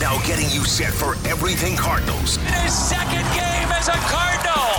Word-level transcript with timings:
Now 0.00 0.16
getting 0.24 0.48
you 0.50 0.64
set 0.64 0.92
for 0.92 1.14
everything 1.26 1.76
Cardinals. 1.76 2.36
His 2.36 2.72
second 2.72 3.24
game 3.34 3.68
as 3.74 3.88
a 3.88 3.98
Cardinal. 4.06 4.70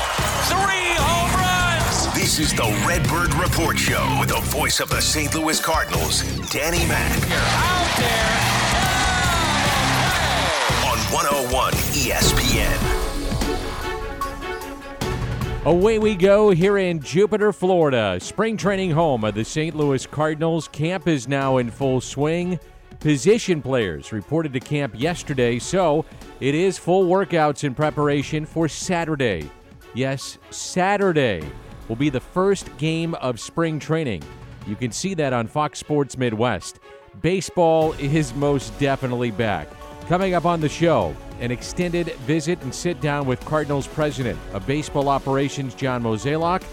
Three 0.47 0.95
home 0.95 1.35
runs. 1.35 2.07
This 2.15 2.39
is 2.39 2.53
the 2.53 2.63
Redbird 2.87 3.33
Report 3.33 3.77
Show 3.77 4.17
with 4.17 4.29
the 4.29 4.39
voice 4.45 4.79
of 4.79 4.89
the 4.89 5.01
St. 5.01 5.35
Louis 5.35 5.59
Cardinals, 5.59 6.21
Danny 6.49 6.85
Mac. 6.87 7.11
Out 7.31 7.97
there. 7.97 8.29
On 10.89 10.97
101 11.11 11.73
ESPN. 11.73 12.79
Away 15.65 15.99
we 15.99 16.15
go 16.15 16.51
here 16.51 16.77
in 16.77 17.01
Jupiter, 17.01 17.51
Florida. 17.51 18.17
Spring 18.21 18.55
training 18.55 18.91
home 18.91 19.25
of 19.25 19.35
the 19.35 19.43
St. 19.43 19.75
Louis 19.75 20.07
Cardinals. 20.07 20.69
Camp 20.69 21.09
is 21.09 21.27
now 21.27 21.57
in 21.57 21.69
full 21.69 21.99
swing. 21.99 22.57
Position 22.99 23.61
players 23.61 24.11
reported 24.11 24.51
to 24.51 24.59
camp 24.59 24.93
yesterday, 24.93 25.57
so 25.57 26.03
it 26.41 26.53
is 26.53 26.77
full 26.77 27.07
workouts 27.07 27.63
in 27.63 27.73
preparation 27.73 28.45
for 28.45 28.67
Saturday. 28.67 29.49
Yes, 29.93 30.37
Saturday 30.49 31.41
will 31.87 31.95
be 31.95 32.09
the 32.09 32.19
first 32.19 32.75
game 32.77 33.15
of 33.15 33.39
spring 33.39 33.79
training. 33.79 34.21
You 34.67 34.75
can 34.75 34.91
see 34.91 35.13
that 35.13 35.31
on 35.31 35.47
Fox 35.47 35.79
Sports 35.79 36.17
Midwest. 36.17 36.81
Baseball 37.21 37.93
is 37.93 38.35
most 38.35 38.77
definitely 38.79 39.31
back. 39.31 39.69
Coming 40.07 40.33
up 40.33 40.45
on 40.45 40.59
the 40.59 40.67
show, 40.67 41.15
an 41.39 41.51
extended 41.51 42.07
visit 42.27 42.61
and 42.63 42.75
sit 42.75 42.99
down 42.99 43.25
with 43.25 43.39
Cardinals 43.45 43.87
President 43.87 44.37
of 44.51 44.67
Baseball 44.67 45.07
Operations, 45.07 45.73
John 45.73 46.03
Mozeliak. 46.03 46.63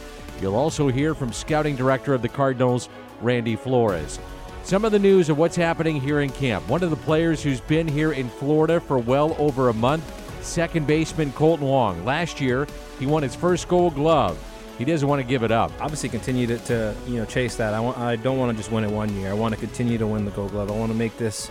You'll 0.42 0.56
also 0.56 0.88
hear 0.88 1.14
from 1.14 1.33
Scouting 1.33 1.77
Director 1.77 2.14
of 2.14 2.22
the 2.22 2.28
Cardinals, 2.28 2.88
Randy 3.22 3.55
Flores. 3.55 4.19
Some 4.66 4.84
of 4.84 4.91
the 4.91 4.98
news 4.98 5.29
of 5.29 5.38
what's 5.38 5.55
happening 5.55 6.01
here 6.01 6.23
in 6.23 6.30
camp. 6.30 6.69
One 6.69 6.83
of 6.83 6.91
the 6.91 6.97
players 6.97 7.41
who's 7.41 7.61
been 7.61 7.87
here 7.87 8.11
in 8.11 8.29
Florida 8.29 8.80
for 8.80 8.98
well 8.98 9.37
over 9.39 9.69
a 9.69 9.73
month, 9.73 10.02
second 10.45 10.89
baseman 10.89 11.30
Kolten 11.30 11.61
Wong. 11.61 12.05
Last 12.05 12.41
year, 12.41 12.67
he 12.98 13.06
won 13.06 13.23
his 13.23 13.36
first 13.36 13.69
gold 13.69 13.95
glove. 13.95 14.36
He 14.77 14.84
doesn't 14.84 15.08
want 15.08 15.23
to 15.23 15.25
give 15.25 15.45
it 15.45 15.53
up. 15.53 15.70
Obviously, 15.81 16.08
continue 16.08 16.48
to, 16.48 16.58
to 16.58 16.97
you 17.06 17.14
know 17.14 17.25
chase 17.27 17.55
that. 17.55 17.75
I 17.75 17.78
want. 17.78 17.97
I 17.98 18.17
don't 18.17 18.39
want 18.39 18.50
to 18.50 18.56
just 18.56 18.73
win 18.73 18.83
it 18.83 18.91
one 18.91 19.14
year. 19.14 19.31
I 19.31 19.34
want 19.34 19.55
to 19.55 19.61
continue 19.61 19.98
to 19.98 20.06
win 20.08 20.25
the 20.25 20.33
Gold 20.33 20.50
Glove. 20.50 20.69
I 20.69 20.75
want 20.75 20.91
to 20.91 20.98
make 20.98 21.17
this 21.17 21.48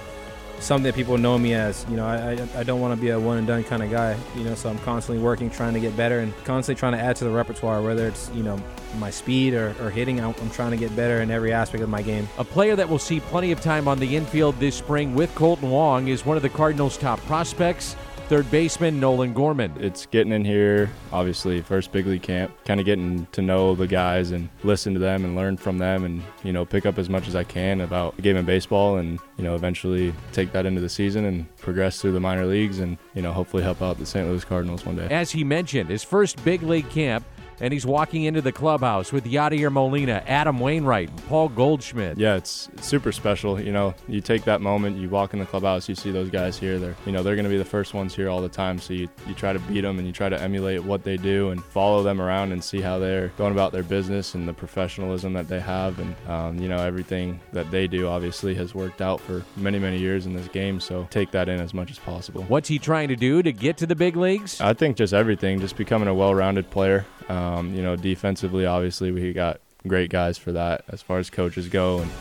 something 0.60 0.84
that 0.84 0.96
people 0.96 1.18
know 1.18 1.38
me 1.38 1.54
as. 1.54 1.86
You 1.90 1.98
know, 1.98 2.06
I, 2.06 2.38
I, 2.58 2.64
don't 2.64 2.80
want 2.80 2.96
to 2.96 3.02
be 3.02 3.10
a 3.10 3.20
one 3.20 3.38
and 3.38 3.48
done 3.48 3.64
kind 3.64 3.84
of 3.84 3.92
guy. 3.92 4.18
You 4.36 4.44
know, 4.44 4.56
so 4.56 4.70
I'm 4.70 4.80
constantly 4.80 5.24
working, 5.24 5.50
trying 5.50 5.74
to 5.74 5.80
get 5.80 5.96
better, 5.96 6.20
and 6.20 6.34
constantly 6.44 6.80
trying 6.80 6.94
to 6.94 7.00
add 7.00 7.16
to 7.18 7.24
the 7.24 7.30
repertoire. 7.30 7.82
Whether 7.82 8.08
it's 8.08 8.32
you 8.34 8.44
know 8.44 8.62
my 8.98 9.10
speed 9.10 9.54
or, 9.54 9.76
or 9.82 9.90
hitting, 9.90 10.20
I'm, 10.20 10.34
I'm 10.42 10.50
trying 10.50 10.72
to 10.72 10.78
get 10.78 10.96
better 10.96 11.22
in 11.22 11.32
every 11.32 11.52
aspect 11.52 11.84
of 11.84 11.90
my 11.90 12.02
game. 12.02 12.28
A 12.38 12.44
player 12.44 12.76
that 12.76 12.88
will 12.88 13.00
see 13.00 13.20
plenty 13.20 13.52
of 13.52 13.62
time 13.62 13.88
on 13.88 14.00
the 14.00 14.16
infield 14.16 14.60
this 14.60 14.76
spring 14.76 15.14
with 15.16 15.34
Kolten 15.36 15.70
Wong 15.70 16.08
is 16.08 16.26
one 16.26 16.38
of 16.38 16.44
the 16.44 16.50
Cardinals' 16.50 16.98
top 16.98 17.20
prospects. 17.22 17.96
Third 18.28 18.50
baseman 18.50 19.00
Nolan 19.00 19.34
Gorman. 19.34 19.72
It's 19.80 20.08
getting 20.08 20.34
in 20.34 20.44
here, 20.44 20.90
obviously, 21.14 21.62
first 21.62 21.92
big 21.92 22.08
league 22.08 22.24
camp, 22.24 22.52
kind 22.66 22.80
of 22.80 22.86
getting 22.88 23.28
to 23.34 23.44
know 23.44 23.76
the 23.76 23.86
guys 23.86 24.32
and 24.32 24.50
listen 24.64 24.94
to 24.96 25.00
them 25.00 25.24
and 25.24 25.36
learn 25.36 25.58
from 25.58 25.78
them 25.78 26.04
and, 26.04 26.24
you 26.44 26.52
know, 26.52 26.66
pick 26.66 26.88
up 26.88 26.98
as 26.98 27.08
much 27.08 27.28
as 27.28 27.36
I 27.36 27.44
can 27.44 27.82
about 27.82 28.16
the 28.16 28.24
game 28.24 28.36
of 28.36 28.48
baseball 28.48 28.98
and, 28.98 29.20
you 29.38 29.44
know, 29.44 29.54
eventually 29.54 30.12
take 30.34 30.52
that 30.54 30.66
into 30.66 30.82
the 30.82 30.90
season 30.90 31.26
and 31.26 31.56
progress 31.58 32.02
through 32.02 32.14
the 32.14 32.20
minor 32.20 32.48
leagues 32.48 32.80
and, 32.80 32.98
you 33.14 33.22
know, 33.22 33.32
hopefully 33.32 33.62
help 33.62 33.84
out 33.84 34.00
the 34.00 34.08
St. 34.08 34.28
Louis 34.28 34.44
Cardinals 34.44 34.88
one 34.88 34.96
day. 34.96 35.08
As 35.12 35.30
he 35.30 35.44
mentioned, 35.44 35.92
his 35.92 36.04
first 36.04 36.44
big 36.44 36.64
league 36.64 36.90
camp 36.90 37.24
and 37.60 37.74
he's 37.74 37.86
walking 37.86 38.24
into 38.24 38.42
the 38.42 38.52
clubhouse 38.52 39.12
with 39.12 39.26
Yadier 39.26 39.72
Molina, 39.72 40.24
Adam 40.28 40.60
Wainwright, 40.60 41.10
and 41.10 41.26
Paul 41.28 41.50
Goldschmidt. 41.50 42.18
Yeah, 42.18 42.36
it's 42.36 42.70
super 42.82 43.12
special. 43.12 43.60
You 43.60 43.72
know, 43.72 43.96
you 44.08 44.22
take 44.22 44.44
that 44.46 44.62
moment, 44.62 44.98
you 44.98 45.10
walk 45.10 45.34
in 45.34 45.40
the 45.40 45.46
clubhouse, 45.46 45.88
you 45.88 45.96
see 45.96 46.12
those 46.12 46.30
guys 46.30 46.58
here. 46.58 46.80
They're, 46.80 46.96
you 47.06 47.12
know, 47.12 47.24
they're 47.24 47.36
going 47.36 47.46
to 47.46 47.50
be 47.50 47.58
the 47.58 47.66
first 47.66 47.94
ones 47.94 48.16
here 48.16 48.30
all 48.30 48.42
the 48.42 48.50
time. 48.50 48.80
So 48.80 48.94
you, 48.94 49.08
you 49.28 49.34
try 49.34 49.54
to 49.54 49.60
beat 49.60 49.82
them 49.82 49.98
and 49.98 50.08
you 50.08 50.14
try 50.14 50.30
to 50.30 50.42
emulate 50.42 50.84
what 50.84 51.04
they 51.04 51.18
do 51.18 51.50
and 51.50 51.64
follow 51.64 52.04
them 52.04 52.22
around 52.22 52.52
and 52.52 52.64
see 52.64 52.82
how 52.82 53.00
they're 53.00 53.30
going 53.38 53.54
about 53.54 53.72
their 53.72 53.84
business 53.84 54.36
and 54.36 54.48
the 54.48 54.54
professionalism 54.54 55.34
that 55.34 55.48
they 55.48 55.60
have. 55.60 56.00
And, 56.00 56.16
um, 56.28 56.60
you 56.60 56.68
know, 56.68 56.78
everything 56.78 57.40
that 57.54 57.70
they 57.72 57.88
do 57.88 58.08
obviously 58.08 58.56
has 58.56 58.76
worked 58.76 59.02
out 59.02 59.22
for 59.22 59.44
many, 59.56 59.80
many 59.80 59.98
years 59.98 60.26
in 60.26 60.36
this 60.36 60.48
game. 60.48 60.80
So 60.80 61.08
take 61.10 61.32
that 61.32 61.50
in 61.50 61.60
as 61.60 61.74
much 61.74 61.92
as 61.92 62.00
possible. 62.00 62.44
What's 62.44 62.68
he 62.68 62.80
trying 62.80 63.10
to 63.10 63.16
do 63.16 63.42
to 63.44 63.52
get 63.52 63.78
to 63.78 63.86
the 63.86 63.96
big 63.96 64.16
leagues? 64.16 64.60
I 64.62 64.74
think 64.74 64.98
just 64.98 65.14
everything, 65.14 65.60
just 65.60 65.78
becoming 65.78 66.08
a 66.08 66.14
well 66.14 66.34
rounded 66.34 66.70
player. 66.70 67.06
Um, 67.30 67.45
Um, 67.46 67.76
you 67.76 67.84
know, 67.84 67.96
defensively, 67.96 68.66
obviously, 68.66 69.12
we 69.12 69.34
got 69.34 69.62
great 69.88 70.10
guys 70.10 70.38
for 70.38 70.52
that 70.54 70.84
as 70.90 71.02
far 71.02 71.20
as 71.20 71.30
coaches 71.30 71.68
go, 71.70 72.00
and 72.00 72.12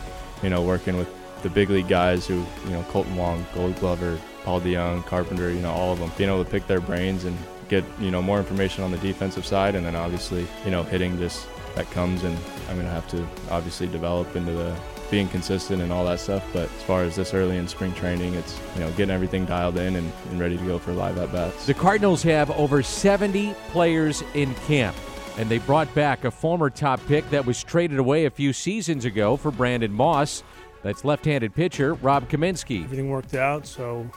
you 0.43 0.51
know, 0.51 0.63
working 0.63 0.97
with 0.97 1.09
the 1.43 1.51
big 1.51 1.71
league 1.71 1.89
guys 1.89 2.27
who, 2.27 2.45
you 2.65 2.71
know, 2.71 2.83
Kolten 2.91 3.17
Wong, 3.17 3.45
Gold 3.55 3.79
Glover, 3.79 4.19
Paul 4.45 4.61
DeJong, 4.61 5.05
Carpenter, 5.07 5.51
you 5.51 5.61
know, 5.61 5.71
all 5.71 5.93
of 5.93 5.99
them, 5.99 6.11
being 6.17 6.31
able 6.31 6.45
to 6.45 6.51
pick 6.51 6.67
their 6.67 6.81
brains 6.81 7.25
and 7.25 7.37
get 7.69 7.85
you 7.99 8.11
know 8.11 8.21
more 8.21 8.39
information 8.39 8.85
on 8.85 8.91
the 8.91 8.99
defensive 8.99 9.47
side, 9.47 9.75
and 9.75 9.87
then 9.87 9.97
obviously, 9.97 10.47
you 10.65 10.71
know, 10.71 10.83
hitting 10.83 11.19
just 11.19 11.47
that 11.75 11.91
comes, 11.91 12.23
and 12.25 12.37
I'm 12.69 12.77
gonna 12.77 12.91
have 12.91 13.09
to 13.09 13.27
obviously 13.51 13.87
develop 13.87 14.37
into 14.37 14.53
the 14.53 14.77
being 15.11 15.29
consistent 15.29 15.83
and 15.83 15.93
all 15.93 16.05
that 16.05 16.21
stuff. 16.21 16.45
But 16.53 16.65
as 16.65 16.83
far 16.83 17.03
as 17.03 17.17
this 17.17 17.35
early 17.35 17.57
in 17.57 17.69
spring 17.69 17.93
training, 17.95 18.35
it's 18.35 18.59
you 18.75 18.81
know 18.81 18.91
getting 18.93 19.15
everything 19.15 19.45
dialed 19.45 19.79
in 19.79 19.97
and, 19.97 20.13
and 20.31 20.41
ready 20.41 20.57
to 20.57 20.65
go 20.65 20.79
for 20.79 20.93
live 20.93 21.19
at 21.19 21.33
bats. 21.33 21.67
The 21.67 21.75
Cardinals 21.75 22.23
have 22.23 22.51
over 22.53 22.83
70 22.83 23.55
players 23.69 24.23
in 24.35 24.55
camp, 24.67 24.97
and 25.37 25.49
they 25.49 25.59
brought 25.59 25.93
back 25.95 26.25
a 26.25 26.31
former 26.31 26.71
top 26.71 27.01
pick 27.07 27.29
that 27.31 27.45
was 27.45 27.63
traded 27.63 27.99
away 27.99 28.27
a 28.27 28.31
few 28.31 28.53
seasons 28.53 29.05
ago 29.05 29.37
for 29.37 29.51
Brandon 29.51 29.93
Moss. 29.93 30.43
That's 30.83 31.05
left-handed 31.05 31.55
pitcher 31.55 31.95
Rob 31.95 32.29
Kaminsky. 32.29 32.85
Everything 32.85 33.09
worked 33.09 33.35
out, 33.35 33.67
so 33.67 34.09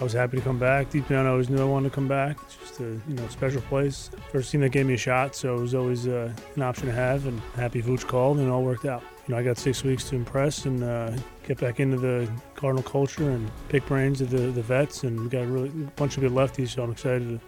I 0.00 0.04
was 0.04 0.12
happy 0.12 0.36
to 0.36 0.42
come 0.42 0.58
back. 0.58 0.90
Deep 0.90 1.08
down, 1.08 1.26
I 1.26 1.30
always 1.30 1.50
knew 1.50 1.60
I 1.60 1.64
wanted 1.64 1.88
to 1.88 1.94
come 1.94 2.06
back. 2.06 2.36
It's 2.44 2.56
just 2.56 2.80
a 2.80 2.84
you 2.84 3.14
know 3.14 3.26
special 3.28 3.62
place. 3.62 4.10
First 4.30 4.52
team 4.52 4.60
that 4.60 4.68
gave 4.68 4.86
me 4.86 4.94
a 4.94 4.98
shot, 4.98 5.34
so 5.34 5.56
it 5.56 5.60
was 5.60 5.74
always 5.74 6.06
uh, 6.06 6.32
an 6.54 6.62
option 6.62 6.86
to 6.86 6.92
have. 6.92 7.26
And 7.26 7.40
happy 7.56 7.82
Vooch 7.82 8.06
called, 8.06 8.38
and 8.38 8.46
it 8.46 8.50
all 8.50 8.62
worked 8.62 8.84
out. 8.84 9.02
You 9.26 9.34
know, 9.34 9.40
I 9.40 9.42
got 9.42 9.58
six 9.58 9.82
weeks 9.82 10.08
to 10.10 10.16
impress 10.16 10.66
and 10.66 10.84
uh, 10.84 11.16
get 11.46 11.58
back 11.58 11.80
into 11.80 11.96
the 11.96 12.30
Cardinal 12.54 12.84
culture 12.84 13.28
and 13.28 13.50
pick 13.68 13.84
brains 13.86 14.20
of 14.20 14.30
the, 14.30 14.52
the 14.52 14.62
vets. 14.62 15.02
And 15.02 15.20
we 15.20 15.28
got 15.28 15.42
a 15.42 15.46
really 15.46 15.68
a 15.68 15.90
bunch 15.96 16.16
of 16.16 16.22
good 16.22 16.32
lefties, 16.32 16.68
so 16.68 16.84
I'm 16.84 16.92
excited 16.92 17.28
to 17.28 17.40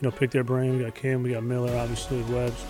you 0.00 0.08
know 0.08 0.10
pick 0.10 0.30
their 0.30 0.44
brain. 0.44 0.76
We 0.76 0.84
got 0.84 0.94
Kim, 0.94 1.22
we 1.22 1.30
got 1.32 1.42
Miller, 1.42 1.76
obviously 1.76 2.22
Webbs. 2.22 2.64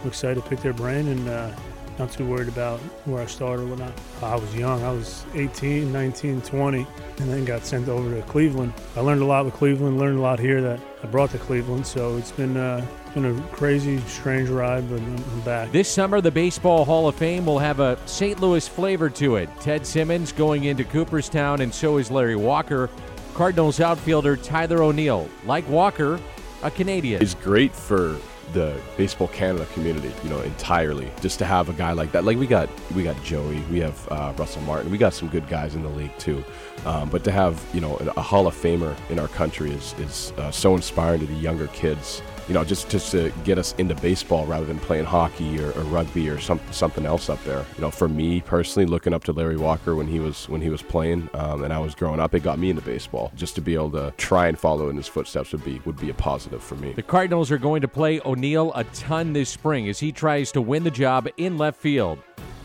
I'm 0.00 0.08
excited 0.08 0.42
to 0.42 0.48
pick 0.48 0.60
their 0.60 0.74
brain 0.74 1.08
and. 1.08 1.28
Uh, 1.28 1.52
not 1.98 2.12
too 2.12 2.26
worried 2.26 2.48
about 2.48 2.78
where 3.06 3.22
I 3.22 3.26
started 3.26 3.64
or 3.64 3.66
whatnot. 3.66 3.92
I 4.22 4.36
was 4.36 4.54
young. 4.54 4.82
I 4.84 4.92
was 4.92 5.24
18, 5.34 5.92
19, 5.92 6.40
20, 6.42 6.86
and 7.18 7.28
then 7.28 7.44
got 7.44 7.64
sent 7.64 7.88
over 7.88 8.14
to 8.14 8.22
Cleveland. 8.22 8.72
I 8.96 9.00
learned 9.00 9.22
a 9.22 9.24
lot 9.24 9.44
with 9.44 9.54
Cleveland, 9.54 9.98
learned 9.98 10.18
a 10.18 10.20
lot 10.20 10.38
here 10.38 10.60
that 10.62 10.80
I 11.02 11.06
brought 11.06 11.30
to 11.30 11.38
Cleveland. 11.38 11.86
So 11.86 12.16
it's 12.16 12.30
been, 12.32 12.56
uh, 12.56 12.86
been 13.14 13.24
a 13.24 13.42
crazy, 13.48 13.98
strange 14.00 14.48
ride, 14.48 14.88
but 14.88 15.00
I'm 15.00 15.40
back. 15.40 15.72
This 15.72 15.90
summer, 15.90 16.20
the 16.20 16.30
Baseball 16.30 16.84
Hall 16.84 17.08
of 17.08 17.16
Fame 17.16 17.46
will 17.46 17.58
have 17.58 17.80
a 17.80 17.98
St. 18.06 18.40
Louis 18.40 18.66
flavor 18.66 19.10
to 19.10 19.36
it. 19.36 19.48
Ted 19.60 19.84
Simmons 19.84 20.32
going 20.32 20.64
into 20.64 20.84
Cooperstown, 20.84 21.60
and 21.62 21.74
so 21.74 21.96
is 21.98 22.10
Larry 22.10 22.36
Walker. 22.36 22.88
Cardinals 23.34 23.80
outfielder 23.80 24.36
Tyler 24.36 24.82
O'Neill, 24.82 25.28
like 25.44 25.68
Walker, 25.68 26.18
a 26.62 26.70
Canadian. 26.70 27.22
It's 27.22 27.34
great 27.34 27.74
for 27.74 28.16
the 28.52 28.80
baseball 28.96 29.28
Canada 29.28 29.66
community, 29.74 30.12
you 30.22 30.30
know, 30.30 30.40
entirely. 30.40 31.10
Just 31.20 31.38
to 31.40 31.44
have 31.44 31.68
a 31.68 31.72
guy 31.74 31.92
like 31.92 32.12
that, 32.12 32.24
like 32.24 32.38
we 32.38 32.46
got, 32.46 32.68
we 32.94 33.02
got 33.02 33.22
Joey, 33.22 33.60
we 33.70 33.78
have 33.80 34.08
uh, 34.10 34.32
Russell 34.36 34.62
Martin, 34.62 34.90
we 34.90 34.98
got 34.98 35.12
some 35.12 35.28
good 35.28 35.46
guys 35.48 35.74
in 35.74 35.82
the 35.82 35.88
league 35.90 36.16
too. 36.18 36.42
Um, 36.86 37.10
but 37.10 37.24
to 37.24 37.32
have, 37.32 37.62
you 37.74 37.80
know, 37.80 37.96
a 38.16 38.22
Hall 38.22 38.46
of 38.46 38.54
Famer 38.54 38.96
in 39.10 39.18
our 39.18 39.28
country 39.28 39.70
is 39.70 39.94
is 39.98 40.32
uh, 40.38 40.50
so 40.50 40.74
inspiring 40.74 41.20
to 41.20 41.26
the 41.26 41.34
younger 41.34 41.66
kids. 41.68 42.22
You 42.48 42.54
know, 42.54 42.64
just 42.64 42.88
just 42.88 43.12
to 43.12 43.32
get 43.44 43.58
us 43.58 43.74
into 43.78 43.94
baseball 43.96 44.46
rather 44.46 44.66
than 44.66 44.78
playing 44.78 45.04
hockey 45.04 45.62
or, 45.62 45.68
or 45.72 45.82
rugby 45.82 46.28
or 46.28 46.40
some, 46.40 46.60
something 46.70 47.04
else 47.04 47.28
up 47.28 47.42
there. 47.44 47.64
You 47.76 47.82
know, 47.82 47.90
for 47.90 48.08
me 48.08 48.40
personally, 48.40 48.86
looking 48.86 49.12
up 49.12 49.22
to 49.24 49.32
Larry 49.32 49.56
Walker 49.56 49.94
when 49.94 50.06
he 50.06 50.18
was 50.18 50.48
when 50.48 50.60
he 50.60 50.70
was 50.70 50.82
playing 50.82 51.28
um, 51.34 51.64
and 51.64 51.72
I 51.72 51.78
was 51.78 51.94
growing 51.94 52.20
up, 52.20 52.34
it 52.34 52.42
got 52.42 52.58
me 52.58 52.70
into 52.70 52.82
baseball. 52.82 53.30
Just 53.36 53.54
to 53.56 53.60
be 53.60 53.74
able 53.74 53.90
to 53.92 54.12
try 54.16 54.48
and 54.48 54.58
follow 54.58 54.88
in 54.88 54.96
his 54.96 55.06
footsteps 55.06 55.52
would 55.52 55.64
be 55.64 55.80
would 55.84 55.98
be 56.00 56.10
a 56.10 56.14
positive 56.14 56.62
for 56.62 56.76
me. 56.76 56.92
The 56.92 57.02
Cardinals 57.02 57.50
are 57.50 57.58
going 57.58 57.82
to 57.82 57.88
play 57.88 58.20
O'Neill 58.24 58.72
a 58.74 58.84
ton 58.84 59.32
this 59.32 59.50
spring 59.50 59.88
as 59.88 60.00
he 60.00 60.10
tries 60.10 60.50
to 60.52 60.62
win 60.62 60.84
the 60.84 60.90
job 60.90 61.28
in 61.36 61.58
left 61.58 61.78
field. 61.78 62.18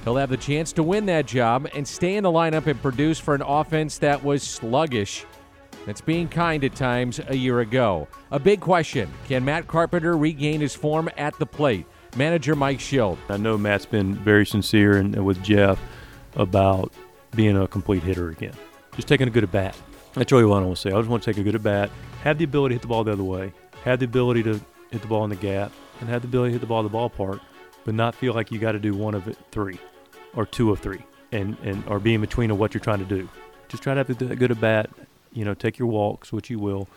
He'll 0.04 0.18
have 0.18 0.30
the 0.30 0.38
chance 0.38 0.74
to 0.74 0.84
win 0.84 1.06
that 1.06 1.25
job 1.25 1.68
and 1.74 1.88
stay 1.88 2.16
in 2.16 2.24
the 2.24 2.31
lineup 2.31 2.68
and 2.68 2.81
produce 2.81 3.19
for 3.19 3.36
an 3.36 3.42
offense 3.42 3.98
that 4.00 4.22
was 4.22 4.44
sluggish. 4.44 5.25
That's 5.85 6.01
being 6.01 6.30
kind 6.30 6.63
at 6.63 6.75
times 6.75 7.19
a 7.27 7.35
year 7.35 7.59
ago. 7.59 8.07
A 8.31 8.39
big 8.39 8.62
question 8.62 9.12
can 9.27 9.44
Matt 9.44 9.68
Carpenter 9.68 10.18
regain 10.18 10.62
his 10.62 10.75
form 10.75 11.09
at 11.18 11.38
the 11.39 11.45
plate? 11.45 11.85
Manager 12.15 12.56
Mike 12.56 12.80
Shildt. 12.80 13.18
I 13.30 13.38
know 13.38 13.57
Matt's 13.57 13.85
been 13.85 14.15
very 14.15 14.45
sincere 14.45 14.97
and 14.97 15.25
with 15.25 15.41
Jeff 15.44 15.80
about 16.35 16.94
being 17.35 17.57
a 17.57 17.68
complete 17.68 18.03
hitter 18.03 18.30
again. 18.30 18.53
Just 18.95 19.07
taking 19.07 19.27
a 19.27 19.31
good 19.31 19.44
at 19.44 19.51
bat. 19.51 19.75
That's 20.13 20.31
really 20.31 20.45
what 20.45 20.62
I 20.62 20.65
want 20.65 20.77
to 20.77 20.81
say. 20.81 20.91
I 20.91 21.00
just 21.00 21.09
want 21.09 21.24
to 21.24 21.33
take 21.33 21.39
a 21.39 21.44
good 21.44 21.56
at 21.56 21.63
bat, 21.63 21.89
have 22.24 22.38
the 22.38 22.44
ability 22.44 22.74
to 22.74 22.75
hit 22.75 22.81
the 22.83 22.88
ball 22.88 23.03
the 23.03 23.13
other 23.13 23.24
way, 23.24 23.51
have 23.83 24.00
the 24.00 24.06
ability 24.06 24.44
to 24.44 24.62
hit 24.91 25.01
the 25.01 25.07
ball 25.07 25.24
in 25.24 25.31
the 25.31 25.35
gap, 25.35 25.71
and 26.00 26.09
have 26.09 26.21
the 26.21 26.27
ability 26.27 26.50
to 26.50 26.53
hit 26.53 26.62
the 26.62 26.68
ball 26.68 26.85
at 26.85 26.91
the 26.91 26.95
ballpark, 26.95 27.39
but 27.83 27.95
not 27.95 28.13
feel 28.13 28.33
like 28.33 28.51
you 28.51 28.59
got 28.59 28.74
to 28.74 28.80
do 28.80 28.94
one 28.94 29.15
of 29.15 29.27
it 29.27 29.38
three 29.51 29.80
or 30.35 30.45
two 30.45 30.71
of 30.71 30.80
three 30.80 31.03
and, 31.31 31.57
and 31.63 31.83
or 31.88 32.00
be 32.00 32.13
in 32.13 32.21
between 32.21 32.51
of 32.51 32.59
what 32.59 32.74
you're 32.74 32.81
trying 32.81 33.00
to 33.00 33.06
do. 33.06 33.27
Just 33.69 33.81
try 33.81 33.95
to 33.95 33.97
have 34.00 34.09
a 34.09 34.35
good 34.35 34.51
at 34.51 34.62
bat, 34.62 34.89
You 35.33 35.45
know, 35.45 35.53
take 35.53 35.80
your 35.80 35.88
walks, 35.88 36.31
which 36.31 36.50
you 36.50 36.59
will. 36.59 36.88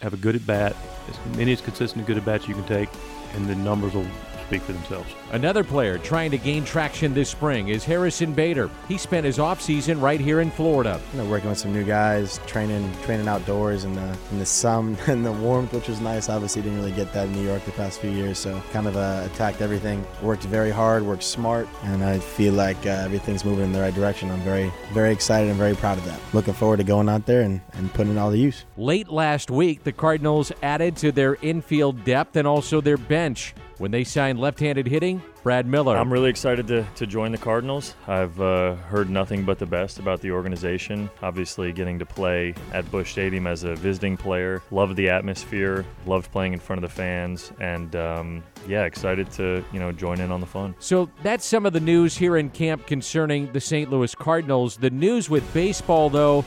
Have 0.00 0.14
a 0.14 0.16
good 0.16 0.34
at 0.34 0.46
bat, 0.46 0.76
as 1.08 1.36
many 1.36 1.52
as 1.52 1.60
consistent 1.60 2.06
good 2.06 2.16
at 2.16 2.24
bats 2.24 2.48
you 2.48 2.54
can 2.54 2.64
take, 2.64 2.88
and 3.34 3.46
the 3.46 3.54
numbers 3.54 3.94
will 3.94 4.06
speak 4.46 4.62
for 4.62 4.72
themselves. 4.72 5.12
Another 5.32 5.64
player 5.64 5.98
trying 5.98 6.30
to 6.30 6.38
gain 6.38 6.64
traction 6.64 7.14
this 7.14 7.28
spring 7.28 7.68
is 7.68 7.84
Harrison 7.84 8.32
Bader. 8.32 8.70
He 8.88 8.98
spent 8.98 9.24
his 9.26 9.38
offseason 9.38 10.00
right 10.00 10.20
here 10.20 10.40
in 10.40 10.50
Florida. 10.50 11.00
You 11.12 11.18
know, 11.18 11.26
working 11.26 11.48
with 11.48 11.58
some 11.58 11.72
new 11.72 11.84
guys, 11.84 12.38
training 12.46 12.90
training 13.02 13.28
outdoors 13.28 13.84
in 13.84 13.94
the 13.94 14.16
in 14.30 14.38
the 14.38 14.46
sun 14.46 14.96
and 15.06 15.24
the 15.24 15.32
warmth, 15.32 15.72
which 15.72 15.88
was 15.88 16.00
nice. 16.00 16.28
Obviously, 16.28 16.62
didn't 16.62 16.78
really 16.78 16.92
get 16.92 17.12
that 17.12 17.26
in 17.26 17.32
New 17.32 17.44
York 17.44 17.64
the 17.64 17.72
past 17.72 18.00
few 18.00 18.10
years, 18.10 18.38
so 18.38 18.60
kind 18.72 18.86
of 18.86 18.96
uh, 18.96 19.22
attacked 19.26 19.60
everything. 19.60 20.04
Worked 20.22 20.44
very 20.44 20.70
hard, 20.70 21.02
worked 21.02 21.22
smart, 21.22 21.68
and 21.84 22.04
I 22.04 22.18
feel 22.18 22.54
like 22.54 22.78
uh, 22.86 22.90
everything's 22.90 23.44
moving 23.44 23.64
in 23.64 23.72
the 23.72 23.80
right 23.80 23.94
direction. 23.94 24.30
I'm 24.30 24.40
very 24.40 24.72
very 24.92 25.12
excited 25.12 25.48
and 25.48 25.58
very 25.58 25.74
proud 25.74 25.98
of 25.98 26.04
that. 26.04 26.20
Looking 26.32 26.54
forward 26.54 26.78
to 26.78 26.84
going 26.84 27.08
out 27.08 27.26
there 27.26 27.42
and, 27.42 27.60
and 27.72 27.92
putting 27.92 28.12
it 28.12 28.18
all 28.18 28.30
to 28.30 28.38
use. 28.38 28.64
Late 28.76 29.08
last 29.08 29.50
week, 29.50 29.84
the 29.84 29.92
Cardinals 29.92 30.52
added 30.62 30.96
to 30.98 31.12
their 31.12 31.36
infield 31.42 32.04
depth 32.04 32.36
and 32.36 32.46
also 32.46 32.80
their 32.80 32.96
bench 32.96 33.54
when 33.78 33.90
they 33.90 34.04
signed 34.04 34.38
left-handed 34.38 34.86
hitting 34.86 35.22
Brad 35.42 35.66
Miller. 35.66 35.96
I'm 35.96 36.12
really 36.12 36.30
excited 36.30 36.66
to, 36.68 36.86
to 36.96 37.06
join 37.06 37.32
the 37.32 37.38
Cardinals. 37.38 37.94
I've 38.06 38.40
uh, 38.40 38.74
heard 38.76 39.10
nothing 39.10 39.44
but 39.44 39.58
the 39.58 39.66
best 39.66 39.98
about 39.98 40.20
the 40.20 40.30
organization. 40.30 41.10
Obviously, 41.22 41.72
getting 41.72 41.98
to 41.98 42.06
play 42.06 42.54
at 42.72 42.90
Busch 42.90 43.12
Stadium 43.12 43.46
as 43.46 43.64
a 43.64 43.74
visiting 43.74 44.16
player, 44.16 44.62
loved 44.70 44.96
the 44.96 45.10
atmosphere, 45.10 45.84
loved 46.06 46.30
playing 46.32 46.52
in 46.52 46.60
front 46.60 46.82
of 46.82 46.90
the 46.90 46.94
fans, 46.94 47.52
and 47.60 47.94
um, 47.96 48.42
yeah, 48.66 48.84
excited 48.84 49.30
to 49.32 49.64
you 49.72 49.78
know 49.78 49.92
join 49.92 50.20
in 50.20 50.30
on 50.30 50.40
the 50.40 50.46
fun. 50.46 50.74
So 50.78 51.10
that's 51.22 51.44
some 51.44 51.66
of 51.66 51.72
the 51.72 51.80
news 51.80 52.16
here 52.16 52.36
in 52.36 52.50
camp 52.50 52.86
concerning 52.86 53.52
the 53.52 53.60
St. 53.60 53.90
Louis 53.90 54.14
Cardinals. 54.14 54.76
The 54.76 54.90
news 54.90 55.28
with 55.28 55.52
baseball, 55.52 56.08
though, 56.08 56.44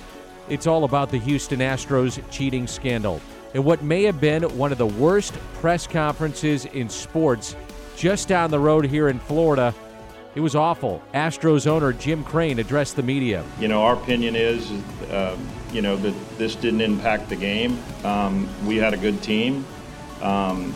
it's 0.50 0.66
all 0.66 0.86
about 0.86 1.12
the 1.12 1.20
Houston 1.20 1.60
Astros 1.60 2.22
cheating 2.32 2.68
scandal 2.68 3.22
and 3.54 3.64
what 3.64 3.82
may 3.82 4.04
have 4.04 4.20
been 4.20 4.44
one 4.58 4.72
of 4.72 4.78
the 4.78 4.88
worst 4.88 5.34
press 5.56 5.88
conferences 5.88 6.66
in 6.66 6.90
sports 6.90 7.56
just 7.96 8.28
down 8.28 8.52
the 8.52 8.60
road 8.60 8.86
here 8.86 9.10
in 9.10 9.20
Florida. 9.20 9.74
It 10.36 10.42
was 10.42 10.56
awful. 10.56 11.02
Astros 11.16 11.66
owner 11.66 11.92
Jim 11.92 12.24
Crane 12.24 12.60
addressed 12.60 12.96
the 12.96 13.02
media. 13.02 13.44
You 13.60 13.68
know, 13.68 13.82
our 13.82 13.96
opinion 13.96 14.36
is, 14.36 14.70
uh, 15.10 15.36
you 15.72 15.82
know, 15.82 15.98
that 15.98 16.14
this 16.38 16.54
didn't 16.54 16.82
impact 16.82 17.30
the 17.30 17.36
game. 17.36 17.80
Um, 18.04 18.48
we 18.68 18.78
had 18.78 18.94
a 18.94 18.98
good 18.98 19.24
team. 19.24 19.66
Um, 20.22 20.76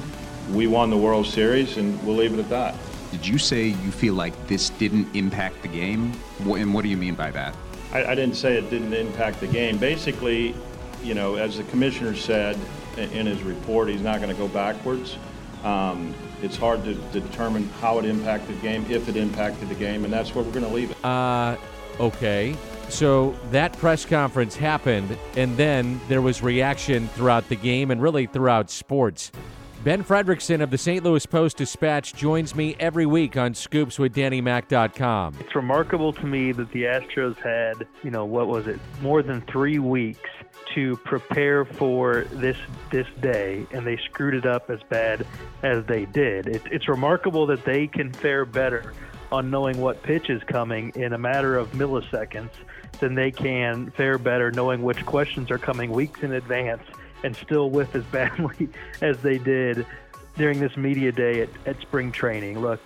we 0.52 0.66
won 0.66 0.90
the 0.90 0.98
World 0.98 1.28
Series, 1.28 1.78
and 1.78 2.04
we'll 2.06 2.16
leave 2.16 2.34
it 2.34 2.40
at 2.40 2.50
that. 2.50 2.76
Did 3.12 3.28
you 3.28 3.38
say 3.38 3.68
you 3.68 3.92
feel 3.92 4.16
like 4.16 4.48
this 4.48 4.72
didn't 4.72 5.16
impact 5.16 5.62
the 5.62 5.68
game? 5.68 6.14
And 6.40 6.74
what 6.74 6.82
do 6.82 6.90
you 6.90 6.98
mean 6.98 7.14
by 7.14 7.30
that? 7.30 7.56
I, 7.94 8.06
I 8.06 8.16
didn't 8.16 8.36
say 8.36 8.58
it 8.58 8.70
didn't 8.72 8.94
impact 8.94 9.42
the 9.42 9.48
game. 9.48 9.78
Basically, 9.78 10.56
you 11.04 11.14
know, 11.14 11.36
as 11.36 11.58
the 11.58 11.64
commissioner 11.66 12.16
said 12.16 12.58
in 12.98 13.26
his 13.26 13.42
report, 13.44 13.90
he's 13.90 14.02
not 14.02 14.22
going 14.22 14.34
to 14.34 14.40
go 14.40 14.48
backwards. 14.48 15.18
Um, 15.64 16.14
it's 16.42 16.58
hard 16.58 16.84
to 16.86 16.96
determine 17.12 17.68
how 17.80 18.00
it 18.00 18.06
impacted 18.06 18.58
the 18.58 18.62
game, 18.62 18.86
if 18.90 19.08
it 19.08 19.16
impacted 19.16 19.70
the 19.70 19.76
game, 19.76 20.04
and 20.04 20.12
that's 20.12 20.34
where 20.34 20.44
we're 20.44 20.52
going 20.52 20.66
to 20.66 20.74
leave 20.74 20.92
it. 20.92 21.06
Uh, 21.06 21.56
okay. 22.00 22.56
So 22.90 23.36
that 23.52 23.78
press 23.78 24.06
conference 24.06 24.56
happened, 24.56 25.18
and 25.38 25.56
then 25.56 26.02
there 26.10 26.22
was 26.22 26.42
reaction 26.42 27.08
throughout 27.10 27.48
the 27.48 27.56
game 27.56 27.92
and 27.92 28.02
really 28.02 28.26
throughout 28.26 28.70
sports. 28.70 29.32
Ben 29.84 30.04
Frederickson 30.04 30.62
of 30.62 30.70
the 30.70 30.78
St. 30.78 31.04
Louis 31.04 31.26
Post 31.26 31.58
Dispatch 31.58 32.14
joins 32.14 32.54
me 32.54 32.76
every 32.80 33.08
week 33.08 33.36
on 33.36 33.56
Scoops 33.56 33.98
with 33.98 34.14
DannyMac.com. 34.14 35.38
It's 35.40 35.56
remarkable 35.56 36.14
to 36.14 36.26
me 36.26 36.52
that 36.52 36.72
the 36.72 36.84
Astros 36.84 37.36
had, 37.38 37.88
you 38.04 38.12
know, 38.12 38.26
what 38.26 38.48
was 38.48 38.68
it, 38.68 38.80
more 39.02 39.24
than 39.24 39.42
three 39.42 39.80
weeks 39.80 40.30
to 40.76 40.98
prepare 40.98 41.66
for 41.66 42.26
this 42.32 42.58
this 42.92 43.08
day, 43.22 43.66
and 43.72 43.86
they 43.86 43.98
screwed 43.98 44.34
it 44.34 44.46
up 44.46 44.70
as 44.70 44.82
bad 44.90 45.26
as 45.64 45.86
they 45.86 46.06
did. 46.06 46.48
It, 46.48 46.62
it's 46.72 46.88
remarkable 46.88 47.46
that 47.48 47.66
they 47.66 47.88
can 47.88 48.12
fare 48.12 48.46
better 48.46 48.94
on 49.32 49.50
knowing 49.50 49.80
what 49.80 50.04
pitch 50.04 50.30
is 50.30 50.44
coming 50.44 50.92
in 50.96 51.14
a 51.14 51.18
matter 51.18 51.58
of 51.58 51.72
milliseconds 51.72 52.52
than 53.00 53.16
they 53.16 53.32
can 53.32 53.90
fare 53.92 54.18
better 54.18 54.52
knowing 54.52 54.84
which 54.84 55.06
questions 55.06 55.50
are 55.50 55.58
coming 55.58 55.92
weeks 55.92 56.22
in 56.22 56.34
advance 56.34 56.84
and 57.24 57.36
still 57.36 57.70
whiff 57.70 57.96
as 57.96 58.04
badly 58.12 58.70
as 59.02 59.22
they 59.22 59.38
did 59.38 59.86
during 60.38 60.60
this 60.60 60.76
media 60.76 61.12
day 61.12 61.42
at, 61.42 61.50
at 61.66 61.80
spring 61.82 62.12
training. 62.12 62.60
Look, 62.60 62.82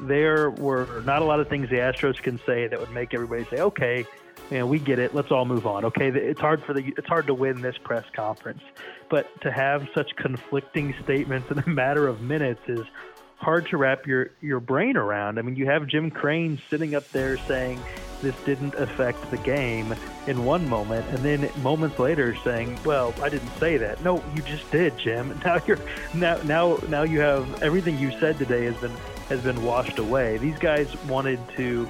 there 0.00 0.50
were 0.50 1.02
not 1.04 1.22
a 1.22 1.24
lot 1.24 1.40
of 1.40 1.48
things 1.48 1.70
the 1.70 1.76
Astros 1.76 2.16
can 2.16 2.40
say 2.44 2.66
that 2.66 2.78
would 2.78 2.90
make 2.90 3.14
everybody 3.14 3.44
say, 3.44 3.60
okay, 3.60 4.06
man, 4.50 4.68
we 4.68 4.78
get 4.78 4.98
it. 4.98 5.14
Let's 5.14 5.30
all 5.30 5.44
move 5.44 5.66
on. 5.66 5.84
Okay, 5.86 6.08
it's 6.08 6.40
hard 6.40 6.62
for 6.64 6.72
the 6.72 6.92
it's 6.96 7.06
hard 7.06 7.26
to 7.26 7.34
win 7.34 7.60
this 7.60 7.76
press 7.78 8.04
conference, 8.14 8.62
but 9.08 9.28
to 9.42 9.50
have 9.50 9.88
such 9.94 10.14
conflicting 10.16 10.94
statements 11.02 11.50
in 11.50 11.58
a 11.58 11.68
matter 11.68 12.06
of 12.06 12.20
minutes 12.20 12.60
is 12.68 12.86
hard 13.36 13.68
to 13.68 13.76
wrap 13.76 14.06
your 14.06 14.30
your 14.40 14.60
brain 14.60 14.96
around. 14.96 15.38
I 15.38 15.42
mean, 15.42 15.56
you 15.56 15.66
have 15.66 15.86
Jim 15.86 16.10
Crane 16.10 16.60
sitting 16.70 16.94
up 16.94 17.08
there 17.10 17.36
saying 17.46 17.80
this 18.22 18.34
didn't 18.44 18.74
affect 18.76 19.30
the 19.30 19.36
game 19.38 19.94
in 20.26 20.44
one 20.44 20.68
moment, 20.68 21.06
and 21.10 21.18
then 21.18 21.50
moments 21.62 21.98
later 21.98 22.34
saying, 22.36 22.78
"Well, 22.84 23.14
I 23.20 23.28
didn't 23.28 23.52
say 23.58 23.76
that." 23.76 24.02
No, 24.02 24.22
you 24.34 24.42
just 24.42 24.70
did, 24.70 24.96
Jim. 24.98 25.38
Now 25.44 25.60
you're 25.66 25.78
now 26.14 26.40
now 26.42 26.78
now 26.88 27.02
you 27.02 27.20
have 27.20 27.62
everything 27.62 27.98
you 27.98 28.10
said 28.18 28.38
today 28.38 28.64
has 28.64 28.76
been 28.76 28.94
has 29.28 29.40
been 29.40 29.62
washed 29.62 29.98
away. 29.98 30.38
These 30.38 30.58
guys 30.58 30.94
wanted 31.04 31.38
to 31.56 31.88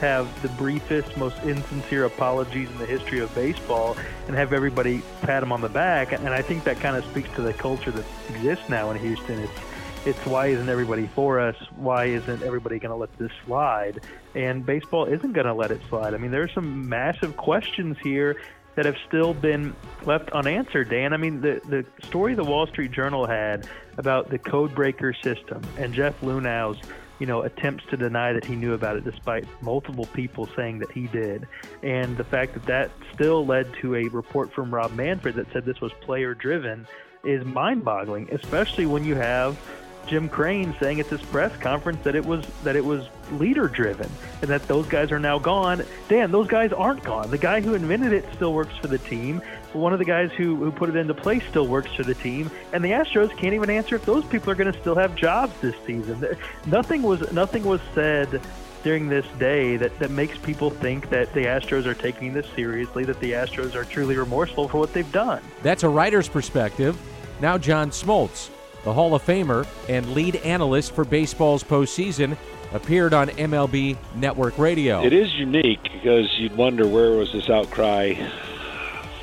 have 0.00 0.42
the 0.42 0.48
briefest, 0.50 1.16
most 1.16 1.36
insincere 1.44 2.04
apologies 2.04 2.70
in 2.70 2.78
the 2.78 2.86
history 2.86 3.20
of 3.20 3.34
baseball 3.34 3.96
and 4.26 4.36
have 4.36 4.52
everybody 4.52 5.02
pat 5.22 5.42
him 5.42 5.52
on 5.52 5.60
the 5.60 5.68
back. 5.68 6.12
And 6.12 6.28
I 6.28 6.42
think 6.42 6.64
that 6.64 6.80
kind 6.80 6.96
of 6.96 7.04
speaks 7.06 7.28
to 7.36 7.42
the 7.42 7.52
culture 7.52 7.90
that 7.90 8.04
exists 8.30 8.68
now 8.68 8.90
in 8.90 8.98
Houston. 8.98 9.40
It's 9.40 9.60
it's 10.06 10.26
why 10.26 10.48
isn't 10.48 10.68
everybody 10.68 11.06
for 11.06 11.40
us? 11.40 11.56
Why 11.76 12.04
isn't 12.06 12.42
everybody 12.42 12.78
going 12.78 12.90
to 12.90 12.96
let 12.96 13.16
this 13.16 13.32
slide? 13.46 14.00
And 14.34 14.66
baseball 14.66 15.06
isn't 15.06 15.32
going 15.32 15.46
to 15.46 15.54
let 15.54 15.70
it 15.70 15.80
slide. 15.88 16.12
I 16.12 16.18
mean, 16.18 16.30
there 16.30 16.42
are 16.42 16.48
some 16.48 16.90
massive 16.90 17.38
questions 17.38 17.96
here 18.02 18.36
that 18.74 18.84
have 18.84 18.96
still 19.06 19.32
been 19.32 19.74
left 20.04 20.30
unanswered, 20.32 20.90
Dan. 20.90 21.14
I 21.14 21.16
mean, 21.16 21.40
the, 21.40 21.60
the 21.64 22.06
story 22.06 22.34
the 22.34 22.44
Wall 22.44 22.66
Street 22.66 22.90
Journal 22.90 23.26
had 23.26 23.66
about 23.96 24.28
the 24.28 24.38
code 24.38 24.74
breaker 24.74 25.14
system 25.14 25.62
and 25.78 25.94
Jeff 25.94 26.20
Luhnow's 26.20 26.78
you 27.18 27.26
know, 27.26 27.42
attempts 27.42 27.84
to 27.90 27.96
deny 27.96 28.32
that 28.32 28.44
he 28.44 28.56
knew 28.56 28.74
about 28.74 28.96
it 28.96 29.04
despite 29.04 29.44
multiple 29.62 30.06
people 30.06 30.48
saying 30.56 30.78
that 30.80 30.90
he 30.90 31.06
did. 31.08 31.46
And 31.82 32.16
the 32.16 32.24
fact 32.24 32.54
that 32.54 32.66
that 32.66 32.90
still 33.12 33.46
led 33.46 33.72
to 33.80 33.94
a 33.94 34.08
report 34.08 34.52
from 34.52 34.74
Rob 34.74 34.92
Manfred 34.94 35.36
that 35.36 35.52
said 35.52 35.64
this 35.64 35.80
was 35.80 35.92
player 36.00 36.34
driven 36.34 36.86
is 37.24 37.44
mind 37.44 37.84
boggling, 37.84 38.28
especially 38.32 38.86
when 38.86 39.04
you 39.04 39.14
have 39.14 39.58
Jim 40.06 40.28
Crane 40.28 40.74
saying 40.80 41.00
at 41.00 41.08
this 41.08 41.22
press 41.22 41.56
conference 41.58 42.02
that 42.04 42.14
it 42.14 42.24
was 42.24 42.44
that 42.62 42.76
it 42.76 42.84
was 42.84 43.06
leader 43.32 43.68
driven 43.68 44.10
and 44.42 44.50
that 44.50 44.66
those 44.68 44.86
guys 44.86 45.10
are 45.10 45.18
now 45.18 45.38
gone. 45.38 45.84
Dan, 46.08 46.30
those 46.30 46.46
guys 46.46 46.72
aren't 46.72 47.02
gone. 47.02 47.30
The 47.30 47.38
guy 47.38 47.60
who 47.60 47.74
invented 47.74 48.12
it 48.12 48.24
still 48.34 48.52
works 48.52 48.76
for 48.76 48.88
the 48.88 48.98
team. 48.98 49.40
One 49.74 49.92
of 49.92 49.98
the 49.98 50.04
guys 50.04 50.30
who, 50.32 50.56
who 50.56 50.70
put 50.70 50.88
it 50.88 50.96
into 50.96 51.14
place 51.14 51.42
still 51.50 51.66
works 51.66 51.92
for 51.94 52.04
the 52.04 52.14
team, 52.14 52.50
and 52.72 52.84
the 52.84 52.90
Astros 52.90 53.36
can't 53.36 53.54
even 53.54 53.70
answer 53.70 53.96
if 53.96 54.04
those 54.06 54.24
people 54.24 54.50
are 54.50 54.54
going 54.54 54.72
to 54.72 54.80
still 54.80 54.94
have 54.94 55.14
jobs 55.16 55.52
this 55.60 55.74
season. 55.86 56.36
Nothing 56.66 57.02
was 57.02 57.30
nothing 57.32 57.64
was 57.64 57.80
said 57.94 58.40
during 58.82 59.08
this 59.08 59.26
day 59.38 59.76
that, 59.76 59.98
that 59.98 60.10
makes 60.10 60.38
people 60.38 60.70
think 60.70 61.10
that 61.10 61.32
the 61.32 61.40
Astros 61.40 61.86
are 61.86 61.94
taking 61.94 62.32
this 62.32 62.46
seriously, 62.54 63.04
that 63.04 63.18
the 63.20 63.32
Astros 63.32 63.74
are 63.74 63.84
truly 63.84 64.16
remorseful 64.16 64.68
for 64.68 64.78
what 64.78 64.92
they've 64.92 65.10
done. 65.12 65.42
That's 65.62 65.82
a 65.82 65.88
writer's 65.88 66.28
perspective. 66.28 66.98
Now, 67.40 67.58
John 67.58 67.90
Smoltz 67.90 68.50
the 68.84 68.92
Hall 68.92 69.14
of 69.14 69.24
Famer 69.24 69.66
and 69.88 70.14
lead 70.14 70.36
analyst 70.36 70.92
for 70.92 71.04
baseball's 71.04 71.64
postseason, 71.64 72.36
appeared 72.72 73.14
on 73.14 73.28
MLB 73.28 73.96
Network 74.14 74.58
Radio. 74.58 75.02
It 75.02 75.12
is 75.12 75.32
unique 75.34 75.82
because 75.82 76.38
you'd 76.38 76.56
wonder 76.56 76.86
where 76.86 77.12
was 77.12 77.32
this 77.32 77.48
outcry 77.48 78.14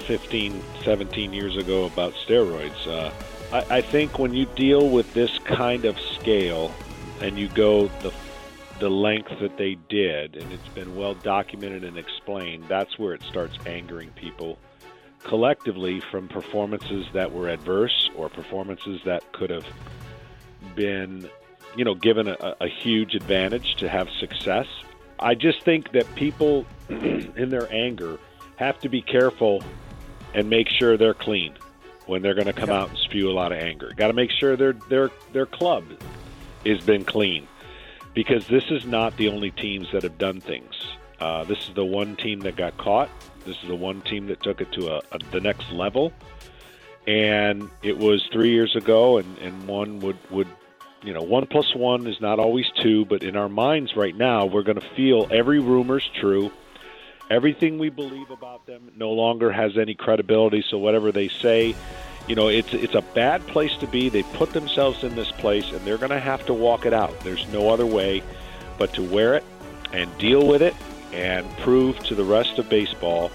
15, 0.01 0.61
17 0.83 1.33
years 1.33 1.57
ago 1.57 1.85
about 1.85 2.13
steroids. 2.13 2.87
Uh, 2.87 3.11
I, 3.51 3.77
I 3.77 3.81
think 3.81 4.19
when 4.19 4.33
you 4.33 4.45
deal 4.45 4.89
with 4.89 5.13
this 5.13 5.37
kind 5.39 5.85
of 5.85 5.99
scale 6.19 6.73
and 7.21 7.37
you 7.37 7.47
go 7.49 7.87
the 8.01 8.13
the 8.79 8.89
length 8.89 9.31
that 9.39 9.57
they 9.57 9.75
did, 9.89 10.35
and 10.35 10.51
it's 10.51 10.67
been 10.69 10.95
well 10.95 11.13
documented 11.13 11.83
and 11.83 11.99
explained, 11.99 12.65
that's 12.67 12.97
where 12.97 13.13
it 13.13 13.21
starts 13.21 13.55
angering 13.67 14.09
people 14.11 14.57
collectively 15.23 15.99
from 15.99 16.27
performances 16.27 17.05
that 17.13 17.31
were 17.31 17.47
adverse 17.49 18.09
or 18.15 18.29
performances 18.29 18.99
that 19.05 19.31
could 19.33 19.49
have 19.49 19.65
been, 20.75 21.29
you 21.75 21.85
know, 21.85 21.93
given 21.93 22.27
a, 22.27 22.55
a 22.59 22.67
huge 22.67 23.15
advantage 23.15 23.75
to 23.75 23.87
have 23.87 24.09
success. 24.19 24.67
I 25.19 25.35
just 25.35 25.61
think 25.61 25.91
that 25.91 26.13
people, 26.15 26.65
in 26.89 27.49
their 27.49 27.71
anger, 27.71 28.17
have 28.55 28.79
to 28.79 28.89
be 28.89 29.01
careful 29.01 29.63
and 30.33 30.49
make 30.49 30.69
sure 30.69 30.97
they're 30.97 31.13
clean 31.13 31.53
when 32.05 32.21
they're 32.21 32.33
going 32.33 32.47
to 32.47 32.53
come 32.53 32.69
out 32.69 32.89
and 32.89 32.97
spew 32.97 33.29
a 33.29 33.33
lot 33.33 33.51
of 33.51 33.59
anger. 33.59 33.91
Got 33.95 34.07
to 34.07 34.13
make 34.13 34.31
sure 34.31 34.55
their 34.55 34.73
their 34.73 35.11
their 35.33 35.45
club 35.45 35.83
has 36.65 36.81
been 36.81 37.05
clean 37.05 37.47
because 38.13 38.47
this 38.47 38.65
is 38.69 38.85
not 38.85 39.15
the 39.17 39.27
only 39.27 39.51
teams 39.51 39.87
that 39.91 40.03
have 40.03 40.17
done 40.17 40.41
things. 40.41 40.73
Uh, 41.19 41.43
this 41.43 41.59
is 41.67 41.75
the 41.75 41.85
one 41.85 42.15
team 42.15 42.39
that 42.39 42.55
got 42.55 42.75
caught 42.77 43.09
This 43.45 43.55
is 43.61 43.67
the 43.67 43.75
one 43.75 44.01
team 44.01 44.27
that 44.27 44.41
took 44.41 44.61
it 44.61 44.71
to 44.73 44.95
a, 44.95 45.01
a, 45.11 45.19
the 45.31 45.39
next 45.39 45.71
level. 45.71 46.13
And 47.07 47.69
it 47.81 47.97
was 47.97 48.27
three 48.31 48.51
years 48.51 48.75
ago, 48.75 49.17
and, 49.17 49.37
and 49.39 49.67
one 49.67 49.99
would, 50.01 50.17
would, 50.29 50.47
you 51.03 51.13
know, 51.13 51.21
one 51.21 51.47
plus 51.47 51.73
one 51.75 52.05
is 52.05 52.21
not 52.21 52.39
always 52.39 52.69
two, 52.81 53.05
but 53.05 53.23
in 53.23 53.35
our 53.35 53.49
minds 53.49 53.95
right 53.95 54.15
now, 54.15 54.45
we're 54.45 54.61
going 54.63 54.79
to 54.79 54.87
feel 54.95 55.27
every 55.31 55.59
rumor's 55.59 56.07
true. 56.19 56.51
Everything 57.31 57.79
we 57.79 57.87
believe 57.87 58.29
about 58.29 58.65
them 58.65 58.91
no 58.97 59.11
longer 59.11 59.53
has 59.53 59.77
any 59.77 59.95
credibility, 59.95 60.65
so 60.69 60.77
whatever 60.77 61.13
they 61.13 61.29
say, 61.29 61.73
you 62.27 62.35
know, 62.35 62.49
it's 62.49 62.73
it's 62.73 62.93
a 62.93 63.01
bad 63.01 63.47
place 63.47 63.71
to 63.77 63.87
be. 63.87 64.09
They 64.09 64.23
put 64.23 64.51
themselves 64.51 65.05
in 65.05 65.15
this 65.15 65.31
place, 65.31 65.71
and 65.71 65.79
they're 65.85 65.97
going 65.97 66.09
to 66.11 66.19
have 66.19 66.45
to 66.47 66.53
walk 66.53 66.85
it 66.85 66.93
out. 66.93 67.17
There's 67.21 67.47
no 67.47 67.69
other 67.69 67.85
way 67.85 68.21
but 68.77 68.93
to 68.95 69.01
wear 69.01 69.35
it 69.35 69.45
and 69.93 70.15
deal 70.17 70.45
with 70.45 70.61
it 70.61 70.75
and 71.13 71.49
prove 71.59 71.97
to 71.99 72.15
the 72.15 72.23
rest 72.25 72.59
of 72.59 72.67
baseball 72.67 73.31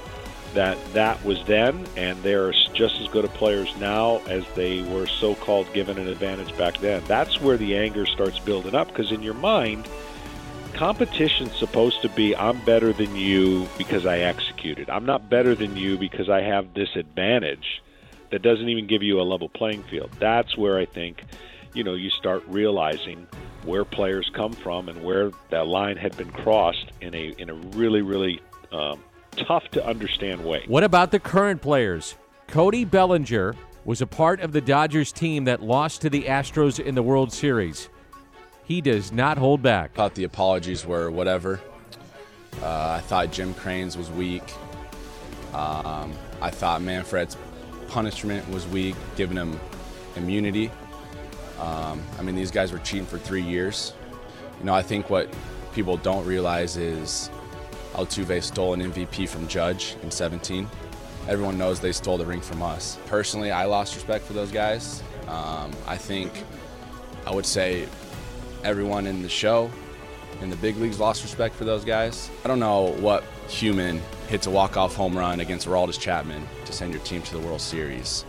that 0.53 0.77
that 0.93 1.25
was 1.25 1.43
then, 1.47 1.87
and 1.97 2.23
they're 2.23 2.53
just 2.75 3.01
as 3.01 3.09
good 3.09 3.25
of 3.25 3.33
players 3.33 3.75
now 3.79 4.19
as 4.27 4.45
they 4.55 4.83
were 4.83 5.07
so-called 5.07 5.73
given 5.73 5.97
an 5.97 6.09
advantage 6.09 6.55
back 6.59 6.77
then. 6.79 7.03
That's 7.07 7.41
where 7.41 7.57
the 7.57 7.75
anger 7.79 8.05
starts 8.05 8.39
building 8.41 8.75
up 8.75 8.89
because 8.89 9.11
in 9.11 9.23
your 9.23 9.35
mind, 9.35 9.89
competition's 10.77 11.57
supposed 11.57 12.03
to 12.03 12.09
be 12.11 12.37
I'm 12.37 12.61
better 12.65 12.93
than 12.93 13.17
you 13.17 13.67
because 13.79 14.05
I 14.05 14.19
executed. 14.19 14.91
I'm 14.91 15.07
not 15.07 15.31
better 15.31 15.55
than 15.55 15.75
you 15.75 15.97
because 15.97 16.29
I 16.29 16.43
have 16.43 16.75
this 16.75 16.91
advantage 16.97 17.83
that 18.31 18.43
doesn't 18.43 18.69
even 18.69 18.87
give 18.87 19.03
you 19.03 19.19
a 19.19 19.25
level 19.25 19.49
playing 19.49 19.85
field. 19.85 20.11
That's 20.19 20.57
where 20.57 20.79
I 20.79 20.85
think, 20.85 21.25
you 21.73 21.83
know, 21.83 21.95
you 21.95 22.11
start 22.11 22.43
realizing 22.47 23.27
where 23.65 23.87
players 23.87 24.31
come 24.35 24.53
from 24.53 24.91
and 24.91 25.03
where 25.03 25.31
that 25.49 25.67
line 25.67 25.97
had 25.97 26.15
been 26.17 26.31
crossed 26.31 26.93
in 27.01 27.15
a 27.15 27.35
in 27.39 27.49
a 27.49 27.55
really 27.55 28.03
really 28.03 28.41
um, 28.71 29.03
tough 29.33 29.65
to 29.71 29.85
understand 29.85 30.45
way. 30.45 30.63
What 30.67 30.85
about 30.85 31.11
the 31.11 31.19
current 31.19 31.63
players? 31.63 32.17
Cody 32.49 32.85
Bellinger 32.85 33.55
was 33.87 34.03
a 34.03 34.07
part 34.07 34.41
of 34.41 34.53
the 34.53 34.61
Dodgers 34.61 35.11
team 35.11 35.45
that 35.45 35.63
lost 35.63 36.03
to 36.03 36.11
the 36.11 36.25
Astros 36.25 36.79
in 36.79 36.95
the 36.95 37.03
World 37.03 37.33
Series. 37.33 37.89
He 38.67 38.81
does 38.81 39.13
not 39.13 39.39
hold 39.39 39.63
back. 39.63 39.93
I 39.95 39.97
Thought 39.97 40.15
the 40.15 40.25
apologies 40.25 40.85
were 40.85 41.11
whatever. 41.11 41.61
Uh, 42.61 42.99
I 42.99 43.01
thought 43.01 43.31
Jim 43.31 43.55
Crane's 43.55 43.97
was 43.97 44.11
weak. 44.11 44.43
Um, 45.55 46.13
I 46.43 46.51
thought 46.51 46.83
Manfred's 46.83 47.37
punishment 47.89 48.49
was 48.51 48.67
weak, 48.67 48.97
giving 49.15 49.37
him 49.37 49.59
immunity. 50.17 50.71
Um, 51.61 52.03
I 52.19 52.23
mean, 52.23 52.35
these 52.35 52.51
guys 52.51 52.73
were 52.73 52.79
cheating 52.81 53.07
for 53.07 53.19
three 53.19 53.43
years. 53.43 53.95
You 54.59 54.67
know, 54.67 54.75
I 54.75 54.83
think 54.83 55.11
what 55.11 55.33
people 55.73 55.97
don't 55.99 56.27
realize 56.27 56.77
is 56.77 57.31
Altuve 57.93 58.43
stole 58.43 58.75
an 58.75 58.81
MVP 58.93 59.29
from 59.29 59.47
Judge 59.47 59.97
in 60.03 60.11
17. 60.11 60.69
Everyone 61.29 61.57
knows 61.57 61.81
they 61.81 61.93
stole 61.93 62.19
the 62.19 62.27
ring 62.27 62.41
from 62.41 62.63
us. 62.63 62.99
Personally, 63.07 63.51
I 63.51 63.65
lost 63.65 63.95
respect 63.95 64.25
for 64.25 64.33
those 64.33 64.51
guys. 64.51 65.03
Um, 65.29 65.73
I 65.87 65.97
think 65.97 66.33
I 67.27 67.35
would 67.35 67.47
say 67.47 67.87
everyone 68.67 69.07
in 69.07 69.23
the 69.23 69.29
show 69.29 69.71
in 70.43 70.51
the 70.51 70.57
big 70.57 70.77
leagues 70.77 70.99
lost 70.99 71.23
respect 71.23 71.55
for 71.55 71.65
those 71.65 71.85
guys. 71.85 72.31
I 72.45 72.49
don't 72.49 72.59
know 72.59 72.93
what 72.99 73.23
human 73.49 74.03
hits 74.29 74.49
a 74.49 74.51
walk-off 74.51 74.95
home 74.95 75.17
run 75.17 75.39
against 75.39 75.69
Aroldis 75.69 75.99
Chapman 75.99 76.47
to 76.65 76.73
send 76.73 76.93
your 76.93 77.01
team 77.05 77.23
to 77.23 77.33
the 77.33 77.39
World 77.39 77.61
Series. 77.61 78.25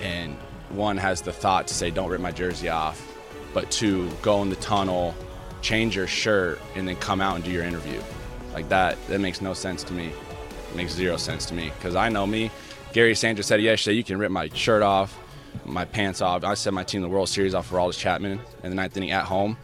And 0.00 0.34
one 0.70 0.96
has 0.96 1.20
the 1.20 1.30
thought 1.30 1.68
to 1.68 1.74
say, 1.74 1.90
don't 1.90 2.08
rip 2.08 2.22
my 2.22 2.32
jersey 2.32 2.70
off, 2.70 3.06
but 3.52 3.70
two, 3.70 4.10
go 4.22 4.42
in 4.42 4.48
the 4.48 4.56
tunnel, 4.56 5.14
change 5.60 5.94
your 5.94 6.06
shirt, 6.06 6.58
and 6.74 6.88
then 6.88 6.96
come 6.96 7.20
out 7.20 7.36
and 7.36 7.44
do 7.44 7.50
your 7.50 7.64
interview. 7.64 8.00
Like 8.54 8.68
that, 8.70 8.96
that 9.08 9.20
makes 9.20 9.42
no 9.42 9.52
sense 9.52 9.84
to 9.84 9.92
me. 9.92 10.06
It 10.70 10.76
makes 10.76 10.92
zero 10.92 11.16
sense 11.18 11.44
to 11.46 11.54
me. 11.54 11.70
Because 11.76 11.94
I 11.94 12.08
know 12.08 12.26
me. 12.26 12.50
Gary 12.92 13.14
Sanchez 13.14 13.46
said 13.46 13.60
yesterday, 13.60 13.96
you 13.96 14.04
can 14.04 14.18
rip 14.18 14.30
my 14.30 14.48
shirt 14.54 14.82
off, 14.82 15.18
my 15.64 15.84
pants 15.84 16.20
off. 16.20 16.44
I 16.44 16.54
sent 16.54 16.74
my 16.74 16.84
team 16.84 17.02
the 17.02 17.08
World 17.08 17.28
Series 17.28 17.54
off 17.54 17.66
for 17.66 17.76
Aroldis 17.76 17.98
Chapman 17.98 18.40
in 18.62 18.70
the 18.70 18.76
ninth 18.76 18.96
inning 18.96 19.10
at 19.10 19.24
home. 19.24 19.56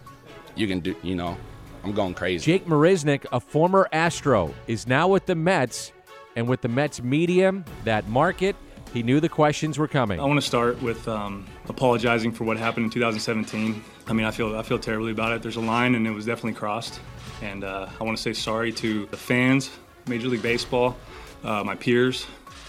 You 0.54 0.66
can 0.66 0.80
do, 0.80 0.94
you 1.02 1.14
know, 1.14 1.36
I'm 1.84 1.92
going 1.92 2.14
crazy. 2.14 2.44
Jake 2.52 2.66
Marisnick, 2.66 3.26
a 3.32 3.40
former 3.40 3.88
Astro, 3.92 4.54
is 4.66 4.86
now 4.86 5.08
with 5.08 5.26
the 5.26 5.34
Mets, 5.34 5.92
and 6.36 6.48
with 6.48 6.60
the 6.60 6.68
Mets 6.68 7.02
medium, 7.02 7.64
that 7.84 8.08
market, 8.08 8.56
he 8.92 9.02
knew 9.02 9.20
the 9.20 9.28
questions 9.28 9.78
were 9.78 9.88
coming. 9.88 10.18
I 10.18 10.24
want 10.24 10.40
to 10.40 10.46
start 10.46 10.80
with 10.82 11.06
um, 11.06 11.46
apologizing 11.68 12.32
for 12.32 12.44
what 12.44 12.56
happened 12.56 12.84
in 12.84 12.90
2017. 12.90 13.82
I 14.06 14.12
mean, 14.12 14.26
I 14.26 14.30
feel 14.30 14.56
I 14.56 14.62
feel 14.62 14.78
terribly 14.78 15.12
about 15.12 15.32
it. 15.32 15.42
There's 15.42 15.56
a 15.56 15.60
line, 15.60 15.94
and 15.94 16.06
it 16.06 16.10
was 16.10 16.26
definitely 16.26 16.54
crossed. 16.54 17.00
And 17.42 17.64
uh, 17.64 17.88
I 18.00 18.04
want 18.04 18.16
to 18.16 18.22
say 18.22 18.32
sorry 18.32 18.72
to 18.72 19.06
the 19.06 19.16
fans, 19.16 19.70
Major 20.06 20.28
League 20.28 20.42
Baseball, 20.42 20.96
uh, 21.44 21.62
my 21.64 21.76
peers, 21.76 22.26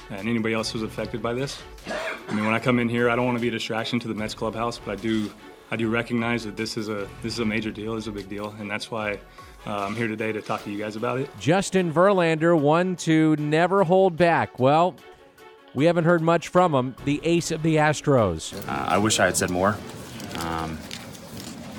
and 0.09 0.27
anybody 0.29 0.53
else 0.53 0.71
who's 0.71 0.83
affected 0.83 1.21
by 1.21 1.33
this. 1.33 1.61
I 2.31 2.33
mean, 2.33 2.45
when 2.45 2.53
I 2.53 2.59
come 2.59 2.79
in 2.79 2.87
here, 2.87 3.09
I 3.09 3.17
don't 3.17 3.25
want 3.25 3.37
to 3.37 3.41
be 3.41 3.49
a 3.49 3.51
distraction 3.51 3.99
to 3.99 4.07
the 4.07 4.13
Mets 4.13 4.33
clubhouse, 4.33 4.79
but 4.79 4.93
I 4.93 4.95
do 5.01 5.29
I 5.69 5.75
do 5.75 5.89
recognize 5.89 6.45
that 6.45 6.55
this 6.55 6.77
is 6.77 6.87
a 6.87 7.09
this 7.21 7.33
is 7.33 7.39
a 7.39 7.45
major 7.45 7.71
deal, 7.71 7.95
this 7.95 8.05
is 8.05 8.07
a 8.07 8.11
big 8.13 8.29
deal, 8.29 8.55
and 8.57 8.71
that's 8.71 8.89
why 8.89 9.19
uh, 9.67 9.85
I'm 9.85 9.95
here 9.95 10.07
today 10.07 10.31
to 10.31 10.41
talk 10.41 10.63
to 10.63 10.71
you 10.71 10.77
guys 10.77 10.95
about 10.95 11.19
it. 11.19 11.29
Justin 11.39 11.91
Verlander, 11.93 12.57
one 12.59 12.95
to 12.97 13.35
never 13.35 13.83
hold 13.83 14.15
back. 14.15 14.59
Well, 14.59 14.95
we 15.73 15.85
haven't 15.85 16.05
heard 16.05 16.21
much 16.21 16.47
from 16.47 16.73
him, 16.73 16.95
the 17.03 17.19
ace 17.25 17.51
of 17.51 17.63
the 17.63 17.75
Astros. 17.75 18.57
Uh, 18.67 18.85
I 18.87 18.97
wish 18.97 19.19
I 19.19 19.25
had 19.25 19.35
said 19.35 19.49
more. 19.49 19.77
Um, 20.39 20.77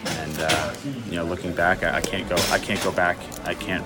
and 0.05 0.39
uh, 0.39 0.75
you 1.07 1.17
know, 1.17 1.25
looking 1.25 1.55
back, 1.55 1.83
I, 1.83 1.97
I, 1.97 2.01
can't 2.03 2.29
go. 2.29 2.37
I 2.51 2.59
can't 2.59 2.83
go 2.83 2.93
back. 2.93 3.17
I 3.45 3.55
can't 3.55 3.85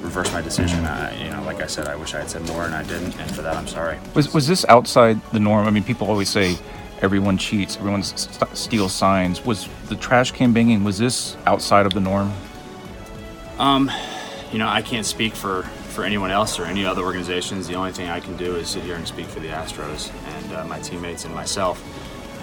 reverse 0.00 0.32
my 0.32 0.40
decision. 0.40 0.84
I, 0.84 1.24
you 1.24 1.30
know, 1.30 1.42
like 1.42 1.60
I 1.60 1.66
said, 1.66 1.88
I 1.88 1.96
wish 1.96 2.14
I 2.14 2.18
had 2.18 2.30
said 2.30 2.46
more, 2.48 2.64
and 2.64 2.74
I 2.74 2.82
didn't. 2.82 3.18
And 3.18 3.34
for 3.34 3.42
that, 3.42 3.56
I'm 3.56 3.66
sorry. 3.66 3.98
Was 4.14 4.32
was 4.34 4.46
this 4.46 4.64
outside 4.68 5.20
the 5.32 5.40
norm? 5.40 5.66
I 5.66 5.70
mean, 5.70 5.84
people 5.84 6.08
always 6.08 6.28
say 6.28 6.56
everyone 7.00 7.38
cheats, 7.38 7.76
everyone 7.76 8.02
st- 8.02 8.56
steals 8.56 8.92
signs. 8.92 9.44
Was 9.44 9.68
the 9.88 9.96
trash 9.96 10.32
can 10.32 10.52
banging? 10.52 10.84
Was 10.84 10.98
this 10.98 11.36
outside 11.46 11.86
of 11.86 11.94
the 11.94 12.00
norm? 12.00 12.32
Um, 13.58 13.90
you 14.52 14.58
know, 14.58 14.68
I 14.68 14.82
can't 14.82 15.06
speak 15.06 15.34
for 15.34 15.62
for 15.62 16.04
anyone 16.04 16.30
else 16.30 16.58
or 16.60 16.64
any 16.64 16.86
other 16.86 17.02
organizations. 17.02 17.66
The 17.66 17.74
only 17.74 17.92
thing 17.92 18.08
I 18.08 18.20
can 18.20 18.36
do 18.36 18.54
is 18.54 18.68
sit 18.68 18.84
here 18.84 18.94
and 18.94 19.06
speak 19.06 19.26
for 19.26 19.40
the 19.40 19.48
Astros 19.48 20.12
and 20.36 20.52
uh, 20.52 20.64
my 20.64 20.78
teammates 20.78 21.24
and 21.24 21.34
myself. 21.34 21.82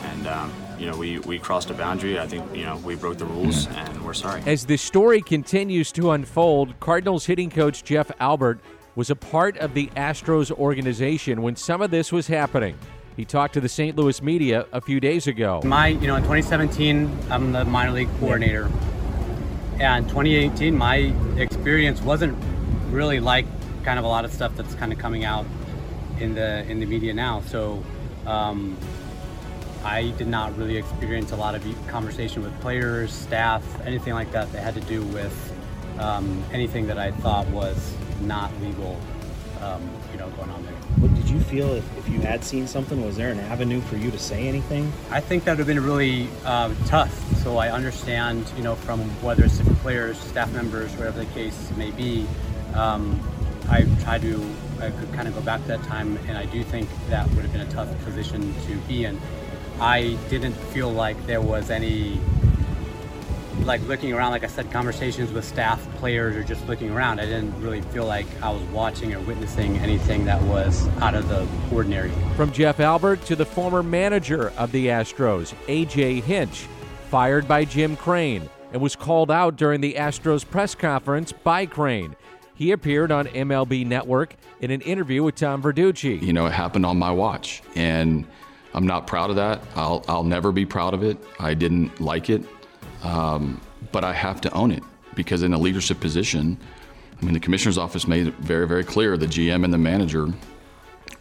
And 0.04 0.28
um, 0.28 0.54
you 0.80 0.86
know, 0.88 0.98
we, 0.98 1.20
we 1.20 1.40
crossed 1.40 1.70
a 1.70 1.74
boundary. 1.74 2.20
I 2.20 2.28
think, 2.28 2.56
you 2.56 2.64
know, 2.64 2.78
we 2.78 2.96
broke 2.96 3.18
the 3.18 3.26
rules 3.26 3.68
and 3.68 4.06
we're 4.06 4.14
sorry. 4.14 4.42
As 4.46 4.66
the 4.66 4.78
story 4.78 5.22
continues 5.22 5.92
to 5.94 6.12
unfold, 6.12 6.80
Cardinals 6.80 7.26
hitting 7.26 7.50
coach 7.50 7.84
Jeff 7.84 8.12
Albert 8.20 8.60
was 8.96 9.10
a 9.10 9.16
part 9.16 9.58
of 9.58 9.74
the 9.74 9.88
Astros 9.96 10.52
organization 10.52 11.42
when 11.42 11.56
some 11.56 11.82
of 11.82 11.92
this 11.92 12.12
was 12.12 12.28
happening. 12.28 12.78
He 13.16 13.24
talked 13.24 13.54
to 13.54 13.62
the 13.62 13.70
St. 13.70 13.96
Louis 13.96 14.22
media 14.22 14.66
a 14.74 14.82
few 14.82 15.00
days 15.00 15.28
ago. 15.28 15.62
My, 15.64 15.88
you 15.88 16.08
know, 16.08 16.16
in 16.16 16.24
2017, 16.24 17.18
I'm 17.30 17.52
the 17.54 17.64
minor 17.64 17.92
league 17.92 18.10
coordinator. 18.20 18.70
And 19.80 20.08
2018, 20.08 20.78
my 20.78 21.14
experience 21.38 22.02
wasn't 22.02 22.38
really 22.90 23.20
like 23.20 23.46
kind 23.84 24.00
of 24.00 24.06
a 24.06 24.08
lot 24.08 24.26
of 24.26 24.34
stuff 24.34 24.56
that's 24.56 24.74
kind 24.76 24.92
of 24.92 25.00
coming 25.00 25.26
out 25.26 25.46
in 26.20 26.34
the 26.34 26.64
in 26.70 26.80
the 26.80 26.86
media 26.86 27.14
now. 27.14 27.42
So 27.42 27.84
um, 28.26 28.78
I 29.86 30.10
did 30.18 30.28
not 30.28 30.58
really 30.58 30.78
experience 30.78 31.32
a 31.32 31.36
lot 31.36 31.54
of 31.54 31.64
conversation 31.88 32.42
with 32.42 32.60
players, 32.60 33.14
staff, 33.14 33.64
anything 33.86 34.16
like 34.16 34.32
that 34.32 34.52
that 34.52 34.64
had 34.64 34.74
to 34.74 34.82
do 34.82 35.04
with 35.04 35.54
um, 36.00 36.44
anything 36.52 36.88
that 36.88 36.98
I 36.98 37.12
thought 37.12 37.48
was 37.50 37.94
not 38.22 38.52
legal, 38.62 39.00
um, 39.62 39.88
you 40.12 40.18
know, 40.18 40.28
going 40.32 40.50
on 40.50 40.64
there. 40.64 40.74
What 40.98 41.14
did 41.14 41.30
you 41.30 41.40
feel 41.40 41.72
if, 41.76 41.98
if 42.00 42.10
you 42.10 42.20
had 42.20 42.44
seen 42.44 42.66
something? 42.66 43.06
Was 43.06 43.16
there 43.16 43.30
an 43.30 43.40
avenue 43.40 43.80
for 43.82 43.96
you 43.96 44.10
to 44.10 44.18
say 44.18 44.48
anything? 44.48 44.92
I 45.12 45.20
think 45.20 45.44
that 45.44 45.52
would 45.52 45.60
have 45.60 45.68
been 45.68 45.84
really 45.84 46.30
uh, 46.46 46.74
tough. 46.88 47.14
So 47.44 47.58
I 47.58 47.70
understand, 47.70 48.52
you 48.58 48.64
know, 48.64 48.74
from 48.74 49.02
whether 49.22 49.46
it's 49.46 49.58
different 49.58 49.80
players, 49.80 50.18
staff 50.18 50.52
members, 50.52 50.92
whatever 50.94 51.20
the 51.20 51.32
case 51.34 51.72
may 51.78 51.92
be. 51.92 52.26
Um, 52.74 53.22
I 53.70 53.84
try 54.02 54.18
to, 54.20 54.56
I 54.80 54.90
could 54.90 55.14
kind 55.14 55.28
of 55.28 55.36
go 55.36 55.42
back 55.42 55.62
to 55.62 55.68
that 55.70 55.84
time, 55.84 56.18
and 56.28 56.38
I 56.38 56.46
do 56.46 56.64
think 56.64 56.90
that 57.10 57.28
would 57.30 57.44
have 57.44 57.52
been 57.52 57.62
a 57.62 57.72
tough 57.72 57.90
position 58.04 58.54
to 58.68 58.76
be 58.88 59.06
in. 59.06 59.20
I 59.80 60.18
didn't 60.30 60.54
feel 60.54 60.92
like 60.92 61.26
there 61.26 61.42
was 61.42 61.70
any, 61.70 62.20
like 63.64 63.82
looking 63.88 64.14
around, 64.14 64.32
like 64.32 64.44
I 64.44 64.48
said, 64.48 64.72
conversations 64.72 65.32
with 65.32 65.44
staff, 65.44 65.86
players, 65.96 66.36
or 66.36 66.44
just 66.44 66.66
looking 66.68 66.92
around. 66.92 67.20
I 67.20 67.26
didn't 67.26 67.60
really 67.62 67.82
feel 67.82 68.06
like 68.06 68.26
I 68.42 68.50
was 68.50 68.62
watching 68.64 69.14
or 69.14 69.20
witnessing 69.22 69.78
anything 69.80 70.26
that 70.26 70.42
was 70.44 70.88
out 71.00 71.16
of 71.16 71.28
the 71.28 71.48
ordinary. 71.74 72.12
From 72.36 72.52
Jeff 72.52 72.80
Albert 72.80 73.26
to 73.26 73.36
the 73.36 73.46
former 73.46 73.84
manager 73.84 74.54
of 74.58 74.72
the 74.72 74.88
Astros, 74.88 75.54
A.J. 75.68 76.22
Hinch, 76.22 76.68
fired 77.10 77.48
by 77.48 77.66
Jim 77.66 77.96
Crane 77.96 78.50
and 78.72 78.82
was 78.82 78.96
called 78.96 79.32
out 79.32 79.56
during 79.56 79.82
the 79.82 79.94
Astros 79.94 80.50
press 80.50 80.76
conference 80.76 81.32
by 81.32 81.66
Crane. 81.66 82.16
He 82.56 82.72
appeared 82.72 83.12
on 83.12 83.28
MLB 83.28 83.86
Network 83.86 84.36
in 84.62 84.72
an 84.72 84.82
interview 84.82 85.24
with 85.24 85.36
Tom 85.36 85.62
Verducci. 85.62 86.22
You 86.22 86.34
know, 86.34 86.46
it 86.46 86.54
happened 86.54 86.86
on 86.86 86.98
my 86.98 87.12
watch, 87.12 87.62
and 87.76 88.26
I'm 88.76 88.86
not 88.86 89.08
proud 89.08 89.30
of 89.30 89.38
that. 89.38 89.62
I'll, 89.76 90.04
I'll 90.10 90.26
never 90.26 90.52
be 90.52 90.66
proud 90.66 90.94
of 90.94 91.02
it. 91.02 91.18
I 91.40 91.54
didn't 91.54 92.02
like 92.02 92.30
it, 92.30 92.44
um, 93.04 93.62
but 93.94 94.04
I 94.04 94.12
have 94.12 94.42
to 94.42 94.52
own 94.54 94.72
it 94.72 94.84
because 95.16 95.44
in 95.44 95.54
a 95.54 95.58
leadership 95.58 96.02
position, 96.02 96.58
I 97.20 97.24
mean, 97.24 97.34
the 97.34 97.40
commissioner's 97.40 97.78
office 97.78 98.06
made 98.06 98.28
it 98.28 98.34
very, 98.36 98.68
very 98.68 98.84
clear 98.84 99.16
the 99.16 99.28
GM 99.28 99.64
and 99.64 99.74
the 99.74 99.78
manager 99.78 100.28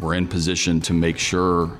were 0.00 0.14
in 0.14 0.26
position 0.26 0.80
to 0.80 0.92
make 0.92 1.16
sure 1.16 1.78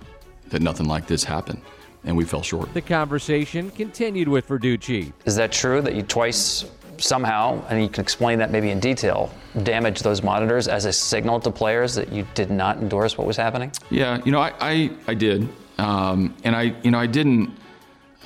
that 0.50 0.62
nothing 0.62 0.86
like 0.86 1.08
this 1.08 1.24
happened, 1.24 1.60
and 2.04 2.16
we 2.16 2.24
fell 2.24 2.42
short. 2.42 2.72
The 2.72 2.80
conversation 2.80 3.72
continued 3.72 4.28
with 4.28 4.46
Verducci. 4.46 5.12
Is 5.24 5.34
that 5.34 5.50
true 5.50 5.82
that 5.82 5.96
you 5.96 6.02
twice 6.02 6.66
somehow, 6.98 7.60
and 7.68 7.82
you 7.82 7.88
can 7.88 8.02
explain 8.02 8.38
that 8.38 8.52
maybe 8.52 8.70
in 8.70 8.78
detail, 8.78 9.34
damaged 9.64 10.04
those 10.04 10.22
monitors 10.22 10.68
as 10.68 10.84
a 10.84 10.92
signal 10.92 11.40
to 11.40 11.50
players 11.50 11.96
that 11.96 12.12
you 12.12 12.24
did 12.34 12.52
not 12.52 12.78
endorse 12.78 13.18
what 13.18 13.26
was 13.26 13.36
happening? 13.36 13.72
Yeah, 13.90 14.20
you 14.24 14.30
know, 14.30 14.38
I, 14.38 14.52
I, 14.60 14.90
I 15.08 15.14
did. 15.14 15.48
Um, 15.78 16.34
and 16.44 16.54
I, 16.54 16.74
you 16.82 16.90
know, 16.90 16.98
I 16.98 17.06
didn't, 17.06 17.56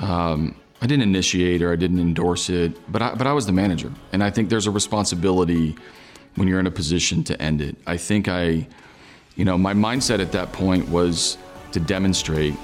um, 0.01 0.55
I 0.81 0.87
didn't 0.87 1.03
initiate 1.03 1.63
or 1.63 1.73
I 1.73 1.77
didn't 1.77 1.99
endorse 1.99 2.51
it, 2.51 2.73
but 2.93 3.03
I, 3.03 3.15
but 3.15 3.27
I 3.27 3.33
was 3.33 3.47
the 3.47 3.53
manager. 3.53 3.93
And 4.13 4.23
I 4.23 4.31
think 4.31 4.49
there's 4.49 4.67
a 4.67 4.71
responsibility 4.71 5.77
when 6.37 6.47
you're 6.47 6.61
in 6.61 6.67
a 6.67 6.71
position 6.71 7.25
to 7.25 7.43
end 7.43 7.61
it. 7.61 7.77
I 7.87 7.97
think 7.97 8.29
I, 8.29 8.67
you 9.37 9.45
know, 9.45 9.59
my 9.59 9.75
mindset 9.75 10.21
at 10.21 10.33
that 10.33 10.53
point 10.53 10.89
was 10.89 11.39
to 11.73 11.81
demonstrate 11.81 12.55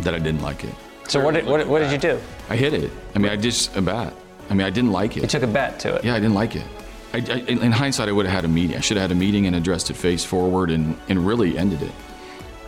that 0.00 0.14
I 0.14 0.18
didn't 0.18 0.42
like 0.42 0.64
it. 0.64 0.74
So 1.08 1.22
what 1.22 1.34
did, 1.34 1.46
what, 1.46 1.66
what 1.66 1.80
did 1.80 1.92
you 1.92 1.98
do? 1.98 2.18
I 2.48 2.56
hit 2.56 2.72
it. 2.72 2.90
I 3.14 3.18
mean, 3.18 3.30
I 3.30 3.36
just 3.36 3.76
a 3.76 3.82
bat. 3.82 4.14
I 4.50 4.54
mean, 4.54 4.66
I 4.66 4.70
didn't 4.70 4.92
like 4.92 5.16
it. 5.16 5.22
You 5.22 5.28
took 5.28 5.42
a 5.42 5.46
bet 5.46 5.78
to 5.80 5.96
it. 5.96 6.04
Yeah, 6.04 6.14
I 6.14 6.20
didn't 6.20 6.34
like 6.34 6.56
it. 6.56 6.64
I, 7.12 7.18
I, 7.18 7.38
in 7.46 7.72
hindsight, 7.72 8.08
I 8.08 8.12
would 8.12 8.26
have 8.26 8.34
had 8.34 8.44
a 8.44 8.48
meeting. 8.48 8.76
I 8.76 8.80
should 8.80 8.96
have 8.96 9.10
had 9.10 9.16
a 9.16 9.20
meeting 9.20 9.46
and 9.46 9.54
addressed 9.54 9.90
it 9.90 9.94
face 9.94 10.24
forward 10.24 10.70
and, 10.70 10.96
and 11.08 11.26
really 11.26 11.58
ended 11.58 11.82
it. 11.82 11.92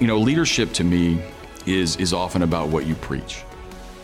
You 0.01 0.09
know, 0.09 0.19
leadership 0.19 0.73
to 0.75 0.85
me 0.85 1.23
is 1.67 1.97
is 1.97 2.13
often 2.13 2.43
about 2.43 2.69
what 2.69 2.87
you 2.87 2.95
preach. 2.97 3.45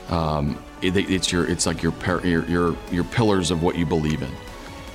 Um, 0.09 0.63
it, 0.83 0.97
it's 0.97 1.33
your 1.33 1.47
it's 1.47 1.67
like 1.67 1.83
your, 1.83 1.93
your 2.25 2.45
your 2.47 2.77
your 2.91 3.05
pillars 3.05 3.51
of 3.51 3.63
what 3.63 3.77
you 3.77 3.85
believe 3.85 4.23
in. 4.23 4.31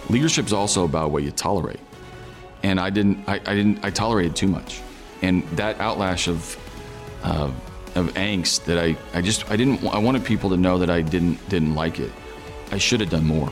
Leadership 0.10 0.46
is 0.46 0.54
also 0.54 0.86
about 0.86 1.12
what 1.12 1.24
you 1.24 1.32
tolerate. 1.32 1.80
And 2.64 2.80
I 2.80 2.90
didn't 2.90 3.28
I, 3.28 3.36
I 3.46 3.56
didn't 3.56 3.84
I 3.84 3.90
tolerated 3.90 4.36
too 4.36 4.48
much, 4.48 4.82
and 5.22 5.44
that 5.58 5.78
outlash 5.80 6.28
of 6.28 6.58
uh, 7.24 7.52
of 7.96 8.14
angst 8.14 8.66
that 8.66 8.78
I, 8.78 8.96
I 9.14 9.22
just 9.22 9.50
I 9.52 9.56
didn't 9.56 9.86
I 9.88 9.98
wanted 9.98 10.24
people 10.24 10.50
to 10.52 10.58
know 10.58 10.78
that 10.80 10.90
I 10.90 11.02
didn't 11.02 11.48
didn't 11.50 11.76
like 11.76 12.00
it. 12.00 12.12
I 12.72 12.78
should 12.78 13.02
have 13.02 13.10
done 13.10 13.26
more. 13.26 13.52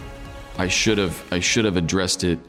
I 0.57 0.67
should 0.67 0.97
have 0.97 1.21
I 1.31 1.39
should 1.39 1.65
have 1.65 1.77
addressed 1.77 2.23
it 2.23 2.39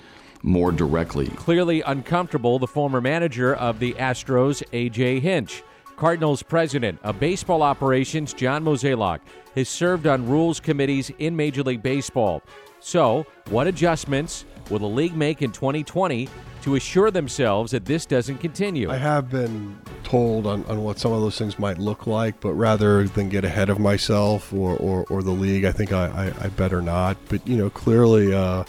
more 0.45 0.71
directly. 0.71 1.27
Clearly 1.29 1.81
uncomfortable, 1.83 2.59
the 2.59 2.67
former 2.67 3.01
manager 3.01 3.55
of 3.55 3.79
the 3.79 3.95
Astros, 3.95 4.63
AJ 4.73 5.21
Hinch. 5.21 5.63
Cardinals 5.97 6.43
president 6.43 6.99
of 7.03 7.19
baseball 7.19 7.63
operations, 7.63 8.35
John 8.35 8.65
Mozeliak, 8.65 9.21
has 9.55 9.69
served 9.69 10.07
on 10.07 10.29
rules 10.29 10.61
committees 10.61 11.11
in 11.19 11.37
Major 11.37 11.63
League 11.63 11.83
Baseball. 11.83 12.43
So, 12.81 13.25
what 13.49 13.67
adjustments 13.67 14.45
will 14.71 14.81
the 14.81 14.89
league 14.89 15.17
make 15.17 15.41
in 15.41 15.53
2020 15.53 16.29
to 16.63 16.75
assure 16.75 17.11
themselves 17.11 17.71
that 17.73 17.85
this 17.85 18.05
doesn't 18.05 18.39
continue? 18.39 18.91
I 18.91 18.97
have 18.97 19.31
been 19.31 19.79
told 20.03 20.47
on, 20.47 20.65
on 20.65 20.83
what 20.83 20.99
some 20.99 21.13
of 21.13 21.21
those 21.21 21.39
things 21.39 21.59
might 21.59 21.79
look 21.79 22.07
like, 22.07 22.41
but 22.41 22.53
rather 22.55 23.05
than 23.05 23.29
get 23.29 23.45
ahead 23.45 23.71
of 23.71 23.79
myself 23.79 24.53
or, 24.53 24.77
or, 24.77 25.05
or 25.09 25.23
the 25.23 25.31
league, 25.31 25.65
I 25.65 25.73
think 25.73 25.93
I, 25.93 26.07
I, 26.07 26.45
I 26.45 26.49
better 26.49 26.83
not. 26.83 27.17
But 27.29 27.47
you 27.47 27.57
know, 27.57 27.71
clearly, 27.71 28.35
uh, 28.35 28.65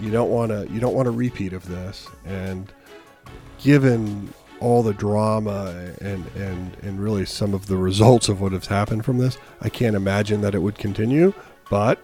you 0.00 0.10
don't 0.10 0.30
want 0.30 0.50
to 0.50 0.66
you 0.72 0.80
don't 0.80 0.94
want 0.94 1.08
a 1.08 1.10
repeat 1.10 1.52
of 1.52 1.66
this, 1.68 2.08
and 2.24 2.72
given 3.58 4.32
all 4.60 4.82
the 4.82 4.94
drama 4.94 5.92
and, 6.00 6.26
and, 6.36 6.76
and 6.82 6.98
really 6.98 7.26
some 7.26 7.52
of 7.52 7.66
the 7.66 7.76
results 7.76 8.28
of 8.30 8.40
what 8.40 8.52
has 8.52 8.66
happened 8.66 9.04
from 9.04 9.18
this, 9.18 9.36
I 9.60 9.68
can't 9.68 9.94
imagine 9.94 10.40
that 10.40 10.54
it 10.54 10.60
would 10.60 10.78
continue. 10.78 11.34
But 11.68 11.98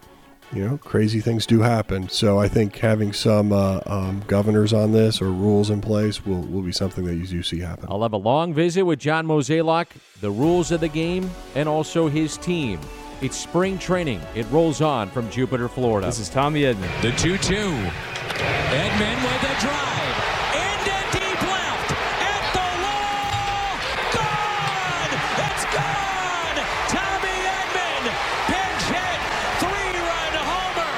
you 0.53 0.67
know, 0.67 0.79
crazy 0.79 1.21
things 1.21 1.47
do 1.47 1.61
happen. 1.61 2.09
So 2.09 2.39
I 2.39 2.49
think 2.49 2.77
having 2.77 3.13
some 3.13 3.53
uh, 3.53 3.81
um, 3.87 4.23
governors 4.27 4.73
on 4.73 4.93
this 4.93 5.23
or 5.23 5.27
rules 5.27 5.71
in 5.71 5.81
place 5.81 6.27
will, 6.27 6.43
will 6.43 6.63
be 6.63 6.73
something 6.73 7.05
that 7.05 7.15
you 7.15 7.27
do 7.27 7.43
see 7.43 7.61
happen. 7.61 7.87
I'll 7.89 8.03
have 8.03 8.13
a 8.13 8.19
long 8.19 8.53
visit 8.53 8.83
with 8.83 8.99
John 8.99 9.27
Mozeliak, 9.27 9.87
the 10.21 10.31
rules 10.31 10.73
of 10.73 10.81
the 10.81 10.89
game, 10.89 11.31
and 11.55 11.69
also 11.69 12.09
his 12.09 12.37
team. 12.37 12.81
It's 13.23 13.37
spring 13.37 13.79
training. 13.79 14.23
It 14.35 14.47
rolls 14.51 14.81
on 14.81 15.11
from 15.11 15.29
Jupiter, 15.31 15.69
Florida. 15.69 16.07
This 16.07 16.19
is 16.21 16.31
Tommy 16.31 16.63
Edman. 16.63 16.89
The 17.03 17.13
2 17.13 17.37
2. 17.37 17.55
Edman 17.55 19.17
with 19.21 19.45
a 19.45 19.61
drive. 19.61 20.17
Into 20.57 20.97
deep 21.13 21.43
left. 21.45 21.91
At 22.17 22.45
the 22.57 22.69
wall. 22.81 23.77
Gone! 24.17 25.13
It's 25.37 25.65
gone! 25.69 26.65
Tommy 26.89 27.37
Edman. 27.45 28.09
Pinch 28.49 28.85
hit. 28.89 29.21
Three 29.61 30.01
run 30.01 30.35
homer. 30.49 30.97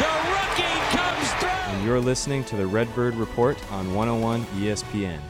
The 0.00 0.12
rookie 0.32 0.80
comes 0.96 1.28
through. 1.40 1.74
And 1.74 1.84
you're 1.84 2.00
listening 2.00 2.42
to 2.44 2.56
the 2.56 2.66
Redbird 2.66 3.16
Report 3.16 3.58
on 3.70 3.92
101 3.94 4.46
ESPN. 4.56 5.20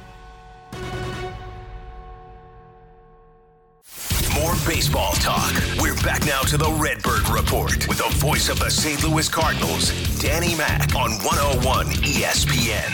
More 4.51 4.59
baseball 4.67 5.13
talk. 5.13 5.53
We're 5.81 5.95
back 6.03 6.27
now 6.27 6.41
to 6.41 6.57
the 6.57 6.73
Redbird 6.73 7.29
Report 7.29 7.87
with 7.87 7.99
the 7.99 8.13
voice 8.17 8.49
of 8.49 8.59
the 8.59 8.69
St. 8.69 9.05
Louis 9.05 9.29
Cardinals, 9.29 9.93
Danny 10.21 10.57
Mac 10.57 10.93
on 10.97 11.13
101 11.23 11.87
ESPN. 11.87 12.91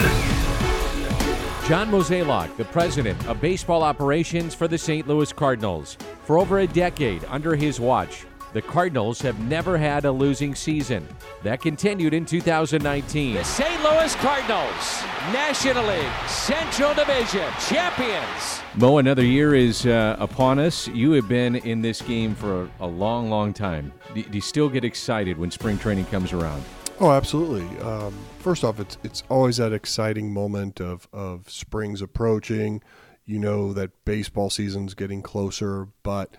John 1.67 1.91
Mozeliak, 1.91 2.55
the 2.59 2.67
president 2.67 3.27
of 3.27 3.41
baseball 3.41 3.83
operations 3.83 4.55
for 4.55 4.69
the 4.69 4.77
St. 4.77 5.09
Louis 5.09 5.33
Cardinals. 5.33 5.97
For 6.25 6.39
over 6.39 6.59
a 6.59 6.67
decade 6.67 7.25
under 7.27 7.57
his 7.57 7.81
watch, 7.81 8.27
the 8.57 8.63
Cardinals 8.63 9.21
have 9.21 9.39
never 9.41 9.77
had 9.77 10.07
a 10.07 10.11
losing 10.11 10.55
season. 10.55 11.07
That 11.43 11.61
continued 11.61 12.15
in 12.15 12.25
2019. 12.25 13.35
The 13.35 13.45
St. 13.45 13.83
Louis 13.83 14.15
Cardinals, 14.15 15.03
National 15.31 15.85
League 15.85 16.27
Central 16.27 16.95
Division 16.95 17.47
champions. 17.69 18.63
Mo, 18.75 18.97
another 18.97 19.23
year 19.23 19.55
is 19.55 19.85
uh, 19.85 20.17
upon 20.19 20.59
us. 20.59 20.89
You 20.89 21.13
have 21.13 21.29
been 21.29 21.57
in 21.57 21.83
this 21.83 22.01
game 22.01 22.35
for 22.35 22.63
a, 22.63 22.71
a 22.81 22.87
long, 22.87 23.29
long 23.29 23.53
time. 23.53 23.93
Do, 24.15 24.23
do, 24.23 24.31
you 24.33 24.41
still 24.41 24.71
get 24.71 24.85
excited 24.85 25.37
when 25.37 25.51
spring 25.51 25.77
training 25.77 26.07
comes 26.07 26.33
around? 26.33 26.65
Oh, 26.99 27.13
absolutely. 27.13 27.79
Um, 27.81 28.15
first 28.39 28.65
off, 28.65 28.81
it's 28.81 28.97
it's 29.05 29.23
always 29.29 29.59
that 29.59 29.75
exciting 29.75 30.33
moment 30.33 30.81
of 30.81 31.07
of 31.13 31.51
spring's 31.51 32.01
approaching. 32.01 32.83
You 33.27 33.39
know 33.39 33.75
that 33.75 33.91
baseball 34.07 34.49
season's 34.49 34.95
getting 34.95 35.21
closer, 35.21 35.89
but 36.03 36.35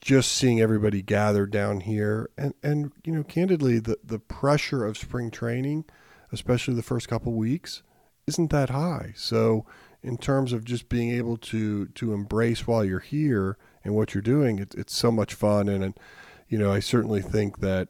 just 0.00 0.32
seeing 0.32 0.60
everybody 0.60 1.02
gathered 1.02 1.50
down 1.50 1.80
here. 1.80 2.30
And 2.36 2.54
and 2.62 2.92
you 3.04 3.12
know 3.12 3.24
candidly 3.24 3.78
the 3.78 3.98
the 4.02 4.18
pressure 4.18 4.84
of 4.84 4.98
spring 4.98 5.30
training 5.30 5.84
especially 6.32 6.74
the 6.74 6.82
first 6.82 7.08
couple 7.08 7.32
weeks 7.32 7.82
isn't 8.26 8.50
that 8.50 8.70
high. 8.70 9.12
So 9.16 9.64
in 10.02 10.18
terms 10.18 10.52
of 10.52 10.64
just 10.64 10.88
being 10.88 11.10
able 11.10 11.36
to 11.38 11.86
to 11.86 12.12
embrace 12.12 12.66
while 12.66 12.84
you're 12.84 13.00
here 13.00 13.56
and 13.84 13.94
what 13.94 14.14
you're 14.14 14.22
doing 14.22 14.58
it, 14.58 14.74
it's 14.74 14.94
so 14.94 15.10
much 15.10 15.34
fun. 15.34 15.68
And, 15.68 15.82
and 15.82 16.00
you 16.48 16.58
know 16.58 16.72
I 16.72 16.80
certainly 16.80 17.22
think 17.22 17.60
that 17.60 17.88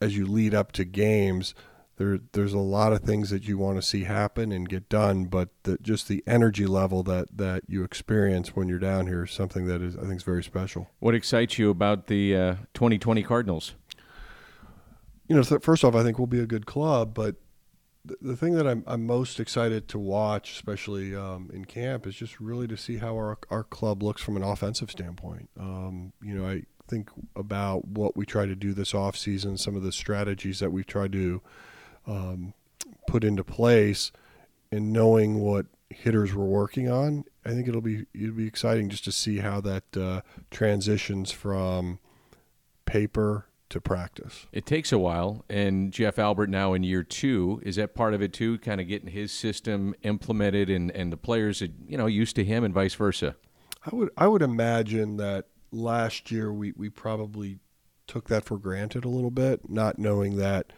as 0.00 0.16
you 0.16 0.26
lead 0.26 0.54
up 0.54 0.72
to 0.72 0.84
games 0.84 1.54
there 2.00 2.18
there's 2.32 2.54
a 2.54 2.58
lot 2.58 2.94
of 2.94 3.02
things 3.02 3.28
that 3.28 3.46
you 3.46 3.58
want 3.58 3.76
to 3.76 3.82
see 3.82 4.04
happen 4.04 4.52
and 4.52 4.66
get 4.66 4.88
done, 4.88 5.26
but 5.26 5.50
the, 5.64 5.76
just 5.82 6.08
the 6.08 6.24
energy 6.26 6.66
level 6.66 7.02
that 7.02 7.36
that 7.36 7.62
you 7.66 7.84
experience 7.84 8.56
when 8.56 8.68
you're 8.68 8.78
down 8.78 9.06
here 9.06 9.24
is 9.24 9.32
something 9.32 9.66
that 9.66 9.82
is 9.82 9.98
I 9.98 10.00
think 10.00 10.14
is 10.14 10.22
very 10.22 10.42
special. 10.42 10.88
What 10.98 11.14
excites 11.14 11.58
you 11.58 11.68
about 11.68 12.06
the 12.06 12.34
uh, 12.34 12.54
2020 12.72 13.22
Cardinals? 13.22 13.74
You 15.28 15.36
know, 15.36 15.42
first 15.42 15.84
off, 15.84 15.94
I 15.94 16.02
think 16.02 16.18
we'll 16.18 16.26
be 16.26 16.40
a 16.40 16.46
good 16.46 16.64
club, 16.64 17.12
but 17.12 17.36
the, 18.02 18.16
the 18.22 18.36
thing 18.36 18.54
that 18.54 18.66
I'm, 18.66 18.82
I'm 18.86 19.06
most 19.06 19.38
excited 19.38 19.86
to 19.88 19.98
watch, 19.98 20.52
especially 20.52 21.14
um, 21.14 21.50
in 21.52 21.66
camp, 21.66 22.06
is 22.06 22.14
just 22.14 22.40
really 22.40 22.66
to 22.68 22.78
see 22.78 22.96
how 22.96 23.14
our 23.14 23.36
our 23.50 23.62
club 23.62 24.02
looks 24.02 24.22
from 24.22 24.38
an 24.38 24.42
offensive 24.42 24.90
standpoint. 24.90 25.50
Um, 25.60 26.14
you 26.22 26.32
know, 26.32 26.48
I 26.48 26.62
think 26.88 27.10
about 27.36 27.86
what 27.86 28.16
we 28.16 28.24
try 28.24 28.46
to 28.46 28.56
do 28.56 28.72
this 28.72 28.94
off 28.94 29.18
season, 29.18 29.58
some 29.58 29.76
of 29.76 29.82
the 29.82 29.92
strategies 29.92 30.60
that 30.60 30.72
we've 30.72 30.86
tried 30.86 31.12
to 31.12 31.42
um, 32.06 32.54
put 33.06 33.24
into 33.24 33.44
place 33.44 34.12
and 34.72 34.92
knowing 34.92 35.40
what 35.40 35.66
hitters 35.90 36.34
we're 36.34 36.44
working 36.44 36.88
on, 36.88 37.24
I 37.44 37.50
think 37.50 37.68
it'll 37.68 37.80
be 37.80 38.06
it'll 38.14 38.34
be 38.34 38.46
exciting 38.46 38.88
just 38.88 39.04
to 39.04 39.12
see 39.12 39.38
how 39.38 39.60
that 39.62 39.96
uh, 39.96 40.20
transitions 40.50 41.30
from 41.32 41.98
paper 42.84 43.46
to 43.70 43.80
practice. 43.80 44.46
It 44.52 44.66
takes 44.66 44.92
a 44.92 44.98
while, 44.98 45.44
and 45.48 45.92
Jeff 45.92 46.18
Albert 46.18 46.50
now 46.50 46.74
in 46.74 46.82
year 46.82 47.02
two 47.02 47.60
is 47.64 47.76
that 47.76 47.94
part 47.94 48.14
of 48.14 48.22
it 48.22 48.32
too, 48.32 48.58
kind 48.58 48.80
of 48.80 48.88
getting 48.88 49.10
his 49.10 49.32
system 49.32 49.94
implemented 50.02 50.70
and 50.70 50.90
and 50.92 51.12
the 51.12 51.16
players 51.16 51.60
you 51.60 51.96
know 51.96 52.06
used 52.06 52.36
to 52.36 52.44
him 52.44 52.64
and 52.64 52.74
vice 52.74 52.94
versa. 52.94 53.36
I 53.84 53.94
would 53.94 54.10
I 54.16 54.28
would 54.28 54.42
imagine 54.42 55.16
that 55.16 55.46
last 55.72 56.30
year 56.30 56.52
we 56.52 56.72
we 56.76 56.88
probably 56.88 57.58
took 58.06 58.28
that 58.28 58.44
for 58.44 58.58
granted 58.58 59.04
a 59.04 59.08
little 59.08 59.30
bit, 59.30 59.70
not 59.70 59.98
knowing 59.98 60.36
that 60.36 60.72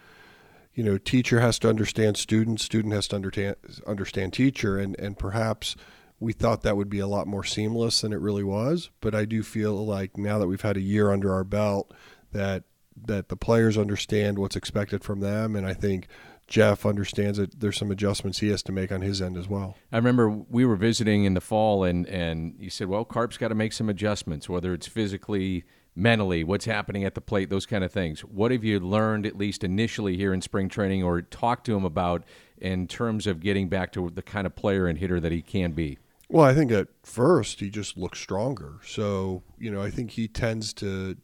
you 0.74 0.82
know, 0.82 0.98
teacher 0.98 1.40
has 1.40 1.58
to 1.60 1.68
understand 1.68 2.16
student, 2.16 2.60
student 2.60 2.94
has 2.94 3.08
to 3.08 3.16
understand 3.16 3.56
understand 3.86 4.32
teacher, 4.32 4.78
and 4.78 4.98
and 4.98 5.18
perhaps 5.18 5.76
we 6.18 6.32
thought 6.32 6.62
that 6.62 6.76
would 6.76 6.88
be 6.88 7.00
a 7.00 7.06
lot 7.06 7.26
more 7.26 7.44
seamless 7.44 8.00
than 8.00 8.12
it 8.12 8.20
really 8.20 8.44
was. 8.44 8.90
But 9.00 9.14
I 9.14 9.24
do 9.24 9.42
feel 9.42 9.84
like 9.84 10.16
now 10.16 10.38
that 10.38 10.46
we've 10.46 10.60
had 10.60 10.76
a 10.76 10.80
year 10.80 11.10
under 11.10 11.32
our 11.32 11.44
belt, 11.44 11.92
that 12.32 12.64
that 13.04 13.28
the 13.28 13.36
players 13.36 13.76
understand 13.76 14.38
what's 14.38 14.56
expected 14.56 15.02
from 15.02 15.20
them, 15.20 15.56
and 15.56 15.66
I 15.66 15.74
think 15.74 16.08
Jeff 16.46 16.84
understands 16.84 17.38
that 17.38 17.60
there's 17.60 17.78
some 17.78 17.90
adjustments 17.90 18.38
he 18.38 18.48
has 18.48 18.62
to 18.64 18.72
make 18.72 18.92
on 18.92 19.00
his 19.00 19.22
end 19.22 19.36
as 19.36 19.48
well. 19.48 19.76
I 19.90 19.96
remember 19.96 20.28
we 20.28 20.64
were 20.64 20.76
visiting 20.76 21.24
in 21.24 21.34
the 21.34 21.40
fall, 21.40 21.84
and 21.84 22.06
and 22.06 22.54
you 22.58 22.70
said, 22.70 22.88
"Well, 22.88 23.04
Carp's 23.04 23.36
got 23.36 23.48
to 23.48 23.54
make 23.54 23.72
some 23.72 23.88
adjustments, 23.88 24.48
whether 24.48 24.72
it's 24.72 24.86
physically, 24.86 25.64
mentally, 25.94 26.44
what's 26.44 26.64
happening 26.64 27.04
at 27.04 27.14
the 27.14 27.20
plate, 27.20 27.50
those 27.50 27.66
kind 27.66 27.84
of 27.84 27.92
things." 27.92 28.20
What 28.20 28.50
have 28.50 28.64
you 28.64 28.80
learned, 28.80 29.26
at 29.26 29.36
least 29.36 29.64
initially, 29.64 30.16
here 30.16 30.32
in 30.32 30.40
spring 30.40 30.68
training, 30.68 31.02
or 31.02 31.22
talked 31.22 31.66
to 31.66 31.76
him 31.76 31.84
about 31.84 32.24
in 32.58 32.86
terms 32.86 33.26
of 33.26 33.40
getting 33.40 33.68
back 33.68 33.92
to 33.92 34.10
the 34.10 34.22
kind 34.22 34.46
of 34.46 34.54
player 34.54 34.86
and 34.86 34.98
hitter 34.98 35.20
that 35.20 35.32
he 35.32 35.42
can 35.42 35.72
be? 35.72 35.98
Well, 36.28 36.46
I 36.46 36.54
think 36.54 36.72
at 36.72 36.88
first 37.02 37.60
he 37.60 37.68
just 37.68 37.98
looks 37.98 38.18
stronger. 38.18 38.78
So 38.84 39.42
you 39.58 39.70
know, 39.70 39.82
I 39.82 39.90
think 39.90 40.12
he 40.12 40.28
tends 40.28 40.72
to 40.74 41.16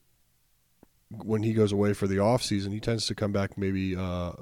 when 1.11 1.43
he 1.43 1.55
goes 1.55 1.73
away 1.73 1.95
for 1.95 2.07
the 2.07 2.19
off 2.19 2.43
season, 2.43 2.73
he 2.73 2.81
tends 2.81 3.07
to 3.07 3.15
come 3.15 3.33
back 3.33 3.57
maybe 3.57 3.97
uh, 3.97 4.33
a 4.33 4.37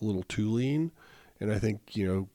little 0.00 0.22
too 0.24 0.50
lean, 0.50 0.92
and 1.40 1.52
I 1.52 1.58
think 1.58 1.96
you 1.96 2.06
know 2.06 2.28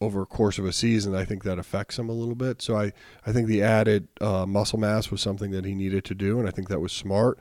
over 0.00 0.22
a 0.22 0.26
course 0.26 0.58
of 0.58 0.64
a 0.64 0.72
season, 0.72 1.14
I 1.14 1.24
think 1.24 1.44
that 1.44 1.58
affects 1.58 1.98
him 1.98 2.08
a 2.08 2.12
little 2.12 2.34
bit. 2.34 2.62
So 2.62 2.76
I, 2.76 2.92
I 3.26 3.32
think 3.32 3.48
the 3.48 3.62
added 3.62 4.08
uh, 4.20 4.46
muscle 4.46 4.78
mass 4.78 5.10
was 5.10 5.20
something 5.20 5.50
that 5.52 5.64
he 5.64 5.74
needed 5.74 6.04
to 6.04 6.14
do, 6.14 6.38
and 6.38 6.48
I 6.48 6.50
think 6.50 6.68
that 6.68 6.80
was 6.80 6.92
smart. 6.92 7.38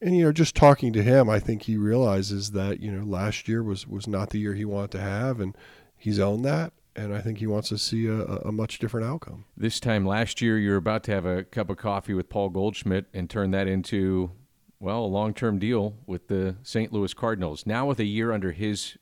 And 0.00 0.16
you 0.16 0.24
know, 0.24 0.32
just 0.32 0.54
talking 0.54 0.92
to 0.92 1.02
him, 1.02 1.28
I 1.28 1.40
think 1.40 1.62
he 1.62 1.76
realizes 1.76 2.52
that 2.52 2.80
you 2.80 2.92
know 2.92 3.04
last 3.04 3.48
year 3.48 3.62
was 3.62 3.86
was 3.86 4.06
not 4.06 4.30
the 4.30 4.38
year 4.38 4.54
he 4.54 4.64
wanted 4.64 4.92
to 4.92 5.00
have, 5.00 5.40
and 5.40 5.56
he's 5.96 6.18
owned 6.18 6.44
that. 6.44 6.72
And 6.94 7.14
I 7.14 7.20
think 7.20 7.38
he 7.38 7.46
wants 7.46 7.68
to 7.68 7.78
see 7.78 8.06
a, 8.06 8.22
a 8.22 8.50
much 8.50 8.80
different 8.80 9.06
outcome. 9.06 9.44
This 9.56 9.78
time 9.78 10.04
last 10.04 10.40
year, 10.42 10.58
you 10.58 10.70
were 10.70 10.76
about 10.76 11.04
to 11.04 11.12
have 11.12 11.26
a 11.26 11.44
cup 11.44 11.70
of 11.70 11.76
coffee 11.76 12.14
with 12.14 12.28
Paul 12.28 12.48
Goldschmidt 12.48 13.06
and 13.14 13.30
turn 13.30 13.52
that 13.52 13.68
into 13.68 14.32
well, 14.80 15.04
a 15.04 15.06
long 15.06 15.34
term 15.34 15.58
deal 15.58 15.96
with 16.06 16.28
the 16.28 16.56
St. 16.62 16.92
Louis 16.92 17.14
Cardinals. 17.14 17.66
Now, 17.66 17.86
with 17.86 17.98
a 17.98 18.04
year 18.04 18.32
under 18.32 18.52
his 18.52 18.96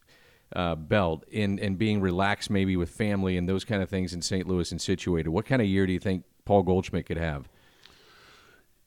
uh, 0.55 0.75
belt 0.75 1.25
and, 1.35 1.59
and 1.59 1.79
being 1.79 2.01
relaxed 2.01 2.51
maybe 2.51 2.77
with 2.77 2.91
family 2.91 3.37
and 3.37 3.49
those 3.49 3.65
kind 3.65 3.83
of 3.83 3.89
things 3.89 4.15
in 4.15 4.23
St. 4.23 4.47
Louis 4.47 4.71
and 4.71 4.81
situated, 4.81 5.31
what 5.31 5.47
kind 5.47 5.61
of 5.61 5.69
year 5.69 5.87
do 5.87 5.93
you 5.93 5.99
think 5.99 6.25
Paul 6.45 6.63
Goldschmidt 6.63 7.07
could 7.07 7.19
have? 7.19 7.49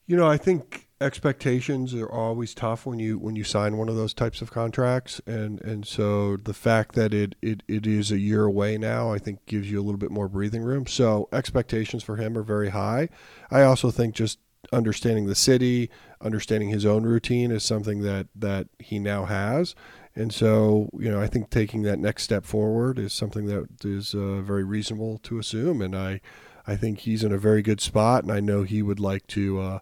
You 0.08 0.18
know, 0.18 0.28
I 0.28 0.38
think 0.38 0.88
expectations 1.02 1.94
are 1.94 2.12
always 2.12 2.54
tough 2.54 2.86
when 2.86 3.00
you 3.00 3.18
when 3.18 3.36
you 3.36 3.44
sign 3.44 3.78
one 3.78 3.88
of 3.88 3.96
those 3.96 4.14
types 4.14 4.42
of 4.42 4.52
contracts 4.52 5.22
and 5.26 5.62
and 5.62 5.88
so 5.88 6.36
the 6.36 6.54
fact 6.54 6.94
that 6.94 7.14
it, 7.14 7.36
it 7.42 7.64
it 7.70 7.88
is 7.88 8.12
a 8.12 8.20
year 8.20 8.44
away 8.44 8.78
now 8.78 9.10
I 9.10 9.18
think 9.18 9.46
gives 9.46 9.72
you 9.72 9.80
a 9.80 9.84
little 9.84 9.98
bit 9.98 10.12
more 10.12 10.28
breathing 10.28 10.62
room 10.62 10.88
so 10.88 11.30
expectations 11.32 12.04
for 12.04 12.18
him 12.18 12.38
are 12.38 12.44
very 12.44 12.68
high 12.72 13.08
I 13.50 13.62
also 13.62 13.92
think 13.92 14.14
just 14.14 14.40
understanding 14.72 15.28
the 15.28 15.36
city, 15.36 15.90
understanding 16.22 16.70
his 16.70 16.86
own 16.86 17.04
routine 17.04 17.52
is 17.52 17.64
something 17.64 18.02
that 18.02 18.28
that 18.36 18.68
he 18.80 19.00
now 19.00 19.26
has. 19.26 19.76
And 20.16 20.34
so, 20.34 20.90
you 20.98 21.10
know, 21.10 21.22
I 21.22 21.28
think 21.28 21.50
taking 21.50 21.84
that 21.84 22.00
next 22.00 22.24
step 22.24 22.46
forward 22.46 23.00
is 23.00 23.14
something 23.14 23.46
that 23.46 23.86
is 23.86 24.14
uh, 24.14 24.42
very 24.42 24.64
reasonable 24.64 25.18
to 25.20 25.40
assume. 25.40 25.82
And 25.82 25.96
I, 25.96 26.20
I 26.68 26.76
think 26.76 27.00
he's 27.00 27.24
in 27.24 27.32
a 27.32 27.38
very 27.38 27.62
good 27.62 27.80
spot, 27.82 28.24
and 28.24 28.32
I 28.32 28.40
know 28.40 28.64
he 28.64 28.82
would 28.82 29.00
like 29.00 29.28
to 29.28 29.60
uh, 29.62 29.80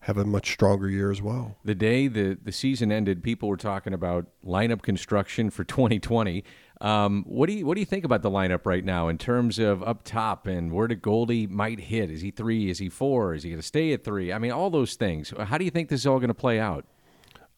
have 0.00 0.18
a 0.18 0.24
much 0.24 0.52
stronger 0.52 0.88
year 0.88 1.10
as 1.10 1.22
well. 1.22 1.56
The 1.64 1.74
day 1.74 2.08
the, 2.08 2.38
the 2.42 2.52
season 2.52 2.90
ended, 2.90 3.22
people 3.22 3.48
were 3.48 3.56
talking 3.56 3.92
about 3.92 4.26
lineup 4.44 4.82
construction 4.82 5.50
for 5.50 5.64
2020. 5.64 6.44
Um, 6.80 7.24
what 7.28 7.46
do 7.48 7.52
you 7.52 7.64
what 7.64 7.74
do 7.74 7.80
you 7.80 7.86
think 7.86 8.04
about 8.04 8.22
the 8.22 8.30
lineup 8.30 8.66
right 8.66 8.84
now 8.84 9.06
in 9.06 9.16
terms 9.16 9.60
of 9.60 9.84
up 9.84 10.02
top 10.02 10.48
and 10.48 10.72
where 10.72 10.88
the 10.88 10.96
Goldie 10.96 11.46
might 11.46 11.78
hit? 11.78 12.10
Is 12.10 12.22
he 12.22 12.32
three? 12.32 12.70
Is 12.70 12.78
he 12.78 12.88
four? 12.88 13.34
Is 13.34 13.44
he 13.44 13.50
going 13.50 13.60
to 13.60 13.66
stay 13.66 13.92
at 13.92 14.02
three? 14.02 14.32
I 14.32 14.38
mean, 14.38 14.50
all 14.50 14.68
those 14.68 14.96
things. 14.96 15.32
How 15.38 15.58
do 15.58 15.64
you 15.64 15.70
think 15.70 15.88
this 15.88 16.00
is 16.00 16.06
all 16.08 16.18
going 16.18 16.28
to 16.28 16.34
play 16.34 16.58
out? 16.58 16.84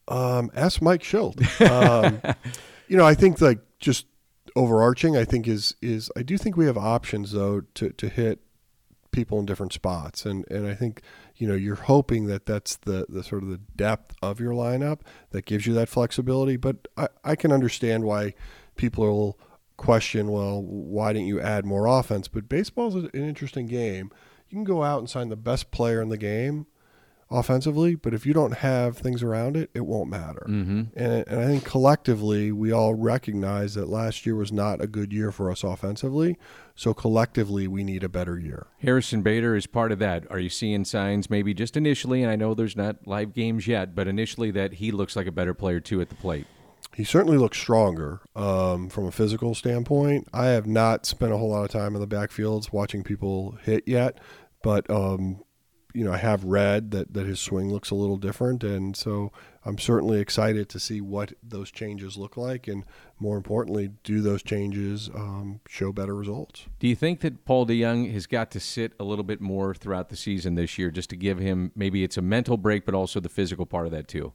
Um, 0.09 0.51
ask 0.55 0.83
Mike 0.83 1.03
Shildt. 1.03 1.41
Um, 1.69 2.21
you 2.89 2.97
know, 2.97 3.07
I 3.07 3.15
think 3.15 3.41
like 3.41 3.61
just 3.79 4.07
overarching, 4.57 5.17
I 5.17 5.25
think 5.25 5.49
is 5.49 5.75
is 5.81 6.11
I 6.17 6.23
do 6.23 6.37
think 6.39 6.57
we 6.57 6.67
have 6.67 6.79
options 6.79 7.33
though 7.33 7.63
to 7.75 7.91
to 7.91 8.09
hit 8.09 8.41
people 9.11 9.39
in 9.39 9.47
different 9.47 9.73
spots, 9.73 10.27
and 10.27 10.45
and 10.51 10.67
I 10.67 10.75
think 10.75 11.03
you 11.37 11.49
know 11.49 11.55
you're 11.55 11.75
hoping 11.75 12.27
that 12.27 12.47
that's 12.47 12.77
the 12.77 13.07
the 13.09 13.23
sort 13.23 13.43
of 13.43 13.49
the 13.49 13.61
depth 13.77 14.15
of 14.23 14.41
your 14.41 14.53
lineup 14.53 15.01
that 15.31 15.47
gives 15.47 15.67
you 15.67 15.75
that 15.75 15.89
flexibility. 15.89 16.57
But 16.57 16.89
I 16.97 17.09
I 17.25 17.37
can 17.37 17.53
understand 17.53 18.05
why 18.05 18.35
people 18.77 19.05
will 19.05 19.39
question, 19.77 20.31
well, 20.31 20.63
why 20.63 21.13
didn't 21.13 21.29
you 21.29 21.41
add 21.41 21.65
more 21.65 21.87
offense? 21.87 22.29
But 22.29 22.49
baseball 22.49 22.89
is 22.89 22.95
an 22.95 23.11
interesting 23.13 23.67
game. 23.67 24.11
You 24.49 24.57
can 24.57 24.65
go 24.65 24.83
out 24.83 25.01
and 25.01 25.11
sign 25.11 25.31
the 25.31 25.37
best 25.37 25.71
player 25.71 26.01
in 26.01 26.11
the 26.11 26.19
game 26.19 26.67
offensively, 27.31 27.95
but 27.95 28.15
if 28.15 28.27
you 28.27 28.33
don't 28.33 28.59
have 28.59 28.97
things 28.97 29.23
around 29.23 29.57
it, 29.57 29.71
it 29.75 29.87
won't 29.87 30.11
matter. 30.11 30.47
Mm-hmm. 30.49 30.83
And, 30.97 31.25
and 31.27 31.41
I 31.41 31.47
think 31.47 31.65
collectively, 31.65 32.53
we 32.53 32.73
all 32.73 32.95
recognize 32.95 33.75
that 33.75 33.89
last 33.89 34.27
year 34.27 34.37
was 34.37 34.53
not 34.53 34.81
a 34.81 34.87
good 34.87 35.13
year 35.13 35.33
for 35.33 35.51
us 35.51 35.65
offensively. 35.65 36.37
So 36.75 36.93
collectively, 36.93 37.69
we 37.69 37.85
need 37.85 38.05
a 38.05 38.09
better 38.09 38.39
year. 38.39 38.67
Harrison 38.81 39.23
Bader 39.23 39.57
is 39.57 39.67
part 39.67 39.93
of 39.93 39.99
that. 40.01 40.31
Are 40.31 40.39
you 40.39 40.49
seeing 40.49 40.85
signs, 40.85 41.31
maybe 41.31 41.55
just 41.55 41.77
initially, 41.77 42.23
and 42.23 42.31
I 42.31 42.37
know 42.37 42.55
there's 42.55 42.77
not 42.77 43.07
live 43.07 43.33
games 43.33 43.67
yet, 43.67 43.95
but 43.95 44.09
initially 44.09 44.51
that 44.53 44.75
he 44.75 44.91
looks 44.91 45.17
like 45.17 45.27
a 45.27 45.33
better 45.33 45.55
player 45.55 45.81
too 45.81 46.01
at 46.01 46.09
the 46.09 46.17
plate? 46.17 46.47
he 46.95 47.05
certainly 47.05 47.37
looks 47.37 47.59
stronger 47.59 48.21
um, 48.37 48.89
from 48.89 49.07
a 49.07 49.13
physical 49.13 49.55
standpoint. 49.55 50.29
I 50.33 50.47
have 50.47 50.67
not 50.67 51.07
spent 51.07 51.33
a 51.33 51.37
whole 51.37 51.51
lot 51.51 51.65
of 51.65 51.71
time 51.71 51.95
in 51.95 52.01
the 52.01 52.07
backfields 52.07 52.73
watching 52.73 53.03
people 53.03 53.59
hit 53.63 53.85
yet, 53.87 54.19
but 54.63 54.89
um, 54.89 55.43
you 55.95 56.05
know 56.05 56.13
I 56.13 56.19
have 56.19 56.45
read 56.45 56.91
that 56.91 57.15
that 57.15 57.27
his 57.27 57.41
swing 57.41 57.71
looks 57.71 57.91
a 57.91 57.95
little 57.95 58.17
different, 58.17 58.65
and 58.65 58.97
so 58.97 59.33
I'm 59.65 59.79
certainly 59.79 60.21
excited 60.21 60.69
to 60.71 60.81
see 60.81 61.01
what 61.01 61.33
those 61.43 61.71
changes 61.71 62.17
look 62.17 62.37
like, 62.37 62.69
and 62.69 62.85
more 63.19 63.37
importantly, 63.37 63.93
do 64.03 64.21
those 64.21 64.43
changes 64.43 65.09
um, 65.15 65.61
show 65.69 65.93
better 65.93 66.15
results? 66.15 66.67
Do 66.81 66.89
you 66.89 66.97
think 66.97 67.21
that 67.21 67.45
Paul 67.45 67.65
DeJong 67.67 68.13
has 68.13 68.27
got 68.27 68.51
to 68.51 68.61
sit 68.61 68.93
a 68.99 69.05
little 69.05 69.25
bit 69.25 69.41
more 69.41 69.73
throughout 69.73 70.11
the 70.11 70.17
season 70.17 70.57
this 70.57 70.77
year, 70.77 70.91
just 70.91 71.11
to 71.11 71.17
give 71.17 71.39
him 71.39 71.71
maybe 71.77 72.03
it's 72.03 72.19
a 72.19 72.23
mental 72.23 72.57
break, 72.57 72.85
but 72.85 72.95
also 72.95 73.21
the 73.21 73.29
physical 73.29 73.65
part 73.65 73.87
of 73.87 73.93
that 73.93 74.09
too? 74.09 74.33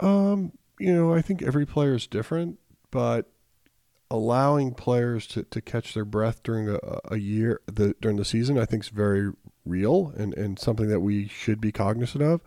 Um, 0.00 0.52
you 0.78 0.94
know, 0.94 1.12
I 1.12 1.20
think 1.20 1.42
every 1.42 1.66
player 1.66 1.94
is 1.94 2.06
different, 2.06 2.58
but 2.90 3.28
allowing 4.10 4.72
players 4.74 5.26
to, 5.26 5.42
to 5.42 5.60
catch 5.60 5.94
their 5.94 6.04
breath 6.04 6.42
during 6.42 6.68
a, 6.68 6.78
a 7.06 7.16
year 7.16 7.60
the, 7.66 7.94
during 8.00 8.16
the 8.16 8.24
season, 8.24 8.58
I 8.58 8.64
think 8.64 8.84
is 8.84 8.88
very 8.88 9.32
real 9.64 10.12
and, 10.16 10.34
and 10.34 10.58
something 10.58 10.88
that 10.88 11.00
we 11.00 11.28
should 11.28 11.60
be 11.60 11.72
cognizant 11.72 12.22
of. 12.22 12.40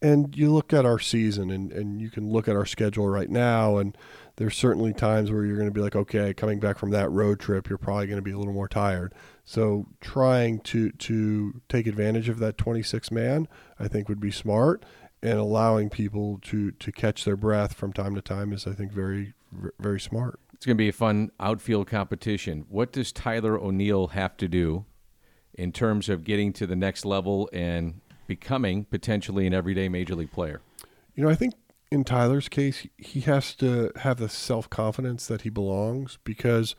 And 0.00 0.36
you 0.36 0.52
look 0.52 0.72
at 0.72 0.84
our 0.84 0.98
season 0.98 1.50
and, 1.50 1.70
and 1.72 2.00
you 2.00 2.10
can 2.10 2.28
look 2.28 2.48
at 2.48 2.56
our 2.56 2.66
schedule 2.66 3.08
right 3.08 3.30
now 3.30 3.76
and 3.76 3.96
there's 4.36 4.56
certainly 4.56 4.92
times 4.92 5.30
where 5.30 5.44
you're 5.44 5.56
going 5.56 5.68
to 5.68 5.74
be 5.74 5.80
like, 5.80 5.94
okay, 5.94 6.34
coming 6.34 6.58
back 6.58 6.78
from 6.78 6.90
that 6.90 7.10
road 7.10 7.38
trip, 7.38 7.68
you're 7.68 7.78
probably 7.78 8.06
going 8.06 8.18
to 8.18 8.22
be 8.22 8.32
a 8.32 8.38
little 8.38 8.52
more 8.52 8.68
tired. 8.68 9.14
So 9.44 9.86
trying 10.00 10.60
to 10.60 10.90
to 10.90 11.60
take 11.68 11.86
advantage 11.86 12.28
of 12.28 12.38
that 12.40 12.58
26 12.58 13.10
man, 13.10 13.46
I 13.78 13.88
think 13.88 14.08
would 14.08 14.20
be 14.20 14.30
smart 14.30 14.84
and 15.22 15.38
allowing 15.38 15.90
people 15.90 16.38
to 16.42 16.72
to 16.72 16.92
catch 16.92 17.24
their 17.24 17.36
breath 17.36 17.74
from 17.74 17.92
time 17.92 18.14
to 18.14 18.22
time 18.22 18.52
is 18.52 18.66
I 18.66 18.72
think 18.72 18.92
very 18.92 19.34
very 19.78 20.00
smart. 20.00 20.40
It's 20.54 20.66
going 20.66 20.76
to 20.76 20.82
be 20.82 20.88
a 20.88 20.92
fun 20.92 21.30
outfield 21.38 21.88
competition. 21.88 22.66
What 22.68 22.92
does 22.92 23.12
Tyler 23.12 23.58
O'Neill 23.58 24.08
have 24.08 24.36
to 24.38 24.48
do 24.48 24.86
in 25.54 25.72
terms 25.72 26.08
of 26.08 26.24
getting 26.24 26.52
to 26.54 26.66
the 26.66 26.76
next 26.76 27.04
level 27.04 27.48
and 27.52 28.00
becoming 28.26 28.84
potentially 28.84 29.46
an 29.46 29.54
everyday 29.54 29.88
major 29.88 30.14
league 30.14 30.32
player? 30.32 30.60
You 31.14 31.24
know, 31.24 31.30
I 31.30 31.34
think 31.34 31.54
in 31.90 32.04
Tyler's 32.04 32.48
case, 32.48 32.86
he 32.96 33.20
has 33.20 33.54
to 33.56 33.92
have 33.96 34.18
the 34.18 34.28
self 34.28 34.70
confidence 34.70 35.26
that 35.26 35.42
he 35.42 35.50
belongs 35.50 36.18
because 36.24 36.74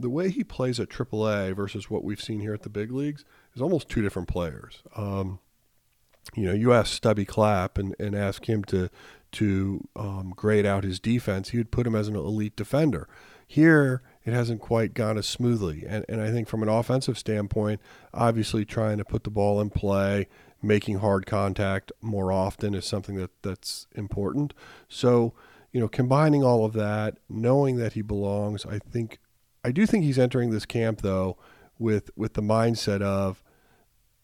the 0.00 0.10
way 0.10 0.30
he 0.30 0.42
plays 0.42 0.80
at 0.80 0.88
AAA 0.88 1.54
versus 1.54 1.90
what 1.90 2.02
we've 2.02 2.20
seen 2.20 2.40
here 2.40 2.54
at 2.54 2.62
the 2.62 2.70
big 2.70 2.90
leagues 2.90 3.24
is 3.54 3.62
almost 3.62 3.88
two 3.88 4.02
different 4.02 4.28
players. 4.28 4.82
Um, 4.96 5.38
you 6.34 6.44
know, 6.44 6.52
you 6.54 6.72
ask 6.72 6.92
Stubby 6.92 7.24
Clapp 7.24 7.78
and, 7.78 7.94
and 7.98 8.14
ask 8.14 8.48
him 8.48 8.64
to 8.64 8.88
to 9.32 9.86
um, 9.96 10.32
grade 10.36 10.64
out 10.64 10.84
his 10.84 11.00
defense, 11.00 11.50
he 11.50 11.58
would 11.58 11.72
put 11.72 11.86
him 11.86 11.94
as 11.96 12.06
an 12.06 12.14
elite 12.14 12.54
defender. 12.54 13.08
Here, 13.46 14.00
it 14.24 14.32
hasn't 14.32 14.60
quite 14.60 14.94
gone 14.94 15.18
as 15.18 15.26
smoothly. 15.26 15.84
And, 15.86 16.04
and 16.08 16.20
I 16.20 16.30
think 16.30 16.48
from 16.48 16.62
an 16.62 16.68
offensive 16.68 17.18
standpoint, 17.18 17.80
obviously 18.12 18.64
trying 18.64 18.98
to 18.98 19.04
put 19.04 19.24
the 19.24 19.30
ball 19.30 19.60
in 19.60 19.70
play, 19.70 20.28
making 20.62 20.98
hard 20.98 21.26
contact 21.26 21.92
more 22.00 22.32
often 22.32 22.74
is 22.74 22.86
something 22.86 23.16
that, 23.16 23.30
that's 23.42 23.86
important. 23.94 24.54
So, 24.88 25.34
you 25.72 25.80
know, 25.80 25.88
combining 25.88 26.42
all 26.42 26.64
of 26.64 26.72
that, 26.72 27.18
knowing 27.28 27.76
that 27.76 27.92
he 27.92 28.02
belongs, 28.02 28.64
I 28.64 28.78
think, 28.78 29.18
I 29.64 29.72
do 29.72 29.86
think 29.86 30.04
he's 30.04 30.18
entering 30.18 30.50
this 30.50 30.66
camp 30.66 31.02
though 31.02 31.36
with 31.78 32.10
with 32.16 32.34
the 32.34 32.42
mindset 32.42 33.02
of, 33.02 33.42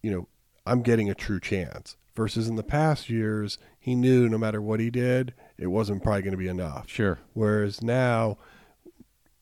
you 0.03 0.11
know, 0.11 0.29
I'm 0.67 0.83
getting 0.83 1.11
a 1.11 1.15
true 1.15 1.41
chance. 1.41 1.97
Versus 2.15 2.49
in 2.49 2.57
the 2.57 2.63
past 2.63 3.09
years, 3.09 3.59
he 3.79 3.95
knew 3.95 4.29
no 4.29 4.37
matter 4.37 4.61
what 4.61 4.81
he 4.81 4.91
did, 4.91 5.33
it 5.57 5.69
wasn't 5.69 6.03
probably 6.03 6.23
going 6.23 6.33
to 6.33 6.39
be 6.39 6.49
enough. 6.49 6.89
Sure. 6.89 7.19
Whereas 7.33 7.83
now, 7.83 8.37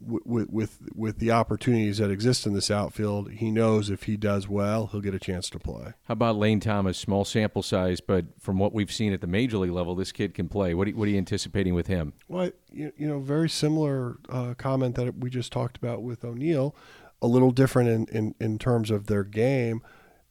with 0.00 0.48
with 0.50 0.78
with 0.94 1.18
the 1.18 1.30
opportunities 1.30 1.98
that 1.98 2.10
exist 2.10 2.46
in 2.46 2.54
this 2.54 2.70
outfield, 2.70 3.32
he 3.32 3.50
knows 3.50 3.90
if 3.90 4.04
he 4.04 4.16
does 4.16 4.48
well, 4.48 4.86
he'll 4.88 5.00
get 5.00 5.14
a 5.14 5.18
chance 5.18 5.50
to 5.50 5.58
play. 5.58 5.92
How 6.04 6.12
about 6.12 6.36
Lane 6.36 6.60
Thomas? 6.60 6.98
Small 6.98 7.24
sample 7.24 7.62
size, 7.62 8.00
but 8.00 8.26
from 8.38 8.58
what 8.58 8.72
we've 8.72 8.92
seen 8.92 9.12
at 9.12 9.20
the 9.20 9.26
major 9.26 9.58
league 9.58 9.72
level, 9.72 9.94
this 9.94 10.12
kid 10.12 10.34
can 10.34 10.48
play. 10.48 10.74
What 10.74 10.88
are, 10.88 10.92
what 10.92 11.08
are 11.08 11.10
you 11.10 11.18
anticipating 11.18 11.74
with 11.74 11.88
him? 11.88 12.12
Well, 12.28 12.50
you, 12.70 12.92
you 12.96 13.08
know, 13.08 13.18
very 13.18 13.48
similar 13.48 14.18
uh, 14.28 14.54
comment 14.54 14.94
that 14.96 15.18
we 15.18 15.30
just 15.30 15.52
talked 15.52 15.76
about 15.76 16.02
with 16.02 16.24
O'Neill. 16.24 16.74
A 17.20 17.26
little 17.26 17.50
different 17.50 17.88
in, 17.88 18.16
in, 18.16 18.34
in 18.40 18.58
terms 18.58 18.92
of 18.92 19.06
their 19.08 19.24
game, 19.24 19.82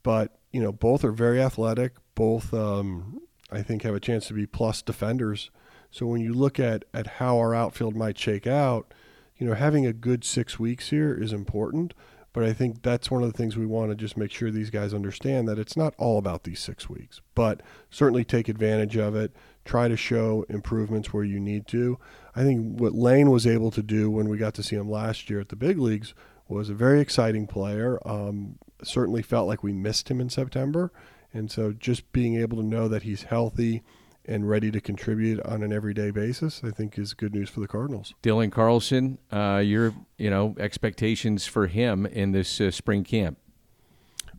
but 0.04 0.40
you 0.54 0.62
know, 0.62 0.72
both 0.72 1.04
are 1.04 1.12
very 1.12 1.42
athletic. 1.42 1.96
Both, 2.16 2.54
um, 2.54 3.20
I 3.52 3.62
think, 3.62 3.84
have 3.84 3.94
a 3.94 4.00
chance 4.00 4.28
to 4.28 4.34
be 4.34 4.46
plus 4.46 4.82
defenders. 4.82 5.52
So 5.92 6.06
when 6.06 6.22
you 6.22 6.34
look 6.34 6.60
at 6.60 6.86
at 6.94 7.08
how 7.08 7.38
our 7.38 7.54
outfield 7.54 7.96
might 7.96 8.18
shake 8.18 8.48
out 8.48 8.94
you 9.38 9.48
know, 9.48 9.54
having 9.54 9.86
a 9.86 9.94
good 9.94 10.24
six 10.24 10.60
weeks 10.60 10.90
here 10.90 11.14
is 11.14 11.34
important. 11.34 11.94
But 12.34 12.44
I 12.44 12.54
think 12.54 12.84
that's 12.84 13.10
one 13.10 13.24
of 13.24 13.32
the 13.32 13.38
things 13.38 13.58
we 13.58 13.66
want 13.66 13.90
to 13.90 13.96
just 13.96 14.16
make 14.16 14.32
sure 14.32 14.52
these 14.52 14.70
guys 14.70 14.94
understand 14.94 15.48
that 15.48 15.58
it's 15.58 15.76
not 15.76 15.96
all 15.98 16.20
about 16.20 16.44
these 16.44 16.60
six 16.60 16.88
weeks, 16.88 17.20
but 17.34 17.62
certainly 17.90 18.24
take 18.24 18.48
advantage 18.48 18.96
of 18.96 19.16
it. 19.16 19.36
Try 19.66 19.88
to 19.88 19.98
show 19.98 20.46
improvements 20.48 21.12
where 21.12 21.24
you 21.24 21.40
need 21.40 21.66
to. 21.70 21.98
I 22.36 22.44
think 22.44 22.80
what 22.80 22.94
Lane 22.94 23.32
was 23.32 23.48
able 23.48 23.72
to 23.72 23.82
do 23.82 24.12
when 24.12 24.30
we 24.30 24.38
got 24.38 24.54
to 24.56 24.62
see 24.62 24.76
him 24.76 24.88
last 24.88 25.32
year 25.32 25.40
at 25.40 25.50
the 25.50 25.56
big 25.56 25.80
leagues 25.80 26.14
was 26.48 26.70
a 26.70 26.76
very 26.76 27.02
exciting 27.02 27.48
player. 27.48 28.00
Um, 28.06 28.60
certainly 28.84 29.24
felt 29.24 29.48
like 29.48 29.64
we 29.64 29.74
missed 29.74 30.10
him 30.10 30.22
in 30.22 30.30
September. 30.30 30.92
And 31.34 31.50
so 31.50 31.72
just 31.74 32.12
being 32.12 32.36
able 32.36 32.58
to 32.58 32.64
know 32.64 32.88
that 32.88 33.02
he's 33.02 33.24
healthy 33.24 33.82
and 34.28 34.48
ready 34.48 34.72
to 34.72 34.82
contribute 34.82 35.40
on 35.42 35.64
an 35.64 35.72
everyday 35.72 36.12
basis, 36.12 36.62
I 36.64 36.72
think 36.72 36.98
is 36.98 37.14
good 37.14 37.34
news 37.34 37.50
for 37.50 37.60
the 37.60 37.68
Cardinals. 37.68 38.14
Dylan 38.22 38.52
Carlson, 38.52 39.18
uh, 39.32 39.62
your 39.64 39.94
you 40.18 40.30
know 40.30 40.56
expectations 40.60 41.46
for 41.46 41.68
him 41.68 42.06
in 42.06 42.32
this 42.32 42.60
uh, 42.60 42.72
spring 42.72 43.04
camp. 43.04 43.38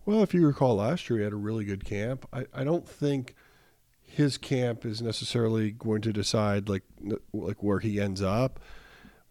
Well, 0.05 0.22
if 0.22 0.33
you 0.33 0.46
recall 0.46 0.77
last 0.77 1.11
year, 1.11 1.18
he 1.18 1.24
had 1.24 1.33
a 1.33 1.37
really 1.37 1.64
good 1.64 1.85
camp. 1.85 2.27
I, 2.33 2.46
I 2.55 2.64
don't 2.64 2.88
think 2.88 3.35
his 4.01 4.38
camp 4.38 4.87
is 4.87 5.03
necessarily 5.03 5.70
going 5.70 6.01
to 6.03 6.12
decide 6.12 6.68
like 6.68 6.83
like 7.33 7.62
where 7.62 7.79
he 7.79 8.01
ends 8.01 8.22
up. 8.22 8.61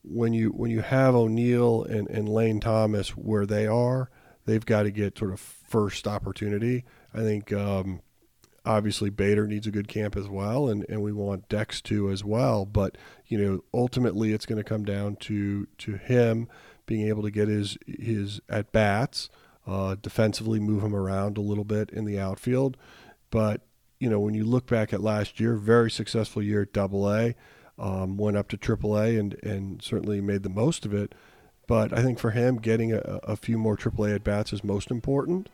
When 0.03 0.33
you 0.33 0.49
when 0.49 0.71
you 0.71 0.81
have 0.81 1.15
O'Neill 1.15 1.83
and, 1.83 2.07
and 2.09 2.29
Lane 2.29 2.59
Thomas 2.59 3.09
where 3.09 3.45
they 3.45 3.67
are, 3.67 4.09
they've 4.45 4.65
got 4.65 4.83
to 4.83 4.91
get 4.91 5.17
sort 5.17 5.31
of 5.31 5.39
first 5.39 6.07
opportunity. 6.07 6.85
I 7.13 7.19
think 7.19 7.51
um, 7.51 8.01
obviously 8.67 9.09
Bader 9.09 9.47
needs 9.47 9.65
a 9.65 9.71
good 9.71 9.87
camp 9.87 10.15
as 10.15 10.27
well, 10.27 10.67
and, 10.67 10.85
and 10.89 11.01
we 11.01 11.13
want 11.13 11.49
Dex 11.49 11.81
to 11.81 12.11
as 12.11 12.23
well. 12.23 12.65
But 12.65 12.97
you 13.27 13.37
know, 13.37 13.63
ultimately, 13.73 14.33
it's 14.33 14.45
going 14.45 14.57
to 14.61 14.67
come 14.67 14.85
down 14.85 15.15
to 15.17 15.67
to 15.79 15.93
him 15.93 16.47
being 16.85 17.07
able 17.07 17.23
to 17.23 17.31
get 17.31 17.47
his 17.47 17.77
his 17.87 18.41
at 18.49 18.71
bats, 18.71 19.29
uh, 19.65 19.95
defensively 20.01 20.59
move 20.59 20.83
him 20.83 20.95
around 20.95 21.37
a 21.37 21.41
little 21.41 21.63
bit 21.63 21.89
in 21.91 22.05
the 22.05 22.19
outfield. 22.19 22.77
But 23.31 23.61
you 23.99 24.09
know, 24.09 24.19
when 24.19 24.33
you 24.33 24.43
look 24.43 24.67
back 24.67 24.93
at 24.93 25.01
last 25.01 25.39
year, 25.39 25.55
very 25.55 25.89
successful 25.89 26.43
year 26.43 26.63
at 26.63 26.73
Double 26.73 27.11
A, 27.11 27.35
um, 27.79 28.17
went 28.17 28.37
up 28.37 28.49
to 28.49 28.57
Triple 28.57 28.97
A, 28.97 29.17
and 29.17 29.33
and 29.43 29.81
certainly 29.81 30.21
made 30.21 30.43
the 30.43 30.49
most 30.49 30.85
of 30.85 30.93
it. 30.93 31.15
But 31.67 31.91
I 31.91 32.01
think 32.01 32.17
for 32.17 32.31
him, 32.31 32.57
getting 32.57 32.93
a, 32.93 32.99
a 33.23 33.35
few 33.35 33.57
more 33.57 33.75
AAA 33.75 34.15
at 34.15 34.23
bats 34.23 34.53
is 34.53 34.63
most 34.63 34.89
important. 34.89 35.49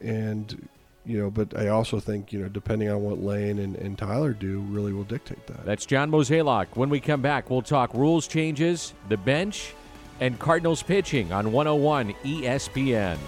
And 0.00 0.68
you 1.06 1.18
know, 1.18 1.30
but 1.30 1.56
I 1.56 1.68
also 1.68 2.00
think, 2.00 2.32
you 2.32 2.40
know, 2.40 2.48
depending 2.48 2.88
on 2.88 3.02
what 3.02 3.22
Lane 3.22 3.58
and, 3.58 3.76
and 3.76 3.96
Tyler 3.96 4.32
do, 4.32 4.60
really 4.60 4.92
will 4.92 5.04
dictate 5.04 5.46
that. 5.46 5.64
That's 5.64 5.86
John 5.86 6.10
Mozeliak. 6.10 6.68
When 6.74 6.88
we 6.88 7.00
come 7.00 7.20
back, 7.20 7.50
we'll 7.50 7.62
talk 7.62 7.92
rules 7.94 8.26
changes, 8.26 8.94
the 9.08 9.16
bench, 9.16 9.74
and 10.20 10.38
Cardinals 10.38 10.82
pitching 10.82 11.32
on 11.32 11.52
101 11.52 12.14
ESPN. 12.24 13.18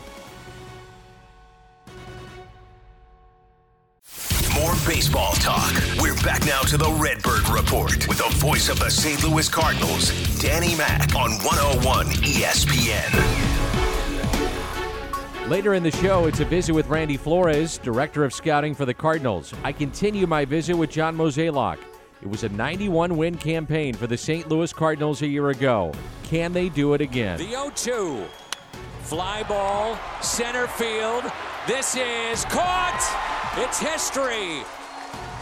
More 4.54 4.72
baseball 4.86 5.34
talk. 5.34 5.70
We're 6.00 6.16
back 6.22 6.46
now 6.46 6.62
to 6.62 6.78
the 6.78 6.90
Redbird 6.92 7.48
Report 7.50 8.08
with 8.08 8.18
the 8.18 8.34
voice 8.38 8.70
of 8.70 8.78
the 8.78 8.88
St. 8.88 9.22
Louis 9.22 9.48
Cardinals, 9.48 10.10
Danny 10.40 10.74
Mac 10.76 11.14
on 11.14 11.32
101 11.42 12.06
ESPN. 12.06 13.65
Later 15.48 15.74
in 15.74 15.84
the 15.84 15.92
show, 15.92 16.26
it's 16.26 16.40
a 16.40 16.44
visit 16.44 16.74
with 16.74 16.88
Randy 16.88 17.16
Flores, 17.16 17.78
Director 17.78 18.24
of 18.24 18.34
Scouting 18.34 18.74
for 18.74 18.84
the 18.84 18.92
Cardinals. 18.92 19.54
I 19.62 19.70
continue 19.70 20.26
my 20.26 20.44
visit 20.44 20.74
with 20.74 20.90
John 20.90 21.16
Mozeliak. 21.16 21.78
It 22.20 22.28
was 22.28 22.42
a 22.42 22.48
91 22.48 23.16
win 23.16 23.36
campaign 23.36 23.94
for 23.94 24.08
the 24.08 24.16
St. 24.16 24.48
Louis 24.48 24.72
Cardinals 24.72 25.22
a 25.22 25.28
year 25.28 25.50
ago. 25.50 25.92
Can 26.24 26.52
they 26.52 26.68
do 26.68 26.94
it 26.94 27.00
again? 27.00 27.38
The 27.38 27.50
0 27.50 27.70
2. 27.76 28.24
Fly 29.02 29.44
ball, 29.44 29.96
center 30.20 30.66
field. 30.66 31.22
This 31.68 31.94
is 31.94 32.44
caught. 32.46 33.54
It's 33.56 33.78
history. 33.78 34.64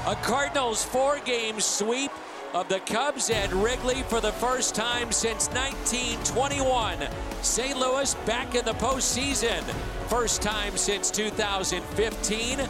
A 0.06 0.14
Cardinals 0.16 0.84
four 0.84 1.18
game 1.20 1.58
sweep 1.60 2.10
of 2.54 2.68
the 2.68 2.78
Cubs 2.80 3.30
at 3.30 3.52
Wrigley 3.52 4.04
for 4.04 4.20
the 4.20 4.30
first 4.30 4.76
time 4.76 5.10
since 5.10 5.48
1921. 5.48 7.08
St. 7.42 7.76
Louis 7.76 8.14
back 8.26 8.54
in 8.54 8.64
the 8.64 8.74
postseason. 8.74 9.60
First 10.08 10.40
time 10.40 10.76
since 10.76 11.10
2015. 11.10 12.60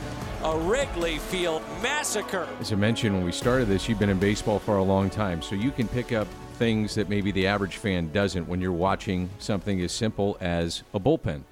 A 0.44 0.58
Wrigley 0.60 1.18
Field 1.18 1.62
massacre. 1.82 2.48
As 2.60 2.72
I 2.72 2.76
mentioned 2.76 3.14
when 3.14 3.24
we 3.24 3.32
started 3.32 3.68
this, 3.68 3.86
you've 3.86 3.98
been 3.98 4.08
in 4.08 4.18
baseball 4.18 4.58
for 4.58 4.78
a 4.78 4.82
long 4.82 5.10
time, 5.10 5.42
so 5.42 5.54
you 5.54 5.70
can 5.70 5.86
pick 5.86 6.12
up 6.12 6.28
things 6.54 6.94
that 6.94 7.10
maybe 7.10 7.30
the 7.30 7.46
average 7.46 7.76
fan 7.76 8.10
doesn't 8.10 8.48
when 8.48 8.62
you're 8.62 8.72
watching 8.72 9.28
something 9.38 9.82
as 9.82 9.92
simple 9.92 10.38
as 10.40 10.82
a 10.94 11.00
bullpen. 11.00 11.42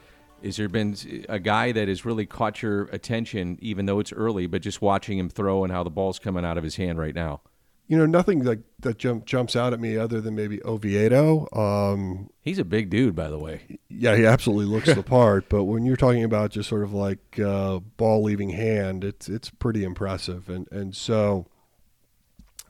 Is 0.41 0.57
there 0.57 0.71
been 0.71 0.97
a 1.29 1.39
guy 1.39 1.73
that 1.73 1.87
has 1.87 2.07
really 2.07 2.25
caught 2.25 2.63
your 2.63 2.85
attention, 2.85 3.59
even 3.61 3.85
though 3.85 4.01
it's 4.01 4.13
early, 4.13 4.47
but 4.47 4.63
just 4.63 4.81
watching 4.81 5.19
him 5.19 5.29
throw 5.29 5.65
and 5.65 5.73
how 5.73 5.83
the 5.83 5.91
ball's 5.91 6.19
coming 6.19 6.47
out 6.47 6.57
of 6.57 6.65
his 6.65 6.77
hand 6.77 6.99
right 6.99 7.15
now? 7.15 7.43
You 7.87 7.99
know, 7.99 8.07
nothing 8.07 8.45
like 8.45 8.61
that 8.81 8.99
jump, 8.99 9.27
jumps 9.27 9.57
out 9.57 9.73
at 9.73 9.81
me 9.81 9.97
other 9.97 10.21
than 10.21 10.35
maybe 10.35 10.65
Oviedo. 10.65 11.49
Um, 11.53 12.31
He's 12.41 12.59
a 12.59 12.65
big 12.65 12.91
dude, 12.91 13.15
by 13.15 13.29
the 13.29 13.39
way. 13.39 13.79
Yeah, 13.89 14.17
he 14.17 14.27
absolutely 14.27 14.67
looks 14.67 14.93
the 14.93 15.03
part. 15.05 15.49
But 15.49 15.65
when 15.65 15.85
you're 15.85 15.97
talking 15.97 16.25
about 16.25 16.53
just 16.53 16.69
sort 16.69 16.83
of 16.83 16.93
like 16.93 17.39
uh, 17.39 17.81
ball 17.97 18.23
leaving 18.23 18.51
hand, 18.51 19.05
it's 19.05 19.29
it's 19.29 19.51
pretty 19.51 19.85
impressive. 19.85 20.49
And 20.49 20.67
and 20.73 20.97
so 20.97 21.47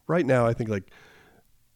right 0.06 0.26
now, 0.26 0.46
I 0.46 0.54
think 0.54 0.68
like 0.68 0.90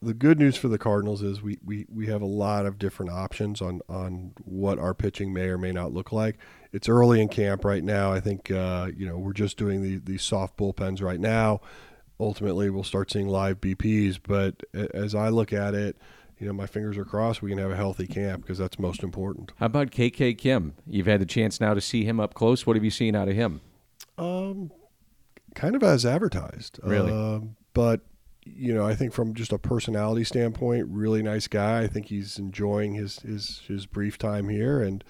the 0.02 0.14
good 0.14 0.38
news 0.38 0.56
for 0.56 0.68
the 0.68 0.78
Cardinals 0.78 1.22
is 1.22 1.40
we, 1.40 1.58
we, 1.64 1.86
we 1.88 2.06
have 2.06 2.20
a 2.20 2.26
lot 2.26 2.66
of 2.66 2.78
different 2.78 3.10
options 3.10 3.62
on, 3.62 3.80
on 3.88 4.32
what 4.44 4.78
our 4.78 4.92
pitching 4.92 5.32
may 5.32 5.46
or 5.46 5.56
may 5.56 5.72
not 5.72 5.92
look 5.92 6.12
like. 6.12 6.36
It's 6.70 6.88
early 6.88 7.20
in 7.22 7.28
camp 7.28 7.64
right 7.64 7.82
now. 7.82 8.12
I 8.12 8.20
think 8.20 8.50
uh, 8.50 8.90
you 8.94 9.06
know 9.08 9.16
we're 9.16 9.32
just 9.32 9.56
doing 9.56 9.82
the, 9.82 9.96
these 9.96 10.22
soft 10.22 10.56
bullpens 10.58 11.02
right 11.02 11.20
now 11.20 11.60
ultimately 12.18 12.70
we'll 12.70 12.84
start 12.84 13.10
seeing 13.10 13.28
live 13.28 13.60
BPs. 13.60 14.18
But 14.22 14.62
as 14.72 15.14
I 15.14 15.28
look 15.28 15.52
at 15.52 15.74
it, 15.74 15.96
you 16.38 16.46
know, 16.46 16.52
my 16.52 16.66
fingers 16.66 16.98
are 16.98 17.04
crossed 17.04 17.40
we 17.40 17.50
can 17.50 17.58
have 17.58 17.70
a 17.70 17.76
healthy 17.76 18.06
camp 18.06 18.42
because 18.42 18.58
that's 18.58 18.78
most 18.78 19.02
important. 19.02 19.52
How 19.58 19.66
about 19.66 19.90
KK 19.90 20.36
Kim? 20.36 20.74
You've 20.86 21.06
had 21.06 21.20
the 21.20 21.26
chance 21.26 21.60
now 21.60 21.74
to 21.74 21.80
see 21.80 22.04
him 22.04 22.20
up 22.20 22.34
close. 22.34 22.66
What 22.66 22.76
have 22.76 22.84
you 22.84 22.90
seen 22.90 23.16
out 23.16 23.28
of 23.28 23.34
him? 23.34 23.60
Um, 24.18 24.70
kind 25.54 25.74
of 25.74 25.82
as 25.82 26.04
advertised. 26.04 26.78
Really? 26.82 27.12
Uh, 27.12 27.40
but 27.72 28.02
you 28.44 28.72
know, 28.72 28.86
I 28.86 28.94
think 28.94 29.12
from 29.12 29.34
just 29.34 29.52
a 29.52 29.58
personality 29.58 30.24
standpoint, 30.24 30.86
really 30.88 31.22
nice 31.22 31.48
guy. 31.48 31.82
I 31.82 31.88
think 31.88 32.06
he's 32.06 32.38
enjoying 32.38 32.94
his 32.94 33.18
his 33.20 33.62
his 33.66 33.86
brief 33.86 34.18
time 34.18 34.48
here, 34.48 34.80
and 34.80 35.02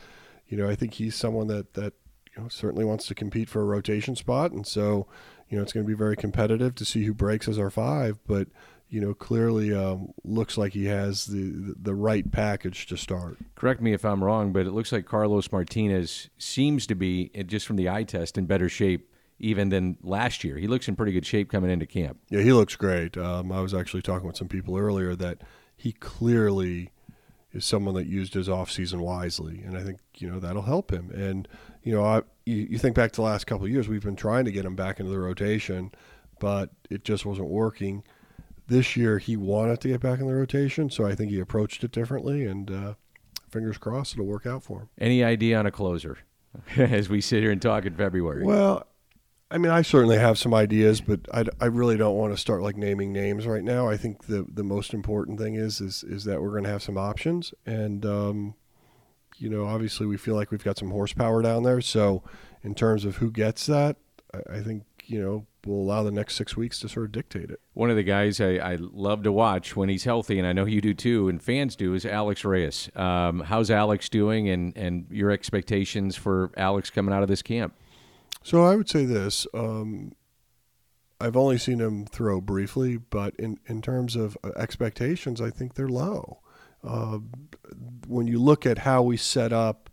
you 0.48 0.56
know, 0.56 0.68
I 0.68 0.74
think 0.74 0.94
he's 0.94 1.14
someone 1.14 1.48
that 1.48 1.74
that 1.74 1.92
you 2.34 2.42
know 2.42 2.48
certainly 2.48 2.84
wants 2.84 3.06
to 3.08 3.14
compete 3.14 3.48
for 3.48 3.60
a 3.60 3.66
rotation 3.66 4.16
spot, 4.16 4.52
and 4.52 4.66
so 4.66 5.06
you 5.48 5.56
know, 5.56 5.62
it's 5.62 5.72
going 5.72 5.84
to 5.84 5.88
be 5.88 5.94
very 5.94 6.16
competitive 6.16 6.74
to 6.76 6.84
see 6.84 7.04
who 7.04 7.14
breaks 7.14 7.48
as 7.48 7.58
our 7.58 7.70
five, 7.70 8.18
but 8.26 8.48
you 8.88 9.00
know, 9.00 9.14
clearly 9.14 9.74
um, 9.74 10.12
looks 10.22 10.56
like 10.56 10.72
he 10.72 10.86
has 10.86 11.26
the 11.26 11.74
the 11.80 11.94
right 11.94 12.30
package 12.30 12.86
to 12.86 12.96
start. 12.96 13.36
Correct 13.56 13.80
me 13.80 13.92
if 13.92 14.04
I'm 14.04 14.22
wrong, 14.22 14.52
but 14.52 14.66
it 14.66 14.72
looks 14.72 14.92
like 14.92 15.06
Carlos 15.06 15.50
Martinez 15.50 16.30
seems 16.38 16.86
to 16.86 16.94
be 16.94 17.30
just 17.46 17.66
from 17.66 17.76
the 17.76 17.88
eye 17.88 18.04
test 18.04 18.38
in 18.38 18.46
better 18.46 18.68
shape 18.68 19.12
even 19.38 19.68
than 19.70 19.98
last 20.02 20.44
year. 20.44 20.56
He 20.56 20.66
looks 20.66 20.88
in 20.88 20.96
pretty 20.96 21.12
good 21.12 21.26
shape 21.26 21.50
coming 21.50 21.70
into 21.70 21.86
camp. 21.86 22.18
Yeah, 22.30 22.40
he 22.40 22.52
looks 22.52 22.76
great. 22.76 23.18
Um, 23.18 23.52
I 23.52 23.60
was 23.60 23.74
actually 23.74 24.02
talking 24.02 24.26
with 24.26 24.36
some 24.36 24.48
people 24.48 24.76
earlier 24.76 25.14
that 25.16 25.42
he 25.76 25.92
clearly 25.92 26.90
is 27.52 27.64
someone 27.64 27.94
that 27.94 28.06
used 28.06 28.34
his 28.34 28.48
offseason 28.48 29.00
wisely, 29.00 29.62
and 29.64 29.76
I 29.76 29.82
think 29.82 29.98
you 30.16 30.30
know 30.30 30.38
that'll 30.38 30.62
help 30.62 30.92
him. 30.92 31.10
And 31.10 31.48
you 31.82 31.92
know, 31.92 32.04
I, 32.04 32.22
you, 32.46 32.68
you 32.70 32.78
think 32.78 32.94
back 32.94 33.12
to 33.12 33.16
the 33.16 33.22
last 33.22 33.46
couple 33.46 33.66
of 33.66 33.72
years, 33.72 33.88
we've 33.88 34.04
been 34.04 34.16
trying 34.16 34.46
to 34.46 34.52
get 34.52 34.64
him 34.64 34.76
back 34.76 34.98
into 34.98 35.12
the 35.12 35.18
rotation, 35.18 35.92
but 36.38 36.70
it 36.88 37.04
just 37.04 37.26
wasn't 37.26 37.48
working. 37.48 38.04
This 38.68 38.96
year, 38.96 39.18
he 39.18 39.36
wanted 39.36 39.80
to 39.82 39.88
get 39.88 40.00
back 40.00 40.20
in 40.20 40.26
the 40.26 40.34
rotation, 40.34 40.88
so 40.88 41.04
I 41.04 41.14
think 41.14 41.30
he 41.30 41.40
approached 41.40 41.84
it 41.84 41.92
differently, 41.92 42.46
and 42.46 42.70
uh, 42.70 42.94
fingers 43.50 43.78
crossed 43.78 44.14
it'll 44.14 44.26
work 44.26 44.46
out 44.46 44.62
for 44.62 44.80
him. 44.80 44.88
Any 44.98 45.22
idea 45.22 45.58
on 45.58 45.66
a 45.66 45.70
closer 45.70 46.18
as 46.76 47.08
we 47.08 47.20
sit 47.20 47.42
here 47.42 47.52
and 47.52 47.60
talk 47.60 47.84
in 47.84 47.94
February? 47.94 48.44
Well, 48.44 48.86
I 49.50 49.58
mean, 49.58 49.70
I 49.70 49.82
certainly 49.82 50.18
have 50.18 50.38
some 50.38 50.52
ideas, 50.52 51.00
but 51.00 51.20
I, 51.32 51.44
I 51.60 51.66
really 51.66 51.96
don't 51.96 52.16
want 52.16 52.32
to 52.32 52.36
start 52.36 52.62
like 52.62 52.76
naming 52.76 53.12
names 53.12 53.46
right 53.46 53.62
now. 53.62 53.88
I 53.88 53.96
think 53.96 54.26
the 54.26 54.44
the 54.52 54.64
most 54.64 54.92
important 54.92 55.38
thing 55.38 55.54
is 55.54 55.80
is 55.80 56.02
is 56.02 56.24
that 56.24 56.42
we're 56.42 56.50
going 56.50 56.64
to 56.64 56.70
have 56.70 56.82
some 56.82 56.98
options, 56.98 57.54
and 57.64 58.04
um, 58.04 58.54
you 59.38 59.48
know, 59.48 59.66
obviously 59.66 60.06
we 60.06 60.16
feel 60.16 60.34
like 60.34 60.50
we've 60.50 60.64
got 60.64 60.78
some 60.78 60.90
horsepower 60.90 61.42
down 61.42 61.62
there. 61.62 61.80
So, 61.80 62.22
in 62.62 62.74
terms 62.74 63.04
of 63.04 63.16
who 63.16 63.30
gets 63.30 63.66
that, 63.66 63.96
I, 64.32 64.56
I 64.56 64.62
think 64.62 64.84
you 65.04 65.20
know 65.20 65.46
we'll 65.64 65.80
allow 65.80 66.02
the 66.02 66.10
next 66.10 66.36
six 66.36 66.56
weeks 66.56 66.78
to 66.80 66.88
sort 66.88 67.06
of 67.06 67.12
dictate 67.12 67.50
it. 67.50 67.60
One 67.74 67.90
of 67.90 67.96
the 67.96 68.02
guys 68.02 68.40
I, 68.40 68.56
I 68.56 68.76
love 68.80 69.22
to 69.24 69.32
watch 69.32 69.76
when 69.76 69.88
he's 69.88 70.04
healthy, 70.04 70.38
and 70.38 70.46
I 70.46 70.52
know 70.52 70.64
you 70.64 70.80
do 70.80 70.94
too, 70.94 71.28
and 71.28 71.42
fans 71.42 71.76
do, 71.76 71.94
is 71.94 72.06
Alex 72.06 72.44
Reyes. 72.44 72.90
Um, 72.96 73.40
how's 73.40 73.70
Alex 73.70 74.08
doing, 74.08 74.48
and 74.48 74.76
and 74.76 75.06
your 75.10 75.30
expectations 75.30 76.16
for 76.16 76.50
Alex 76.56 76.90
coming 76.90 77.14
out 77.14 77.22
of 77.22 77.28
this 77.28 77.42
camp? 77.42 77.74
So 78.42 78.64
I 78.64 78.76
would 78.76 78.88
say 78.88 79.04
this. 79.04 79.46
Um, 79.54 80.12
I've 81.20 81.36
only 81.36 81.58
seen 81.58 81.80
him 81.80 82.04
throw 82.04 82.40
briefly, 82.40 82.98
but 82.98 83.34
in, 83.36 83.58
in 83.66 83.80
terms 83.80 84.16
of 84.16 84.36
uh, 84.44 84.50
expectations, 84.56 85.40
I 85.40 85.50
think 85.50 85.74
they're 85.74 85.88
low. 85.88 86.40
Uh, 86.86 87.18
when 88.06 88.26
you 88.26 88.40
look 88.40 88.64
at 88.64 88.78
how 88.78 89.02
we 89.02 89.16
set 89.16 89.52
up 89.52 89.90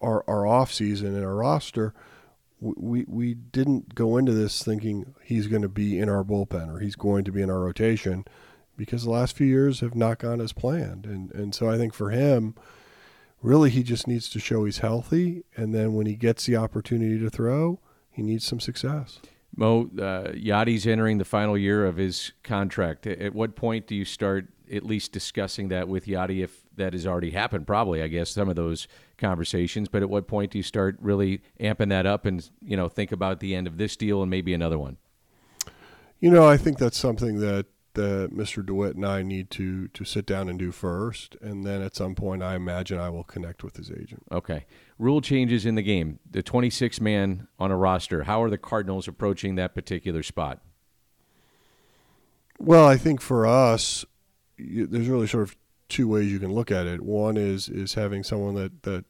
our, 0.00 0.24
our 0.26 0.46
off 0.46 0.72
season 0.72 1.14
and 1.14 1.24
our 1.24 1.34
roster, 1.34 1.92
we, 2.60 3.04
we 3.08 3.34
didn't 3.34 3.94
go 3.94 4.16
into 4.16 4.32
this 4.32 4.62
thinking 4.62 5.14
he's 5.22 5.48
going 5.48 5.62
to 5.62 5.68
be 5.68 5.98
in 5.98 6.08
our 6.08 6.24
bullpen 6.24 6.74
or 6.74 6.78
he's 6.78 6.96
going 6.96 7.24
to 7.24 7.32
be 7.32 7.42
in 7.42 7.50
our 7.50 7.60
rotation 7.60 8.24
because 8.76 9.04
the 9.04 9.10
last 9.10 9.36
few 9.36 9.46
years 9.46 9.80
have 9.80 9.94
not 9.94 10.18
gone 10.18 10.40
as 10.40 10.52
planned. 10.52 11.04
And, 11.04 11.32
and 11.32 11.54
so 11.54 11.68
I 11.68 11.76
think 11.76 11.92
for 11.92 12.10
him, 12.10 12.54
really 13.42 13.68
he 13.68 13.82
just 13.82 14.06
needs 14.06 14.28
to 14.30 14.40
show 14.40 14.64
he's 14.64 14.78
healthy. 14.78 15.44
And 15.56 15.74
then 15.74 15.94
when 15.94 16.06
he 16.06 16.14
gets 16.14 16.46
the 16.46 16.56
opportunity 16.56 17.18
to 17.18 17.30
throw 17.30 17.80
he 18.12 18.22
needs 18.22 18.44
some 18.44 18.60
success. 18.60 19.18
Mo 19.56 19.90
uh, 19.98 20.32
yadi's 20.32 20.86
entering 20.86 21.18
the 21.18 21.24
final 21.24 21.58
year 21.58 21.84
of 21.84 21.96
his 21.96 22.32
contract. 22.42 23.06
At 23.06 23.34
what 23.34 23.56
point 23.56 23.86
do 23.86 23.94
you 23.94 24.04
start 24.04 24.48
at 24.72 24.84
least 24.84 25.12
discussing 25.12 25.68
that 25.68 25.88
with 25.88 26.06
yadi 26.06 26.42
if 26.42 26.62
that 26.76 26.92
has 26.92 27.06
already 27.06 27.30
happened 27.30 27.66
probably 27.66 28.02
i 28.02 28.08
guess 28.08 28.30
some 28.30 28.48
of 28.48 28.56
those 28.56 28.88
conversations 29.18 29.88
but 29.88 30.02
at 30.02 30.08
what 30.08 30.26
point 30.26 30.50
do 30.50 30.58
you 30.58 30.62
start 30.62 30.96
really 31.00 31.42
amping 31.60 31.90
that 31.90 32.06
up 32.06 32.24
and 32.24 32.50
you 32.60 32.76
know 32.76 32.88
think 32.88 33.12
about 33.12 33.40
the 33.40 33.54
end 33.54 33.66
of 33.66 33.76
this 33.76 33.96
deal 33.96 34.22
and 34.22 34.30
maybe 34.30 34.54
another 34.54 34.78
one 34.78 34.96
you 36.20 36.30
know 36.30 36.48
i 36.48 36.56
think 36.56 36.78
that's 36.78 36.98
something 36.98 37.38
that 37.38 37.66
that 37.94 38.30
Mr. 38.32 38.64
DeWitt 38.64 38.96
and 38.96 39.04
I 39.04 39.22
need 39.22 39.50
to 39.50 39.88
to 39.88 40.04
sit 40.04 40.26
down 40.26 40.48
and 40.48 40.58
do 40.58 40.72
first, 40.72 41.36
and 41.40 41.64
then 41.64 41.82
at 41.82 41.94
some 41.94 42.14
point, 42.14 42.42
I 42.42 42.54
imagine 42.54 42.98
I 42.98 43.10
will 43.10 43.24
connect 43.24 43.62
with 43.62 43.76
his 43.76 43.90
agent. 43.90 44.22
Okay. 44.32 44.64
Rule 44.98 45.20
changes 45.20 45.66
in 45.66 45.74
the 45.74 45.82
game. 45.82 46.18
The 46.30 46.42
26 46.42 47.00
man 47.00 47.48
on 47.58 47.70
a 47.70 47.76
roster. 47.76 48.24
How 48.24 48.42
are 48.42 48.50
the 48.50 48.58
Cardinals 48.58 49.08
approaching 49.08 49.56
that 49.56 49.74
particular 49.74 50.22
spot? 50.22 50.60
Well, 52.58 52.86
I 52.86 52.96
think 52.96 53.20
for 53.20 53.46
us, 53.46 54.04
you, 54.62 54.86
there's 54.86 55.08
really 55.08 55.26
sort 55.26 55.44
of 55.44 55.56
two 55.88 56.08
ways 56.08 56.30
you 56.30 56.38
can 56.38 56.52
look 56.52 56.70
at 56.70 56.86
it. 56.86 57.02
One 57.02 57.36
is 57.36 57.68
is 57.68 57.94
having 57.94 58.22
someone 58.22 58.54
that 58.54 58.82
that 58.82 59.04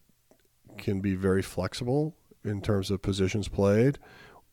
can 0.78 1.00
be 1.00 1.14
very 1.14 1.42
flexible 1.42 2.14
in 2.44 2.60
terms 2.60 2.90
of 2.90 3.02
positions 3.02 3.48
played, 3.48 3.98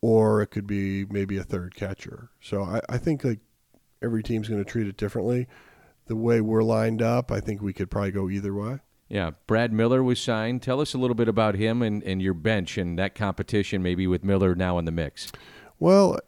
or 0.01 0.41
it 0.41 0.47
could 0.47 0.67
be 0.67 1.05
maybe 1.05 1.37
a 1.37 1.43
third 1.43 1.75
catcher. 1.75 2.29
So 2.41 2.63
I, 2.63 2.81
I 2.89 2.97
think 2.97 3.23
like 3.23 3.39
every 4.01 4.23
team's 4.23 4.47
going 4.47 4.63
to 4.63 4.69
treat 4.69 4.87
it 4.87 4.97
differently. 4.97 5.47
The 6.07 6.15
way 6.15 6.41
we're 6.41 6.63
lined 6.63 7.01
up, 7.01 7.31
I 7.31 7.39
think 7.39 7.61
we 7.61 7.73
could 7.73 7.91
probably 7.91 8.11
go 8.11 8.29
either 8.29 8.53
way. 8.53 8.79
Yeah, 9.09 9.31
Brad 9.47 9.73
Miller 9.73 10.03
was 10.03 10.19
signed. 10.19 10.61
Tell 10.61 10.81
us 10.81 10.93
a 10.93 10.97
little 10.97 11.15
bit 11.15 11.27
about 11.27 11.55
him 11.55 11.81
and, 11.81 12.03
and 12.03 12.21
your 12.21 12.35
bench 12.35 12.77
and 12.77 12.97
that 12.99 13.15
competition, 13.15 13.81
maybe 13.81 14.05
with 14.05 14.23
Miller 14.23 14.53
now 14.55 14.77
in 14.77 14.85
the 14.85 14.91
mix. 14.91 15.31
Well, 15.79 16.19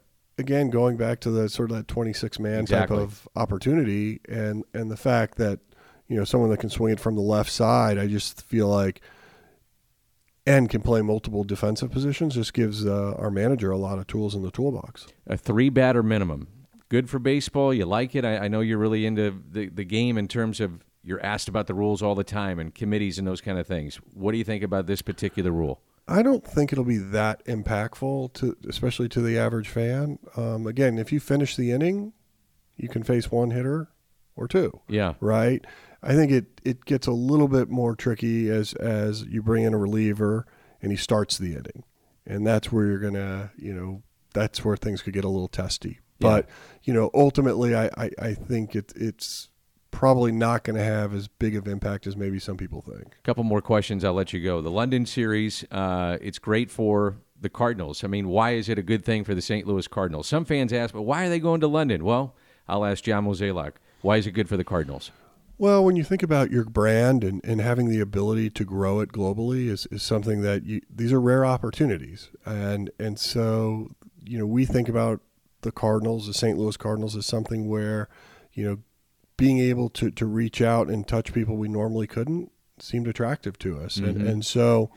again, 0.42 0.68
going 0.70 0.96
back 0.96 1.20
to 1.20 1.30
the 1.30 1.48
sort 1.48 1.70
of 1.70 1.76
that 1.78 1.88
26 1.88 2.38
man 2.38 2.60
Exactly. 2.60 2.96
type 2.98 3.02
of 3.04 3.28
opportunity, 3.36 4.20
and 4.28 4.64
and 4.74 4.90
the 4.90 4.96
fact 4.96 5.38
that 5.38 5.60
you 6.08 6.16
know 6.16 6.24
someone 6.24 6.50
that 6.50 6.58
can 6.60 6.68
swing 6.70 6.92
it 6.92 7.00
from 7.00 7.14
the 7.14 7.22
left 7.22 7.50
side, 7.50 7.96
I 7.98 8.06
just 8.06 8.42
feel 8.42 8.68
like, 8.68 9.00
and 10.46 10.68
can 10.68 10.82
play 10.82 11.00
multiple 11.02 11.44
defensive 11.44 11.90
positions, 11.90 12.34
just 12.34 12.52
gives 12.52 12.84
uh, 12.84 13.14
our 13.18 13.30
manager 13.30 13.70
a 13.70 13.78
lot 13.78 13.98
of 13.98 14.06
tools 14.06 14.34
in 14.34 14.42
the 14.42 14.50
toolbox. 14.50 15.06
A 15.26 15.36
three 15.36 15.70
batter 15.70 16.02
minimum. 16.02 16.48
Good 16.88 17.08
for 17.08 17.18
baseball. 17.18 17.72
You 17.72 17.86
like 17.86 18.14
it. 18.14 18.24
I, 18.24 18.36
I 18.36 18.48
know 18.48 18.60
you're 18.60 18.76
really 18.78 19.06
into 19.06 19.42
the, 19.50 19.68
the 19.68 19.84
game 19.84 20.18
in 20.18 20.28
terms 20.28 20.60
of 20.60 20.84
you're 21.02 21.24
asked 21.24 21.48
about 21.48 21.66
the 21.66 21.74
rules 21.74 22.02
all 22.02 22.14
the 22.14 22.22
time 22.24 22.58
and 22.58 22.74
committees 22.74 23.18
and 23.18 23.26
those 23.26 23.40
kind 23.40 23.58
of 23.58 23.66
things. 23.66 23.96
What 24.12 24.32
do 24.32 24.38
you 24.38 24.44
think 24.44 24.62
about 24.62 24.86
this 24.86 25.00
particular 25.00 25.50
rule? 25.50 25.80
I 26.12 26.22
don't 26.22 26.46
think 26.46 26.72
it'll 26.72 26.84
be 26.84 26.98
that 26.98 27.44
impactful 27.46 28.34
to, 28.34 28.56
especially 28.68 29.08
to 29.10 29.22
the 29.22 29.38
average 29.38 29.68
fan. 29.68 30.18
Um, 30.36 30.66
again, 30.66 30.98
if 30.98 31.10
you 31.10 31.20
finish 31.20 31.56
the 31.56 31.72
inning, 31.72 32.12
you 32.76 32.88
can 32.88 33.02
face 33.02 33.30
one 33.30 33.50
hitter 33.50 33.88
or 34.36 34.46
two. 34.46 34.80
Yeah. 34.88 35.14
Right. 35.20 35.64
I 36.02 36.14
think 36.14 36.30
it 36.30 36.60
it 36.64 36.84
gets 36.84 37.06
a 37.06 37.12
little 37.12 37.48
bit 37.48 37.70
more 37.70 37.94
tricky 37.94 38.50
as 38.50 38.74
as 38.74 39.22
you 39.22 39.42
bring 39.42 39.64
in 39.64 39.72
a 39.72 39.78
reliever 39.78 40.46
and 40.82 40.90
he 40.90 40.96
starts 40.98 41.38
the 41.38 41.52
inning, 41.52 41.84
and 42.26 42.46
that's 42.46 42.70
where 42.70 42.86
you're 42.86 42.98
gonna 42.98 43.52
you 43.56 43.72
know 43.72 44.02
that's 44.34 44.64
where 44.64 44.76
things 44.76 45.00
could 45.00 45.14
get 45.14 45.24
a 45.24 45.28
little 45.28 45.48
testy. 45.48 46.00
But 46.18 46.48
you 46.82 46.92
know, 46.92 47.10
ultimately, 47.14 47.74
I 47.74 47.86
I, 47.96 48.10
I 48.18 48.34
think 48.34 48.76
it 48.76 48.92
it's 48.96 49.48
probably 49.92 50.32
not 50.32 50.64
going 50.64 50.74
to 50.76 50.82
have 50.82 51.14
as 51.14 51.28
big 51.28 51.54
of 51.54 51.68
impact 51.68 52.08
as 52.08 52.16
maybe 52.16 52.40
some 52.40 52.56
people 52.56 52.80
think. 52.80 53.14
A 53.18 53.22
couple 53.22 53.44
more 53.44 53.62
questions. 53.62 54.04
I'll 54.04 54.14
let 54.14 54.32
you 54.32 54.42
go. 54.42 54.60
The 54.60 54.70
London 54.70 55.06
series, 55.06 55.64
uh, 55.70 56.18
it's 56.20 56.40
great 56.40 56.70
for 56.70 57.18
the 57.40 57.48
Cardinals. 57.48 58.02
I 58.02 58.08
mean, 58.08 58.28
why 58.28 58.52
is 58.52 58.68
it 58.68 58.78
a 58.78 58.82
good 58.82 59.04
thing 59.04 59.22
for 59.22 59.34
the 59.34 59.42
St. 59.42 59.66
Louis 59.66 59.86
Cardinals? 59.86 60.26
Some 60.26 60.44
fans 60.44 60.72
ask, 60.72 60.92
but 60.92 61.02
why 61.02 61.26
are 61.26 61.28
they 61.28 61.38
going 61.38 61.60
to 61.60 61.68
London? 61.68 62.04
Well, 62.04 62.34
I'll 62.68 62.84
ask 62.84 63.04
John 63.04 63.26
Mozeliak. 63.26 63.74
Why 64.00 64.16
is 64.16 64.26
it 64.26 64.32
good 64.32 64.48
for 64.48 64.56
the 64.56 64.64
Cardinals? 64.64 65.12
Well, 65.58 65.84
when 65.84 65.94
you 65.94 66.02
think 66.02 66.24
about 66.24 66.50
your 66.50 66.64
brand 66.64 67.22
and, 67.22 67.40
and 67.44 67.60
having 67.60 67.88
the 67.88 68.00
ability 68.00 68.50
to 68.50 68.64
grow 68.64 68.98
it 69.00 69.12
globally 69.12 69.68
is, 69.68 69.86
is 69.92 70.02
something 70.02 70.40
that 70.42 70.64
you 70.64 70.80
these 70.92 71.12
are 71.12 71.20
rare 71.20 71.44
opportunities. 71.44 72.30
And 72.44 72.90
and 72.98 73.16
so, 73.18 73.90
you 74.24 74.38
know, 74.38 74.46
we 74.46 74.64
think 74.64 74.88
about 74.88 75.20
the 75.60 75.70
Cardinals, 75.70 76.26
the 76.26 76.34
St. 76.34 76.58
Louis 76.58 76.76
Cardinals 76.76 77.14
as 77.14 77.26
something 77.26 77.68
where, 77.68 78.08
you 78.52 78.64
know, 78.64 78.78
being 79.42 79.58
able 79.58 79.88
to, 79.88 80.08
to 80.10 80.24
reach 80.24 80.62
out 80.62 80.86
and 80.88 81.06
touch 81.08 81.32
people 81.32 81.56
we 81.56 81.66
normally 81.68 82.06
couldn't 82.06 82.52
seemed 82.78 83.08
attractive 83.08 83.58
to 83.58 83.76
us. 83.78 83.96
And 83.96 84.16
Mhm. 84.18 84.28
and 84.28 84.44
so, 84.46 84.90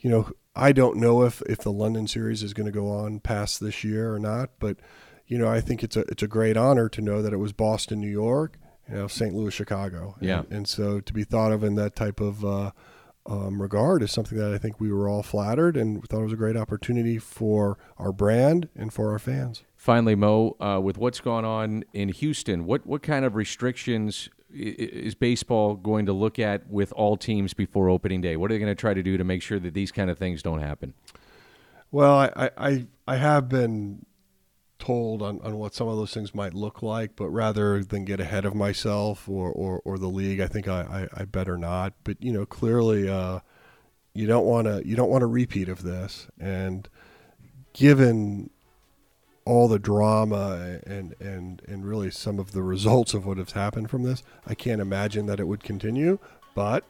you 0.00 0.10
know, 0.10 0.30
I 0.54 0.72
don't 0.72 0.96
know 0.98 1.22
if, 1.22 1.40
if 1.42 1.58
the 1.60 1.72
London 1.72 2.06
series 2.06 2.42
is 2.42 2.52
going 2.52 2.66
to 2.66 2.72
go 2.72 2.88
on 2.90 3.20
past 3.20 3.58
this 3.60 3.82
year 3.82 4.12
or 4.12 4.18
not, 4.18 4.50
but 4.58 4.76
you 5.26 5.38
know, 5.38 5.48
I 5.48 5.60
think 5.62 5.82
it's 5.82 5.96
a 5.96 6.00
it's 6.12 6.22
a 6.22 6.28
great 6.28 6.56
honor 6.58 6.88
to 6.90 7.00
know 7.00 7.22
that 7.22 7.32
it 7.32 7.38
was 7.38 7.52
Boston, 7.52 8.00
New 8.00 8.10
York, 8.26 8.58
you 8.88 8.96
know, 8.96 9.06
St. 9.06 9.34
Louis, 9.34 9.52
Chicago. 9.54 10.14
And, 10.18 10.28
Yeah. 10.28 10.42
And 10.50 10.68
so 10.68 11.00
to 11.00 11.12
be 11.12 11.24
thought 11.24 11.52
of 11.52 11.64
in 11.64 11.74
that 11.76 11.94
type 11.96 12.20
of 12.20 12.44
uh, 12.44 12.72
um, 13.26 13.62
regard 13.62 14.02
is 14.02 14.10
something 14.12 14.36
that 14.38 14.52
I 14.52 14.58
think 14.58 14.78
we 14.80 14.92
were 14.92 15.08
all 15.08 15.22
flattered 15.22 15.76
and 15.76 16.02
thought 16.08 16.20
it 16.20 16.24
was 16.24 16.32
a 16.40 16.44
great 16.44 16.56
opportunity 16.56 17.16
for 17.18 17.78
our 17.96 18.12
brand 18.12 18.68
and 18.74 18.92
for 18.92 19.10
our 19.12 19.18
fans. 19.18 19.62
Finally, 19.80 20.14
Mo, 20.14 20.54
uh, 20.60 20.78
with 20.78 20.98
what's 20.98 21.20
gone 21.20 21.42
on 21.42 21.82
in 21.94 22.10
Houston, 22.10 22.66
what, 22.66 22.86
what 22.86 23.00
kind 23.00 23.24
of 23.24 23.34
restrictions 23.34 24.28
is 24.52 25.14
baseball 25.14 25.74
going 25.74 26.04
to 26.04 26.12
look 26.12 26.38
at 26.38 26.68
with 26.68 26.92
all 26.92 27.16
teams 27.16 27.54
before 27.54 27.88
opening 27.88 28.20
day? 28.20 28.36
What 28.36 28.50
are 28.50 28.54
they 28.54 28.58
going 28.58 28.70
to 28.70 28.78
try 28.78 28.92
to 28.92 29.02
do 29.02 29.16
to 29.16 29.24
make 29.24 29.40
sure 29.40 29.58
that 29.58 29.72
these 29.72 29.90
kind 29.90 30.10
of 30.10 30.18
things 30.18 30.42
don't 30.42 30.60
happen? 30.60 30.92
Well, 31.90 32.12
I, 32.12 32.30
I, 32.36 32.50
I, 32.58 32.86
I 33.08 33.16
have 33.16 33.48
been 33.48 34.04
told 34.78 35.22
on, 35.22 35.40
on 35.40 35.56
what 35.56 35.74
some 35.74 35.88
of 35.88 35.96
those 35.96 36.12
things 36.12 36.34
might 36.34 36.52
look 36.52 36.82
like, 36.82 37.16
but 37.16 37.30
rather 37.30 37.82
than 37.82 38.04
get 38.04 38.20
ahead 38.20 38.44
of 38.44 38.54
myself 38.54 39.30
or, 39.30 39.50
or, 39.50 39.80
or 39.86 39.96
the 39.96 40.08
league, 40.08 40.40
I 40.40 40.46
think 40.46 40.68
I, 40.68 41.08
I, 41.14 41.22
I 41.22 41.24
better 41.24 41.56
not. 41.56 41.94
But 42.04 42.22
you 42.22 42.34
know, 42.34 42.44
clearly, 42.44 43.08
uh, 43.08 43.40
you 44.12 44.26
don't 44.26 44.44
want 44.44 44.66
to 44.66 44.86
you 44.86 44.94
don't 44.94 45.08
want 45.08 45.24
a 45.24 45.26
repeat 45.26 45.70
of 45.70 45.84
this. 45.84 46.28
And 46.38 46.86
given 47.72 48.50
all 49.44 49.68
the 49.68 49.78
drama 49.78 50.80
and, 50.86 51.14
and, 51.20 51.62
and 51.66 51.86
really 51.86 52.10
some 52.10 52.38
of 52.38 52.52
the 52.52 52.62
results 52.62 53.14
of 53.14 53.26
what 53.26 53.38
has 53.38 53.52
happened 53.52 53.90
from 53.90 54.02
this, 54.02 54.22
I 54.46 54.54
can't 54.54 54.80
imagine 54.80 55.26
that 55.26 55.40
it 55.40 55.46
would 55.46 55.62
continue. 55.62 56.18
But 56.54 56.84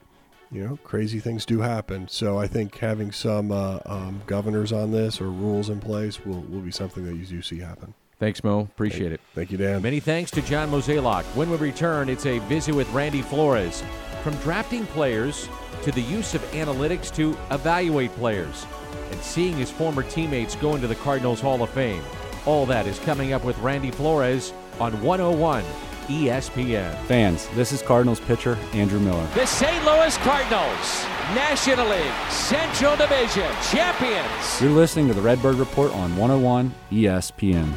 you 0.52 0.66
know, 0.66 0.78
crazy 0.82 1.20
things 1.20 1.46
do 1.46 1.60
happen. 1.60 2.08
So 2.08 2.38
I 2.38 2.46
think 2.46 2.76
having 2.78 3.12
some 3.12 3.52
uh, 3.52 3.78
um, 3.86 4.22
governors 4.26 4.72
on 4.72 4.90
this 4.90 5.20
or 5.20 5.30
rules 5.30 5.70
in 5.70 5.80
place 5.80 6.24
will, 6.24 6.40
will 6.42 6.60
be 6.60 6.72
something 6.72 7.04
that 7.06 7.14
you 7.14 7.24
do 7.24 7.40
see 7.40 7.60
happen. 7.60 7.94
Thanks, 8.18 8.44
Mo. 8.44 8.60
Appreciate 8.60 9.12
it. 9.12 9.20
Thank 9.34 9.50
you, 9.50 9.56
Dan. 9.56 9.80
Many 9.80 10.00
thanks 10.00 10.30
to 10.32 10.42
John 10.42 10.70
Mozeliak. 10.70 11.24
When 11.34 11.50
we 11.50 11.56
return, 11.56 12.08
it's 12.08 12.26
a 12.26 12.38
visit 12.40 12.74
with 12.74 12.90
Randy 12.92 13.22
Flores. 13.22 13.82
From 14.22 14.34
drafting 14.36 14.86
players 14.88 15.48
to 15.82 15.92
the 15.92 16.02
use 16.02 16.34
of 16.34 16.42
analytics 16.50 17.14
to 17.14 17.30
evaluate 17.50 18.10
players 18.16 18.66
and 19.10 19.20
seeing 19.22 19.56
his 19.56 19.70
former 19.70 20.02
teammates 20.02 20.54
go 20.56 20.74
into 20.74 20.86
the 20.86 20.96
Cardinals 20.96 21.40
Hall 21.40 21.62
of 21.62 21.70
Fame. 21.70 22.02
All 22.46 22.66
that 22.66 22.86
is 22.86 22.98
coming 23.00 23.32
up 23.32 23.44
with 23.44 23.58
Randy 23.58 23.90
Flores 23.90 24.52
on 24.78 25.00
101 25.02 25.62
ESPN. 26.08 26.96
Fans, 27.04 27.46
this 27.48 27.70
is 27.70 27.82
Cardinals 27.82 28.18
pitcher 28.18 28.58
Andrew 28.72 28.98
Miller. 28.98 29.26
The 29.34 29.46
St. 29.46 29.84
Louis 29.84 30.16
Cardinals 30.18 31.04
National 31.34 31.88
League 31.88 32.30
Central 32.30 32.96
Division 32.96 33.48
champions. 33.70 34.60
You're 34.60 34.70
listening 34.70 35.06
to 35.08 35.14
the 35.14 35.20
Redbird 35.20 35.56
Report 35.56 35.92
on 35.92 36.16
101 36.16 36.74
ESPN. 36.90 37.72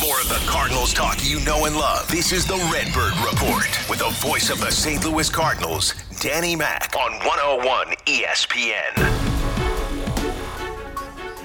More 0.00 0.20
of 0.20 0.28
the 0.28 0.42
Cardinals 0.48 0.92
talk 0.92 1.18
you 1.22 1.38
know 1.44 1.66
and 1.66 1.76
love. 1.76 2.08
This 2.08 2.32
is 2.32 2.46
the 2.46 2.56
Redbird 2.72 3.12
Report 3.18 3.68
with 3.88 4.00
the 4.00 4.10
voice 4.26 4.50
of 4.50 4.58
the 4.60 4.72
St. 4.72 5.04
Louis 5.04 5.30
Cardinals, 5.30 5.94
Danny 6.20 6.56
Mac, 6.56 6.96
on 6.96 7.12
101 7.24 7.88
ESPN. 8.06 9.31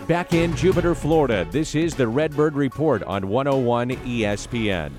Back 0.08 0.34
in 0.34 0.56
Jupiter, 0.56 0.96
Florida, 0.96 1.46
this 1.52 1.76
is 1.76 1.94
the 1.94 2.08
Redbird 2.08 2.56
Report 2.56 3.04
on 3.04 3.28
101 3.28 3.90
ESPN. 3.90 4.94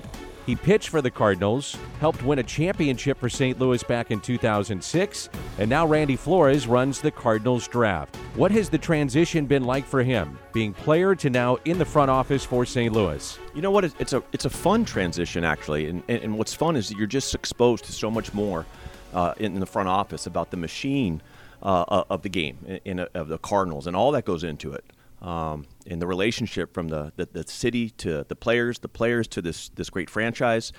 He 0.45 0.55
pitched 0.55 0.89
for 0.89 1.01
the 1.01 1.09
Cardinals, 1.09 1.75
helped 1.99 2.21
win 2.21 2.37
a 2.37 2.43
championship 2.43 3.17
for 3.17 3.27
St. 3.27 3.57
Louis 3.57 3.81
back 3.81 4.11
in 4.11 4.21
2006, 4.21 5.29
and 5.57 5.67
now 5.67 5.87
Randy 5.87 6.15
Flores 6.15 6.67
runs 6.67 7.01
the 7.01 7.09
Cardinals 7.09 7.67
draft. 7.67 8.15
What 8.35 8.51
has 8.51 8.69
the 8.69 8.77
transition 8.77 9.47
been 9.47 9.63
like 9.63 9.83
for 9.83 10.03
him, 10.03 10.37
being 10.53 10.73
player 10.73 11.15
to 11.15 11.29
now 11.31 11.57
in 11.65 11.79
the 11.79 11.85
front 11.85 12.11
office 12.11 12.45
for 12.45 12.63
St. 12.63 12.93
Louis? 12.93 13.39
You 13.55 13.63
know 13.63 13.71
what? 13.71 13.85
It's- 13.85 14.13
a 14.13 14.21
it's 14.31 14.45
a 14.45 14.49
fun 14.51 14.85
transition 14.85 15.43
actually, 15.43 15.87
and 15.89 16.03
and, 16.07 16.21
and 16.21 16.37
what's 16.37 16.53
fun 16.53 16.75
is 16.75 16.89
that 16.89 16.99
you're 16.99 17.07
just 17.07 17.33
exposed 17.33 17.83
to 17.85 17.91
so 17.91 18.11
much 18.11 18.31
more 18.31 18.67
uh, 19.15 19.33
in 19.37 19.59
the 19.59 19.65
front 19.65 19.89
office 19.89 20.27
about 20.27 20.51
the 20.51 20.57
machine 20.57 21.21
uh, 21.63 21.81
uh, 21.87 22.03
of 22.11 22.21
the 22.21 22.29
game 22.29 22.59
in, 22.67 22.99
in 22.99 22.99
of 23.15 23.27
the 23.27 23.39
Cardinals 23.39 23.87
and 23.87 23.95
all 23.95 24.11
that 24.11 24.25
goes 24.25 24.43
into 24.43 24.71
it. 24.73 24.85
Um, 25.21 25.65
and 25.85 26.01
the 26.01 26.07
relationship 26.07 26.73
from 26.73 26.87
the, 26.87 27.11
the, 27.17 27.25
the 27.25 27.43
city 27.47 27.89
to 27.91 28.25
the 28.27 28.35
players, 28.35 28.79
the 28.79 28.87
players 28.87 29.27
to 29.29 29.41
this 29.41 29.69
this 29.69 29.89
great 29.89 30.09
franchise, 30.09 30.71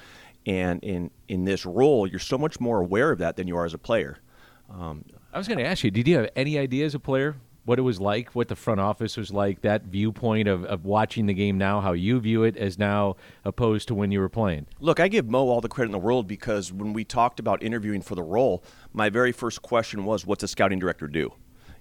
and 0.46 0.82
in 0.82 1.10
in 1.28 1.44
this 1.44 1.66
role, 1.66 2.06
you're 2.06 2.18
so 2.18 2.38
much 2.38 2.58
more 2.58 2.80
aware 2.80 3.10
of 3.10 3.18
that 3.18 3.36
than 3.36 3.46
you 3.46 3.56
are 3.56 3.66
as 3.66 3.74
a 3.74 3.78
player. 3.78 4.18
Um, 4.70 5.04
I 5.32 5.38
was 5.38 5.46
going 5.46 5.58
to 5.58 5.64
ask 5.64 5.84
you, 5.84 5.90
did 5.90 6.08
you 6.08 6.16
have 6.16 6.30
any 6.36 6.58
idea 6.58 6.86
as 6.86 6.94
a 6.94 6.98
player 6.98 7.36
what 7.64 7.78
it 7.78 7.82
was 7.82 8.00
like, 8.00 8.30
what 8.30 8.48
the 8.48 8.56
front 8.56 8.80
office 8.80 9.16
was 9.16 9.30
like, 9.30 9.60
that 9.60 9.84
viewpoint 9.84 10.48
of, 10.48 10.64
of 10.64 10.84
watching 10.84 11.26
the 11.26 11.34
game 11.34 11.58
now, 11.58 11.80
how 11.80 11.92
you 11.92 12.18
view 12.18 12.42
it 12.42 12.56
as 12.56 12.78
now 12.78 13.16
opposed 13.44 13.86
to 13.88 13.94
when 13.94 14.10
you 14.10 14.18
were 14.18 14.28
playing? 14.28 14.66
Look, 14.80 14.98
I 14.98 15.08
give 15.08 15.28
Mo 15.28 15.48
all 15.48 15.60
the 15.60 15.68
credit 15.68 15.88
in 15.88 15.92
the 15.92 15.98
world 15.98 16.26
because 16.26 16.72
when 16.72 16.92
we 16.92 17.04
talked 17.04 17.38
about 17.38 17.62
interviewing 17.62 18.00
for 18.00 18.14
the 18.14 18.22
role, 18.22 18.64
my 18.92 19.10
very 19.10 19.30
first 19.30 19.62
question 19.62 20.04
was, 20.04 20.24
"What's 20.26 20.42
a 20.42 20.48
scouting 20.48 20.78
director 20.78 21.06
do?" 21.06 21.32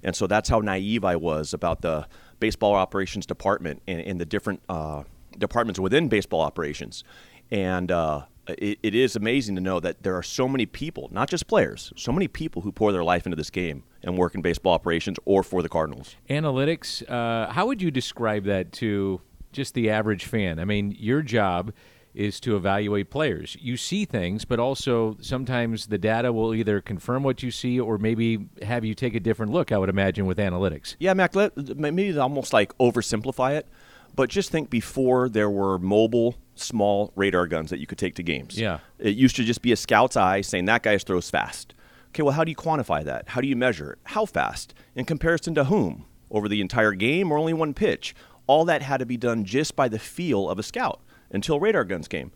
And 0.03 0.16
so 0.16 0.28
that's 0.28 0.49
how 0.49 0.60
naive 0.60 1.03
I 1.03 1.16
was 1.16 1.53
about 1.53 1.82
the 1.82 2.07
baseball 2.40 2.74
operations 2.74 3.26
department 3.26 3.82
and, 3.88 4.02
and 4.02 4.20
the 4.20 4.26
different 4.26 4.62
uh, 4.70 5.04
departments 5.38 5.80
within 5.80 6.08
baseball 6.08 6.42
operations. 6.42 7.04
And 7.52 7.92
uh, 7.92 8.24
it, 8.48 8.80
it 8.84 8.96
is 8.96 9.16
amazing 9.16 9.56
to 9.56 9.62
know 9.62 9.80
that 9.80 10.04
there 10.04 10.16
are 10.16 10.24
so 10.24 10.48
many 10.48 10.66
people, 10.66 11.10
not 11.12 11.30
just 11.30 11.48
players, 11.48 11.92
so 11.96 12.12
many 12.12 12.28
people 12.28 12.62
who 12.62 12.72
pour 12.72 12.92
their 12.92 13.04
life 13.04 13.26
into 13.26 13.36
this 13.36 13.50
game 13.50 13.84
and 14.04 14.18
work 14.18 14.36
in 14.36 14.42
baseball 14.42 14.74
operations 14.74 15.18
or 15.26 15.44
for 15.44 15.62
the 15.62 15.70
Cardinals. 15.70 16.16
Analytics, 16.30 17.10
uh, 17.10 17.52
how 17.52 17.66
would 17.68 17.82
you 17.82 17.92
describe 17.92 18.46
that 18.46 18.72
to 18.74 19.22
just 19.52 19.74
the 19.74 19.90
average 19.90 20.26
fan? 20.26 20.60
I 20.60 20.66
mean, 20.66 20.96
your 20.98 21.22
job 21.22 21.74
is 22.14 22.39
to 22.41 22.55
evaluate 22.55 23.10
players. 23.10 23.55
You 23.60 23.78
see 23.78 24.05
things, 24.05 24.45
but 24.45 24.60
also 24.60 25.18
sometimes 25.22 25.88
the 25.88 25.97
data 25.97 26.34
will 26.34 26.53
either 26.53 26.82
confirm 26.82 27.24
what 27.24 27.43
you 27.43 27.51
see 27.51 27.80
or 27.80 27.97
maybe 27.97 28.47
have 28.62 28.84
you 28.84 28.93
take 28.95 29.16
a 29.16 29.20
different 29.20 29.51
look, 29.51 29.72
I 29.72 29.78
would 29.78 29.89
imagine, 29.89 30.26
with 30.26 30.38
analytics. 30.38 30.95
Yeah, 30.99 31.14
Mac, 31.14 31.36
let, 31.36 31.55
maybe 31.78 32.18
almost 32.18 32.53
like 32.53 32.78
oversimplify 32.78 33.55
it, 33.55 33.68
but 34.16 34.30
just 34.30 34.49
think 34.49 34.70
before 34.70 35.30
there 35.30 35.49
were 35.49 35.78
mobile, 35.78 36.36
small 36.55 37.14
radar 37.16 37.47
guns 37.47 37.70
that 37.70 37.80
you 37.80 37.88
could 37.88 37.97
take 37.97 38.16
to 38.16 38.24
games. 38.24 38.60
Yeah. 38.60 38.80
It 38.97 39.16
used 39.16 39.36
to 39.38 39.43
just 39.43 39.62
be 39.62 39.72
a 39.72 39.78
scout's 39.78 40.18
eye 40.18 40.41
saying 40.41 40.66
that 40.66 40.84
guy 40.84 40.97
throws 40.97 41.30
fast. 41.30 41.74
Okay, 42.10 42.24
well, 42.24 42.34
how 42.34 42.43
do 42.43 42.49
you 42.49 42.55
quantify 42.55 43.03
that? 43.03 43.30
How 43.30 43.41
do 43.41 43.47
you 43.47 43.55
measure 43.55 43.91
it? 43.91 43.99
How 44.03 44.26
fast? 44.26 44.74
In 44.95 45.05
comparison 45.05 45.53
to 45.55 45.66
whom? 45.66 46.05
Over 46.32 46.49
the 46.49 46.62
entire 46.62 46.93
game 46.93 47.32
or 47.32 47.38
only 47.38 47.53
one 47.53 47.74
pitch? 47.74 48.16
All 48.47 48.66
that 48.66 48.82
had 48.82 48.97
to 48.97 49.05
be 49.05 49.18
done 49.18 49.45
just 49.45 49.76
by 49.76 49.88
the 49.88 49.99
feel 49.99 50.49
of 50.49 50.57
a 50.57 50.64
scout 50.64 51.01
until 51.32 51.60
radar 51.60 51.84
guns 51.84 52.08
came. 52.08 52.32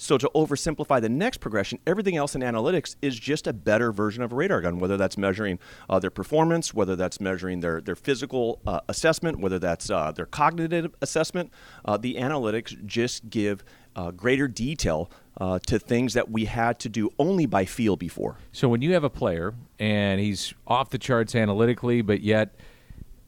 So 0.00 0.16
to 0.16 0.30
oversimplify 0.32 1.00
the 1.00 1.08
next 1.08 1.38
progression, 1.38 1.80
everything 1.84 2.16
else 2.16 2.36
in 2.36 2.40
analytics 2.40 2.94
is 3.02 3.18
just 3.18 3.48
a 3.48 3.52
better 3.52 3.90
version 3.90 4.22
of 4.22 4.32
a 4.32 4.36
radar 4.36 4.60
gun. 4.60 4.78
Whether 4.78 4.96
that's 4.96 5.18
measuring 5.18 5.58
uh, 5.90 5.98
their 5.98 6.10
performance, 6.10 6.72
whether 6.72 6.94
that's 6.94 7.20
measuring 7.20 7.60
their 7.60 7.80
their 7.80 7.96
physical 7.96 8.60
uh, 8.64 8.78
assessment, 8.88 9.40
whether 9.40 9.58
that's 9.58 9.90
uh, 9.90 10.12
their 10.12 10.26
cognitive 10.26 10.94
assessment, 11.02 11.52
uh, 11.84 11.96
the 11.96 12.14
analytics 12.14 12.86
just 12.86 13.28
give 13.28 13.64
uh, 13.96 14.12
greater 14.12 14.46
detail 14.46 15.10
uh, 15.40 15.58
to 15.66 15.80
things 15.80 16.14
that 16.14 16.30
we 16.30 16.44
had 16.44 16.78
to 16.78 16.88
do 16.88 17.10
only 17.18 17.46
by 17.46 17.64
feel 17.64 17.96
before. 17.96 18.36
So 18.52 18.68
when 18.68 18.82
you 18.82 18.92
have 18.92 19.02
a 19.02 19.10
player 19.10 19.54
and 19.80 20.20
he's 20.20 20.54
off 20.64 20.90
the 20.90 20.98
charts 20.98 21.34
analytically, 21.34 22.02
but 22.02 22.20
yet 22.20 22.54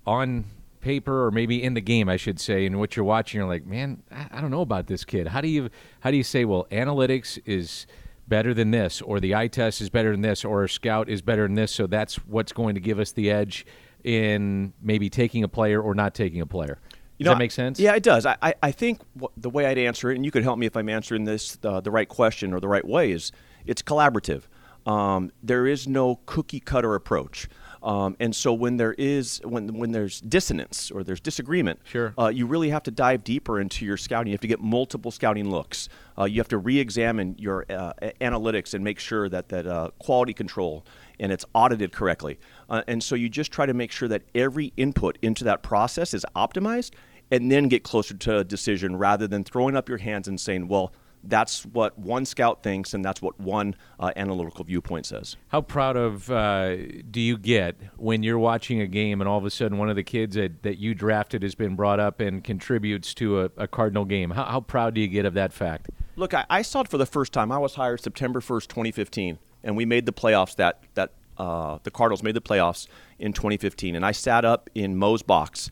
on 0.07 0.45
paper 0.81 1.27
or 1.27 1.31
maybe 1.31 1.63
in 1.63 1.75
the 1.75 1.81
game, 1.81 2.09
I 2.09 2.17
should 2.17 2.41
say, 2.41 2.67
and 2.67 2.79
what 2.79 2.97
you're 2.97 3.05
watching, 3.05 3.39
you're 3.39 3.49
like, 3.49 3.67
man, 3.67 4.03
I 4.11 4.29
I 4.33 4.41
don't 4.41 4.51
know 4.51 4.63
about 4.63 4.87
this 4.87 5.05
kid. 5.05 5.29
How 5.29 5.41
do 5.41 5.49
you 5.49 5.71
how 6.01 6.11
do 6.11 6.17
you 6.17 6.23
say, 6.23 6.45
well, 6.45 6.67
analytics 6.71 7.39
is 7.45 7.87
better 8.31 8.55
than 8.55 8.71
this, 8.71 9.03
or 9.03 9.21
the 9.21 9.35
eye 9.35 9.49
test 9.49 9.81
is 9.81 9.91
better 9.91 10.13
than 10.13 10.23
this, 10.23 10.45
or 10.45 10.65
a 10.65 10.69
scout 10.69 11.09
is 11.09 11.21
better 11.21 11.43
than 11.43 11.57
this, 11.57 11.73
so 11.73 11.87
that's 11.87 12.17
what's 12.27 12.53
going 12.53 12.75
to 12.77 12.81
give 12.81 12.99
us 12.99 13.13
the 13.13 13.31
edge 13.31 13.67
in 14.05 14.73
maybe 14.81 15.11
taking 15.11 15.45
a 15.45 15.49
player 15.49 15.83
or 15.83 15.95
not 15.95 16.15
taking 16.15 16.41
a 16.41 16.47
player. 16.47 16.79
you 17.19 17.25
Does 17.25 17.33
that 17.33 17.39
make 17.39 17.51
sense? 17.51 17.79
Yeah, 17.79 17.95
it 17.95 18.03
does. 18.03 18.25
I, 18.25 18.37
I, 18.41 18.55
I 18.63 18.73
think 18.73 19.01
the 19.37 19.51
way 19.51 19.67
I'd 19.67 19.79
answer 19.79 20.11
it, 20.11 20.15
and 20.15 20.25
you 20.25 20.31
could 20.31 20.43
help 20.43 20.59
me 20.59 20.67
if 20.67 20.77
I'm 20.77 20.89
answering 20.89 21.25
this 21.25 21.59
uh, 21.65 21.81
the 21.81 21.91
right 21.91 22.09
question 22.09 22.55
or 22.55 22.61
the 22.61 22.69
right 22.69 22.87
way, 22.87 23.13
is 23.13 23.33
it's 23.67 23.83
collaborative. 23.83 24.45
Um, 24.87 25.31
there 25.43 25.67
is 25.67 25.87
no 25.87 26.21
cookie 26.27 26.61
cutter 26.61 26.95
approach. 26.95 27.49
Um, 27.83 28.15
and 28.21 28.37
so 28.37 28.53
when 28.53 28.77
there 28.77 28.95
is 28.99 29.41
when 29.45 29.79
when 29.79 29.93
there's 29.93 30.21
dissonance 30.21 30.91
or 30.91 31.03
there's 31.03 31.21
disagreement, 31.21 31.81
Sure. 31.85 32.13
uh, 32.19 32.29
you 32.29 32.47
really 32.47 32.69
have 32.71 32.83
to 32.85 32.91
dive 32.91 33.25
deeper 33.25 33.59
into 33.59 33.85
your 33.87 33.97
scouting. 33.97 34.29
You 34.29 34.35
have 34.35 34.41
to 34.43 34.49
get 34.49 34.61
multiple 34.61 35.11
scouting 35.11 35.51
looks. 35.51 35.89
Uh, 36.19 36.25
you 36.25 36.39
have 36.41 36.49
to 36.49 36.59
re-examine 36.59 37.37
your 37.39 37.65
uh, 37.71 37.93
analytics 38.21 38.75
and 38.75 38.85
make 38.85 38.99
sure 38.99 39.29
that 39.31 39.49
that 39.49 39.67
uh, 39.67 39.91
quality 39.99 40.35
control 40.35 40.85
and 41.19 41.33
it's 41.33 41.45
audited 41.55 41.93
correctly. 41.93 42.39
Uh, 42.69 42.83
and 42.87 43.03
so 43.03 43.15
you 43.15 43.29
just 43.29 43.51
try 43.53 43.65
to 43.67 43.75
make 43.75 43.93
sure 43.93 44.09
that 44.09 44.23
every 44.35 44.73
input 44.77 45.17
into 45.23 45.45
that 45.45 45.63
process 45.63 46.13
is 46.15 46.25
optimized, 46.37 46.93
and 47.31 47.51
then 47.51 47.69
get 47.69 47.83
closer 47.83 48.15
to 48.15 48.39
a 48.39 48.45
decision 48.45 48.97
rather 48.97 49.27
than 49.27 49.45
throwing 49.45 49.77
up 49.77 49.89
your 49.89 49.99
hands 49.99 50.29
and 50.29 50.39
saying, 50.41 50.69
"Well." 50.69 50.93
That's 51.23 51.67
what 51.67 51.99
one 51.99 52.25
scout 52.25 52.63
thinks, 52.63 52.95
and 52.95 53.05
that's 53.05 53.21
what 53.21 53.39
one 53.39 53.75
uh, 53.99 54.13
analytical 54.17 54.65
viewpoint 54.65 55.07
says. 55.07 55.37
How 55.49 55.61
proud 55.61 55.97
of 55.97 56.31
uh, 56.31 56.77
do 57.11 57.21
you 57.21 57.37
get 57.37 57.77
when 57.97 58.23
you're 58.23 58.39
watching 58.39 58.81
a 58.81 58.87
game 58.87 59.21
and 59.21 59.29
all 59.29 59.39
of 59.39 59.45
a 59.45 59.51
sudden 59.51 59.79
one 59.79 59.91
of 59.91 59.97
the 59.97 60.03
kids 60.03 60.37
that, 60.37 60.63
that 60.63 60.79
you 60.79 60.95
drafted 60.95 61.43
has 61.43 61.55
been 61.55 61.77
brought 61.77 62.01
up 62.01 62.21
and 62.21 62.43
contributes 62.43 63.13
to 63.15 63.43
a, 63.43 63.51
a 63.57 63.69
Cardinal 63.69 64.05
game? 64.05 64.31
How, 64.31 64.45
how 64.45 64.61
proud 64.61 64.95
do 64.95 65.01
you 65.01 65.09
get 65.09 65.27
of 65.27 65.35
that 65.35 65.53
fact? 65.53 65.91
Look, 66.17 66.35
I, 66.35 66.47
I 66.49 66.63
saw 66.63 66.81
it 66.81 66.89
for 66.89 66.99
the 66.99 67.07
first 67.07 67.33
time. 67.33 67.53
I 67.53 67.59
was 67.59 67.75
hired 67.75 68.01
September 68.01 68.41
1st, 68.41 68.69
2015, 68.69 69.39
and 69.63 69.77
we 69.77 69.85
made 69.85 70.07
the 70.07 70.13
playoffs 70.13 70.57
that, 70.57 70.83
that 70.95 71.13
uh, 71.39 71.79
the 71.85 71.91
Cardinals 71.91 72.23
made 72.23 72.35
the 72.35 72.41
playoffs 72.41 72.87
in 73.19 73.33
2015. 73.33 73.95
And 73.95 74.05
I 74.05 74.13
sat 74.13 74.45
up 74.45 74.69
in 74.75 74.97
Mo's 74.97 75.23
box. 75.23 75.71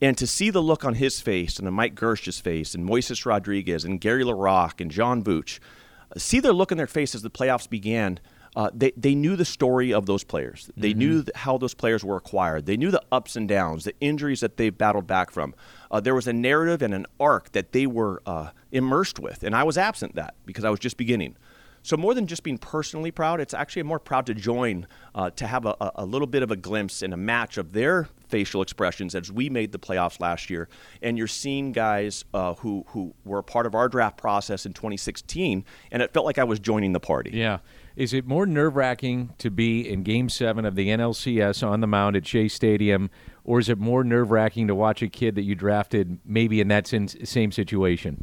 And 0.00 0.16
to 0.18 0.26
see 0.26 0.50
the 0.50 0.62
look 0.62 0.84
on 0.84 0.94
his 0.94 1.20
face 1.20 1.58
and 1.58 1.66
on 1.66 1.74
Mike 1.74 1.94
Girsch's 1.94 2.38
face 2.38 2.74
and 2.74 2.88
Moises 2.88 3.26
Rodriguez 3.26 3.84
and 3.84 4.00
Gary 4.00 4.22
LaRocque 4.24 4.80
and 4.80 4.90
John 4.90 5.24
Vuch, 5.24 5.58
see 6.16 6.38
their 6.40 6.52
look 6.52 6.70
in 6.70 6.78
their 6.78 6.86
face 6.86 7.14
as 7.14 7.22
the 7.22 7.30
playoffs 7.30 7.68
began. 7.68 8.20
Uh, 8.56 8.70
they, 8.72 8.92
they 8.96 9.14
knew 9.14 9.36
the 9.36 9.44
story 9.44 9.92
of 9.92 10.06
those 10.06 10.24
players. 10.24 10.70
They 10.76 10.94
knew 10.94 11.22
th- 11.22 11.36
how 11.36 11.58
those 11.58 11.74
players 11.74 12.02
were 12.04 12.16
acquired. 12.16 12.66
They 12.66 12.76
knew 12.76 12.90
the 12.90 13.02
ups 13.12 13.36
and 13.36 13.48
downs, 13.48 13.84
the 13.84 13.94
injuries 14.00 14.40
that 14.40 14.56
they've 14.56 14.76
battled 14.76 15.06
back 15.06 15.30
from. 15.30 15.54
Uh, 15.90 16.00
there 16.00 16.14
was 16.14 16.26
a 16.26 16.32
narrative 16.32 16.80
and 16.80 16.94
an 16.94 17.06
arc 17.20 17.52
that 17.52 17.72
they 17.72 17.86
were 17.86 18.22
uh, 18.24 18.50
immersed 18.72 19.18
with, 19.18 19.42
and 19.42 19.54
I 19.54 19.64
was 19.64 19.76
absent 19.76 20.14
that 20.14 20.34
because 20.46 20.64
I 20.64 20.70
was 20.70 20.80
just 20.80 20.96
beginning. 20.96 21.36
So 21.82 21.96
more 21.96 22.14
than 22.14 22.26
just 22.26 22.42
being 22.42 22.58
personally 22.58 23.10
proud, 23.10 23.40
it's 23.40 23.54
actually 23.54 23.82
more 23.84 24.00
proud 24.00 24.26
to 24.26 24.34
join, 24.34 24.86
uh, 25.14 25.30
to 25.30 25.46
have 25.46 25.66
a, 25.66 25.76
a- 25.80 25.92
a 25.96 26.04
little 26.06 26.26
bit 26.26 26.42
of 26.42 26.50
a 26.50 26.56
glimpse 26.56 27.02
and 27.02 27.12
a 27.12 27.16
match 27.18 27.58
of 27.58 27.72
their 27.72 28.08
facial 28.28 28.62
expressions 28.62 29.14
as 29.14 29.30
we 29.30 29.48
made 29.48 29.72
the 29.72 29.78
playoffs 29.78 30.20
last 30.20 30.50
year. 30.50 30.68
And 31.02 31.18
you're 31.18 31.26
seeing 31.26 31.72
guys 31.72 32.24
uh, 32.34 32.54
who 32.54 32.84
who 32.88 33.14
were 33.24 33.38
a 33.38 33.42
part 33.42 33.66
of 33.66 33.74
our 33.74 33.88
draft 33.88 34.16
process 34.16 34.66
in 34.66 34.72
2016, 34.72 35.64
and 35.90 36.02
it 36.02 36.12
felt 36.12 36.26
like 36.26 36.38
I 36.38 36.44
was 36.44 36.58
joining 36.58 36.92
the 36.92 37.00
party. 37.00 37.30
Yeah. 37.32 37.58
Is 37.96 38.14
it 38.14 38.26
more 38.26 38.46
nerve 38.46 38.76
wracking 38.76 39.34
to 39.38 39.50
be 39.50 39.88
in 39.88 40.04
game 40.04 40.28
seven 40.28 40.64
of 40.64 40.76
the 40.76 40.88
NLCS 40.88 41.66
on 41.66 41.80
the 41.80 41.88
mound 41.88 42.14
at 42.14 42.24
Shea 42.24 42.46
Stadium, 42.46 43.10
or 43.42 43.58
is 43.58 43.68
it 43.68 43.78
more 43.78 44.04
nerve 44.04 44.30
wracking 44.30 44.68
to 44.68 44.74
watch 44.74 45.02
a 45.02 45.08
kid 45.08 45.34
that 45.34 45.42
you 45.42 45.56
drafted 45.56 46.20
maybe 46.24 46.60
in 46.60 46.68
that 46.68 46.86
same 46.86 47.50
situation? 47.50 48.22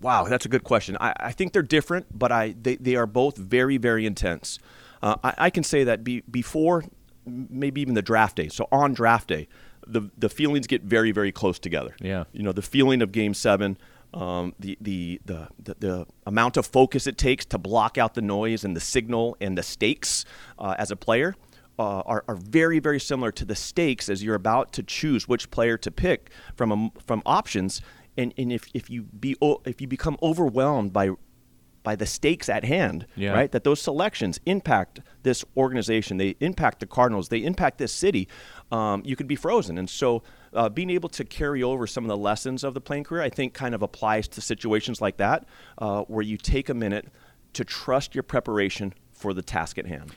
Wow, 0.00 0.24
that's 0.24 0.44
a 0.44 0.48
good 0.48 0.62
question. 0.62 0.96
I, 1.00 1.12
I 1.18 1.32
think 1.32 1.52
they're 1.52 1.62
different, 1.62 2.06
but 2.16 2.30
I 2.30 2.54
they, 2.60 2.76
they 2.76 2.96
are 2.96 3.06
both 3.06 3.36
very 3.36 3.78
very 3.78 4.06
intense. 4.06 4.58
Uh, 5.02 5.16
I, 5.24 5.34
I 5.38 5.50
can 5.50 5.62
say 5.62 5.84
that 5.84 6.04
be, 6.04 6.22
before 6.30 6.84
maybe 7.28 7.80
even 7.80 7.94
the 7.94 8.02
draft 8.02 8.36
day. 8.36 8.48
So 8.48 8.66
on 8.72 8.94
draft 8.94 9.28
day, 9.28 9.48
the 9.86 10.10
the 10.18 10.28
feelings 10.28 10.66
get 10.66 10.82
very 10.82 11.12
very 11.12 11.32
close 11.32 11.58
together. 11.58 11.94
Yeah. 12.00 12.24
You 12.32 12.42
know 12.42 12.52
the 12.52 12.62
feeling 12.62 13.02
of 13.02 13.12
Game 13.12 13.34
Seven. 13.34 13.78
um, 14.14 14.54
the, 14.58 14.78
the, 14.80 15.20
the, 15.24 15.48
the, 15.62 15.74
the 15.78 16.06
amount 16.26 16.56
of 16.56 16.66
focus 16.66 17.06
it 17.06 17.18
takes 17.18 17.44
to 17.46 17.58
block 17.58 17.98
out 17.98 18.14
the 18.14 18.22
noise 18.22 18.64
and 18.64 18.74
the 18.74 18.80
signal 18.80 19.36
and 19.40 19.56
the 19.56 19.62
stakes 19.62 20.24
uh, 20.58 20.74
as 20.78 20.90
a 20.90 20.96
player 20.96 21.34
uh, 21.78 22.00
are, 22.00 22.24
are 22.26 22.36
very, 22.36 22.78
very 22.78 22.98
similar 22.98 23.30
to 23.32 23.44
the 23.44 23.54
stakes 23.54 24.08
as 24.08 24.22
you're 24.22 24.34
about 24.34 24.72
to 24.72 24.82
choose 24.82 25.28
which 25.28 25.50
player 25.50 25.76
to 25.76 25.90
pick 25.90 26.30
from, 26.56 26.72
a, 26.72 26.90
from 27.06 27.22
options. 27.26 27.82
And, 28.16 28.32
and 28.36 28.50
if, 28.50 28.64
if, 28.74 28.90
you 28.90 29.02
be, 29.02 29.36
if 29.64 29.80
you 29.80 29.86
become 29.86 30.16
overwhelmed 30.22 30.92
by 30.92 31.10
by 31.82 31.96
the 31.96 32.06
stakes 32.06 32.48
at 32.48 32.64
hand, 32.64 33.06
Yeah. 33.16 33.32
right? 33.32 33.50
That 33.52 33.64
those 33.64 33.80
selections 33.80 34.40
impact 34.46 35.00
this 35.22 35.44
organization, 35.56 36.16
they 36.16 36.34
impact 36.40 36.80
the 36.80 36.86
Cardinals, 36.86 37.28
they 37.28 37.38
impact 37.44 37.78
this 37.78 37.92
city. 37.92 38.28
Um, 38.70 39.02
you 39.04 39.16
could 39.16 39.28
be 39.28 39.36
frozen, 39.36 39.78
and 39.78 39.88
so 39.88 40.22
uh, 40.52 40.68
being 40.68 40.90
able 40.90 41.08
to 41.10 41.24
carry 41.24 41.62
over 41.62 41.86
some 41.86 42.04
of 42.04 42.08
the 42.08 42.16
lessons 42.16 42.64
of 42.64 42.74
the 42.74 42.80
playing 42.80 43.04
career, 43.04 43.22
I 43.22 43.30
think, 43.30 43.54
kind 43.54 43.74
of 43.74 43.82
applies 43.82 44.28
to 44.28 44.40
situations 44.40 45.00
like 45.00 45.16
that, 45.18 45.46
uh, 45.78 46.02
where 46.04 46.22
you 46.22 46.36
take 46.36 46.68
a 46.68 46.74
minute 46.74 47.06
to 47.54 47.64
trust 47.64 48.14
your 48.14 48.22
preparation 48.22 48.92
for 49.12 49.32
the 49.34 49.42
task 49.42 49.78
at 49.78 49.86
hand. 49.86 50.12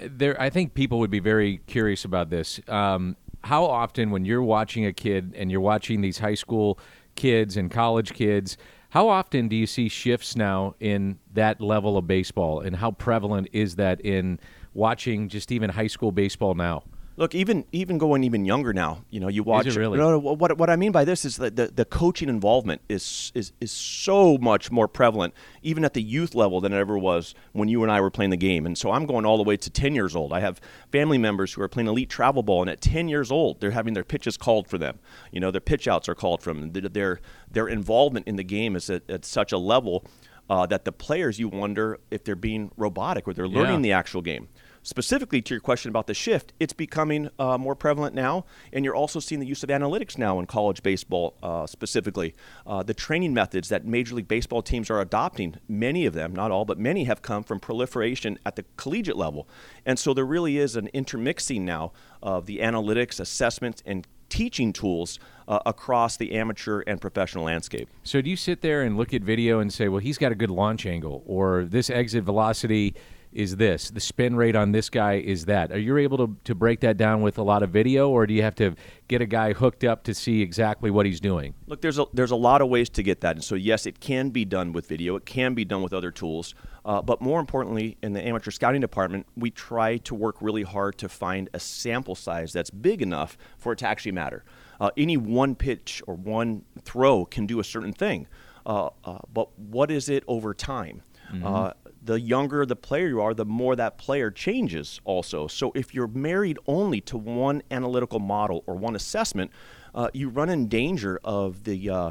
there 0.00 0.40
I 0.40 0.50
think 0.50 0.74
people 0.74 0.98
would 1.00 1.10
be 1.10 1.20
very 1.20 1.58
curious 1.66 2.04
about 2.04 2.30
this. 2.30 2.60
Um, 2.68 3.16
how 3.44 3.64
often 3.64 4.10
when 4.10 4.24
you're 4.24 4.42
watching 4.42 4.86
a 4.86 4.92
kid 4.92 5.34
and 5.36 5.50
you're 5.50 5.60
watching 5.60 6.00
these 6.00 6.18
high 6.18 6.34
school 6.34 6.78
kids 7.14 7.56
and 7.56 7.70
college 7.70 8.12
kids, 8.14 8.56
how 8.92 9.08
often 9.08 9.48
do 9.48 9.56
you 9.56 9.66
see 9.66 9.88
shifts 9.88 10.36
now 10.36 10.74
in 10.78 11.18
that 11.32 11.62
level 11.62 11.96
of 11.96 12.06
baseball 12.06 12.60
and 12.60 12.76
how 12.76 12.90
prevalent 12.90 13.48
is 13.50 13.76
that 13.76 13.98
in 14.02 14.38
watching 14.74 15.30
just 15.30 15.50
even 15.50 15.70
high 15.70 15.86
school 15.86 16.12
baseball 16.12 16.52
now? 16.52 16.82
Look, 17.16 17.34
even 17.34 17.66
even 17.72 17.98
going 17.98 18.24
even 18.24 18.46
younger 18.46 18.72
now, 18.72 19.04
you 19.10 19.20
know, 19.20 19.28
you 19.28 19.42
watch. 19.42 19.66
it 19.66 19.76
really? 19.76 19.98
No, 19.98 20.12
no, 20.12 20.18
what 20.18 20.56
what 20.56 20.70
I 20.70 20.76
mean 20.76 20.92
by 20.92 21.04
this 21.04 21.24
is 21.26 21.36
that 21.36 21.56
the, 21.56 21.66
the 21.66 21.84
coaching 21.84 22.28
involvement 22.30 22.80
is 22.88 23.30
is 23.34 23.52
is 23.60 23.70
so 23.70 24.38
much 24.38 24.70
more 24.70 24.88
prevalent, 24.88 25.34
even 25.62 25.84
at 25.84 25.92
the 25.92 26.00
youth 26.02 26.34
level, 26.34 26.60
than 26.62 26.72
it 26.72 26.78
ever 26.78 26.96
was 26.96 27.34
when 27.52 27.68
you 27.68 27.82
and 27.82 27.92
I 27.92 28.00
were 28.00 28.10
playing 28.10 28.30
the 28.30 28.36
game. 28.38 28.64
And 28.64 28.78
so 28.78 28.90
I'm 28.92 29.04
going 29.04 29.26
all 29.26 29.36
the 29.36 29.42
way 29.42 29.58
to 29.58 29.68
10 29.70 29.94
years 29.94 30.16
old. 30.16 30.32
I 30.32 30.40
have 30.40 30.58
family 30.90 31.18
members 31.18 31.52
who 31.52 31.60
are 31.62 31.68
playing 31.68 31.88
elite 31.88 32.08
travel 32.08 32.42
ball, 32.42 32.62
and 32.62 32.70
at 32.70 32.80
10 32.80 33.08
years 33.08 33.30
old, 33.30 33.60
they're 33.60 33.72
having 33.72 33.92
their 33.92 34.04
pitches 34.04 34.38
called 34.38 34.66
for 34.66 34.78
them. 34.78 34.98
You 35.30 35.40
know, 35.40 35.50
their 35.50 35.60
pitch 35.60 35.86
outs 35.86 36.08
are 36.08 36.14
called 36.14 36.42
from 36.42 36.60
them. 36.60 36.72
Their 36.72 36.88
their, 36.88 37.20
their 37.50 37.68
involvement 37.68 38.26
in 38.26 38.36
the 38.36 38.44
game 38.44 38.74
is 38.74 38.88
at, 38.88 39.08
at 39.10 39.24
such 39.26 39.52
a 39.52 39.58
level 39.58 40.06
uh, 40.48 40.64
that 40.66 40.84
the 40.86 40.92
players 40.92 41.38
you 41.38 41.48
wonder 41.48 41.98
if 42.10 42.24
they're 42.24 42.34
being 42.36 42.70
robotic 42.76 43.28
or 43.28 43.34
they're 43.34 43.46
learning 43.46 43.76
Yeah. 43.76 43.82
the 43.82 43.92
actual 43.92 44.22
game. 44.22 44.48
Specifically 44.84 45.40
to 45.42 45.54
your 45.54 45.60
question 45.60 45.90
about 45.90 46.08
the 46.08 46.14
shift, 46.14 46.52
it's 46.58 46.72
becoming 46.72 47.30
uh, 47.38 47.56
more 47.56 47.76
prevalent 47.76 48.16
now, 48.16 48.44
and 48.72 48.84
you're 48.84 48.96
also 48.96 49.20
seeing 49.20 49.40
the 49.40 49.46
use 49.46 49.62
of 49.62 49.68
analytics 49.68 50.18
now 50.18 50.40
in 50.40 50.46
college 50.46 50.82
baseball, 50.82 51.36
uh, 51.40 51.66
specifically. 51.66 52.34
Uh, 52.66 52.82
the 52.82 52.92
training 52.92 53.32
methods 53.32 53.68
that 53.68 53.86
Major 53.86 54.16
League 54.16 54.26
Baseball 54.26 54.60
teams 54.60 54.90
are 54.90 55.00
adopting, 55.00 55.54
many 55.68 56.04
of 56.04 56.14
them, 56.14 56.34
not 56.34 56.50
all, 56.50 56.64
but 56.64 56.80
many 56.80 57.04
have 57.04 57.22
come 57.22 57.44
from 57.44 57.60
proliferation 57.60 58.40
at 58.44 58.56
the 58.56 58.64
collegiate 58.76 59.16
level. 59.16 59.48
And 59.86 60.00
so 60.00 60.12
there 60.12 60.26
really 60.26 60.58
is 60.58 60.74
an 60.74 60.88
intermixing 60.88 61.64
now 61.64 61.92
of 62.20 62.46
the 62.46 62.58
analytics, 62.58 63.20
assessments, 63.20 63.84
and 63.86 64.04
teaching 64.28 64.72
tools 64.72 65.20
uh, 65.46 65.60
across 65.64 66.16
the 66.16 66.32
amateur 66.32 66.80
and 66.88 67.00
professional 67.00 67.44
landscape. 67.44 67.88
So 68.02 68.20
do 68.20 68.30
you 68.30 68.36
sit 68.36 68.62
there 68.62 68.82
and 68.82 68.96
look 68.96 69.14
at 69.14 69.22
video 69.22 69.60
and 69.60 69.72
say, 69.72 69.88
well, 69.88 70.00
he's 70.00 70.18
got 70.18 70.32
a 70.32 70.34
good 70.34 70.50
launch 70.50 70.86
angle, 70.86 71.22
or 71.24 71.64
this 71.64 71.88
exit 71.88 72.24
velocity 72.24 72.94
is 73.32 73.56
this, 73.56 73.90
the 73.90 74.00
spin 74.00 74.36
rate 74.36 74.54
on 74.54 74.72
this 74.72 74.90
guy 74.90 75.14
is 75.14 75.46
that? 75.46 75.72
Are 75.72 75.78
you 75.78 75.96
able 75.96 76.18
to, 76.18 76.36
to 76.44 76.54
break 76.54 76.80
that 76.80 76.96
down 76.96 77.22
with 77.22 77.38
a 77.38 77.42
lot 77.42 77.62
of 77.62 77.70
video, 77.70 78.10
or 78.10 78.26
do 78.26 78.34
you 78.34 78.42
have 78.42 78.54
to 78.56 78.74
get 79.08 79.20
a 79.22 79.26
guy 79.26 79.52
hooked 79.52 79.84
up 79.84 80.04
to 80.04 80.14
see 80.14 80.42
exactly 80.42 80.90
what 80.90 81.06
he's 81.06 81.20
doing? 81.20 81.54
Look, 81.66 81.80
there's 81.80 81.98
a, 81.98 82.06
there's 82.12 82.30
a 82.30 82.36
lot 82.36 82.60
of 82.60 82.68
ways 82.68 82.88
to 82.90 83.02
get 83.02 83.20
that. 83.22 83.36
And 83.36 83.44
so, 83.44 83.54
yes, 83.54 83.86
it 83.86 84.00
can 84.00 84.30
be 84.30 84.44
done 84.44 84.72
with 84.72 84.86
video, 84.86 85.16
it 85.16 85.24
can 85.26 85.54
be 85.54 85.64
done 85.64 85.82
with 85.82 85.92
other 85.92 86.10
tools. 86.10 86.54
Uh, 86.84 87.00
but 87.00 87.20
more 87.20 87.38
importantly, 87.38 87.96
in 88.02 88.12
the 88.12 88.20
amateur 88.26 88.50
scouting 88.50 88.80
department, 88.80 89.26
we 89.36 89.50
try 89.50 89.96
to 89.98 90.14
work 90.14 90.36
really 90.40 90.64
hard 90.64 90.98
to 90.98 91.08
find 91.08 91.48
a 91.54 91.60
sample 91.60 92.16
size 92.16 92.52
that's 92.52 92.70
big 92.70 93.00
enough 93.00 93.38
for 93.56 93.72
it 93.72 93.78
to 93.78 93.86
actually 93.86 94.12
matter. 94.12 94.44
Uh, 94.80 94.90
any 94.96 95.16
one 95.16 95.54
pitch 95.54 96.02
or 96.08 96.14
one 96.14 96.64
throw 96.82 97.24
can 97.24 97.46
do 97.46 97.60
a 97.60 97.64
certain 97.64 97.92
thing. 97.92 98.26
Uh, 98.66 98.90
uh, 99.04 99.18
but 99.32 99.56
what 99.58 99.90
is 99.90 100.08
it 100.08 100.24
over 100.26 100.52
time? 100.54 101.02
Mhm. 101.32 101.72
The 102.04 102.20
younger 102.20 102.66
the 102.66 102.76
player 102.76 103.08
you 103.08 103.20
are, 103.20 103.32
the 103.32 103.44
more 103.44 103.76
that 103.76 103.96
player 103.96 104.30
changes 104.30 105.00
also. 105.04 105.46
So 105.46 105.70
if 105.74 105.94
you're 105.94 106.08
married 106.08 106.58
only 106.66 107.00
to 107.02 107.16
one 107.16 107.62
analytical 107.70 108.18
model 108.18 108.64
or 108.66 108.74
one 108.74 108.96
assessment, 108.96 109.52
uh, 109.94 110.08
you 110.12 110.28
run 110.28 110.48
in 110.48 110.68
danger 110.68 111.20
of 111.22 111.64
the 111.64 111.90
uh, 111.90 112.10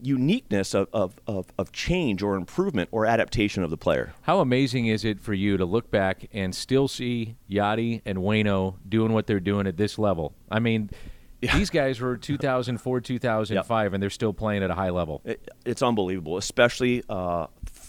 uniqueness 0.00 0.74
of, 0.74 0.88
of, 0.92 1.14
of, 1.26 1.46
of 1.58 1.72
change 1.72 2.22
or 2.22 2.36
improvement 2.36 2.88
or 2.92 3.06
adaptation 3.06 3.62
of 3.62 3.70
the 3.70 3.76
player. 3.76 4.12
How 4.22 4.40
amazing 4.40 4.86
is 4.86 5.04
it 5.04 5.20
for 5.20 5.32
you 5.32 5.56
to 5.56 5.64
look 5.64 5.90
back 5.90 6.26
and 6.32 6.54
still 6.54 6.88
see 6.88 7.36
Yadi 7.50 8.02
and 8.04 8.18
Waino 8.18 8.76
doing 8.88 9.12
what 9.12 9.26
they're 9.26 9.40
doing 9.40 9.66
at 9.66 9.76
this 9.76 9.98
level? 9.98 10.34
I 10.50 10.58
mean, 10.58 10.90
these 11.40 11.70
guys 11.70 12.00
were 12.00 12.16
2004, 12.18 13.00
2005, 13.00 13.94
and 13.94 14.02
they're 14.02 14.10
still 14.10 14.32
playing 14.32 14.62
at 14.62 14.70
a 14.70 14.74
high 14.74 14.90
level. 14.90 15.22
It, 15.24 15.48
it's 15.64 15.82
unbelievable, 15.82 16.36
especially 16.36 17.02
uh, 17.08 17.46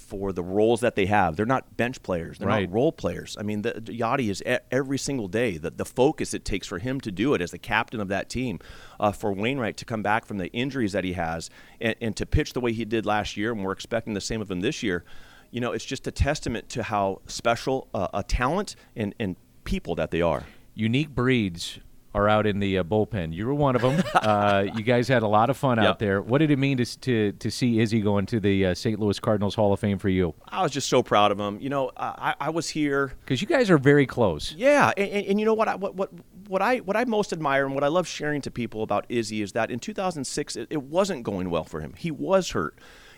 for 0.08 0.32
the 0.32 0.44
roles 0.44 0.82
that 0.82 0.96
they 0.96 1.06
have. 1.08 1.36
They're 1.36 1.46
not 1.46 1.78
bench 1.78 2.02
players; 2.04 2.38
they're 2.38 2.48
Right. 2.48 2.70
not 2.70 2.74
role 2.76 2.92
players. 2.92 3.36
I 3.40 3.44
mean, 3.44 3.62
the, 3.64 3.74
Yadi 3.74 4.30
is 4.30 4.44
every 4.72 4.98
single 4.98 5.28
day. 5.28 5.58
The, 5.58 5.72
the 5.72 5.86
focus 5.86 6.34
it 6.34 6.46
takes 6.46 6.68
for 6.68 6.80
him 6.80 7.02
to 7.02 7.12
do 7.12 7.34
it 7.34 7.42
as 7.42 7.52
the 7.52 7.58
captain 7.58 8.00
of 8.00 8.08
that 8.10 8.30
team, 8.30 8.60
uh, 9.00 9.12
for 9.12 9.34
Wainwright 9.34 9.78
to 9.78 9.86
come 9.86 10.04
back 10.04 10.26
from 10.26 10.38
the 10.38 10.48
injuries 10.54 10.92
that 10.94 11.04
he 11.04 11.14
has 11.14 11.50
and, 11.82 11.96
and 12.02 12.16
to 12.18 12.26
pitch 12.26 12.54
the 12.54 12.62
way 12.62 12.72
he 12.74 12.86
did 12.86 13.06
last 13.06 13.36
year, 13.38 13.52
and 13.52 13.64
we're 13.64 13.72
expecting 13.72 14.14
the 14.14 14.22
same 14.22 14.42
of 14.42 14.50
him 14.50 14.62
this 14.62 14.84
year. 14.84 15.04
You 15.52 15.62
know, 15.62 15.72
it's 15.72 15.86
just 15.86 16.06
a 16.08 16.12
testament 16.12 16.70
to 16.70 16.84
how 16.84 17.22
special 17.28 17.88
uh, 17.94 18.08
a 18.14 18.24
talent 18.24 18.76
and, 18.96 19.16
and 19.20 19.36
people 19.64 19.96
that 19.96 20.12
they 20.12 20.22
are. 20.22 20.44
Unique 20.74 21.10
breeds 21.16 21.80
are 22.16 22.30
out 22.30 22.48
in 22.48 22.60
the 22.60 22.78
uh, 22.80 22.84
bullpen. 22.84 23.34
You 23.34 23.46
were 23.46 23.54
one 23.54 23.76
of 23.76 23.82
them. 23.82 24.02
uh, 24.16 24.66
you 24.76 24.84
guys 24.84 25.08
had 25.08 25.22
a 25.22 25.28
lot 25.28 25.50
of 25.50 25.58
fun 25.58 25.78
Yep. 25.78 25.86
out 25.86 26.00
there. 26.00 26.22
What 26.22 26.38
did 26.40 26.50
it 26.50 26.58
mean 26.58 26.78
to 26.78 26.86
to, 27.00 27.32
to 27.34 27.52
see 27.52 27.80
Izzy 27.80 28.00
going 28.02 28.26
to 28.28 28.40
the 28.40 28.68
uh, 28.68 28.74
St. 28.74 29.00
Louis 29.00 29.20
Cardinals 29.20 29.56
Hall 29.56 29.74
of 29.74 29.80
Fame 29.80 29.98
for 30.00 30.10
you? 30.10 30.34
I 30.48 30.64
was 30.64 30.72
just 30.72 30.88
so 30.88 31.04
proud 31.04 31.32
of 31.32 31.40
him. 31.40 31.60
You 31.60 31.70
know, 31.70 31.92
I, 31.98 32.34
I 32.40 32.50
was 32.50 32.70
here 32.70 33.12
because 33.22 33.42
you 33.42 33.48
guys 33.48 33.70
are 33.70 33.78
very 33.78 34.06
close. 34.08 34.54
Yeah, 34.54 34.92
and, 34.98 35.10
and, 35.10 35.26
and 35.28 35.40
you 35.40 35.46
know 35.46 35.54
what? 35.54 35.68
I, 35.68 35.76
what 35.76 35.96
what 35.96 36.12
what 36.48 36.62
I 36.62 36.78
what 36.78 36.96
I 36.96 37.04
most 37.06 37.34
admire 37.34 37.66
and 37.66 37.76
what 37.76 37.84
I 37.84 37.88
love 37.90 38.08
sharing 38.08 38.42
to 38.42 38.52
people 38.52 38.82
about 38.84 39.06
Izzy 39.10 39.42
is 39.42 39.52
that 39.52 39.70
in 39.70 39.80
2006 39.80 40.56
it, 40.56 40.68
it 40.70 40.84
wasn't 40.84 41.24
going 41.24 41.50
well 41.50 41.64
for 41.66 41.82
him. 41.82 41.94
He 41.98 42.12
was 42.12 42.52
hurt, 42.52 42.78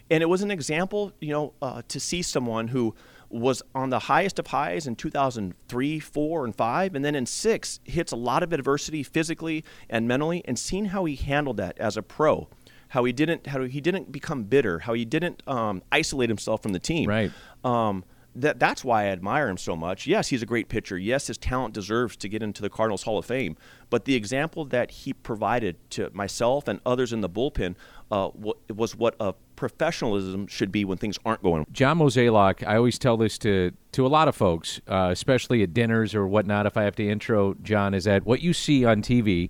and 0.10 0.24
it 0.24 0.28
was 0.28 0.42
an 0.42 0.50
example, 0.50 1.12
you 1.20 1.30
know, 1.34 1.54
uh, 1.62 1.82
to 1.90 2.00
see 2.00 2.22
someone 2.22 2.70
who 2.70 2.96
was 3.30 3.62
on 3.76 3.90
the 3.90 4.00
highest 4.00 4.40
of 4.40 4.48
highs 4.48 4.88
in 4.88 4.96
2003, 4.96 6.00
four, 6.00 6.46
and 6.46 6.56
five, 6.56 6.96
and 6.96 7.04
then 7.04 7.16
in 7.16 7.26
six 7.26 7.80
hits 7.84 8.12
a 8.12 8.16
lot 8.16 8.44
of 8.44 8.54
adversity 8.54 9.04
physically 9.04 9.64
and 9.90 10.08
mentally, 10.08 10.42
and 10.46 10.58
seeing 10.58 10.86
how 10.86 11.06
he 11.06 11.16
handled 11.16 11.58
that 11.58 11.78
as 11.78 11.98
a 11.98 12.04
pro. 12.04 12.48
How 12.90 13.04
he 13.04 13.12
didn't, 13.12 13.48
how 13.48 13.64
he 13.64 13.82
didn't 13.82 14.14
become 14.14 14.44
bitter, 14.44 14.80
how 14.80 14.94
he 14.94 15.04
didn't 15.04 15.44
um, 15.46 15.84
isolate 15.92 16.30
himself 16.30 16.64
from 16.64 16.72
the 16.72 16.80
team. 16.80 17.10
Right. 17.10 17.32
Um, 17.66 18.06
that 18.38 18.60
that's 18.60 18.84
why 18.84 19.06
I 19.06 19.08
admire 19.08 19.50
him 19.50 19.58
so 19.58 19.76
much. 19.76 20.06
Yes, 20.06 20.28
he's 20.30 20.44
a 20.44 20.46
great 20.46 20.70
pitcher. 20.70 20.98
Yes, 20.98 21.28
his 21.28 21.38
talent 21.38 21.74
deserves 21.74 22.16
to 22.18 22.30
get 22.30 22.44
into 22.44 22.62
the 22.62 22.70
Cardinals 22.70 23.04
Hall 23.04 23.18
of 23.18 23.26
Fame. 23.26 23.58
But 23.90 24.06
the 24.06 24.16
example 24.16 24.64
that 24.66 24.92
he 24.92 25.12
provided 25.12 25.78
to 25.92 26.12
myself 26.14 26.68
and 26.68 26.80
others 26.86 27.12
in 27.12 27.22
the 27.22 27.30
bullpen 27.30 27.76
uh, 28.12 28.30
was 28.70 28.96
what 28.96 29.16
a 29.20 29.34
professionalism 29.58 30.48
should 30.48 30.72
be 30.72 30.86
when 30.86 30.98
things 30.98 31.20
aren't 31.26 31.44
going. 31.44 31.66
John 31.74 32.00
Mozeliak, 32.00 32.66
I 32.66 32.78
always 32.78 32.98
tell 32.98 33.18
this 33.18 33.38
to 33.40 33.74
to 33.92 34.06
a 34.06 34.08
lot 34.08 34.30
of 34.30 34.36
folks, 34.36 34.80
uh, 34.88 35.10
especially 35.12 35.64
at 35.64 35.74
dinners 35.74 36.16
or 36.16 36.26
whatnot. 36.26 36.66
If 36.66 36.78
I 36.78 36.84
have 36.84 36.96
to 36.96 37.10
intro 37.10 37.56
John, 37.56 37.94
is 37.94 38.06
that 38.06 38.26
what 38.26 38.42
you 38.42 38.54
see 38.54 38.86
on 38.86 39.02
TV, 39.02 39.50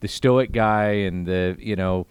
the 0.00 0.08
stoic 0.08 0.52
guy 0.52 0.90
and 0.90 1.26
the 1.26 1.56
you 1.58 1.76
know 1.76 2.06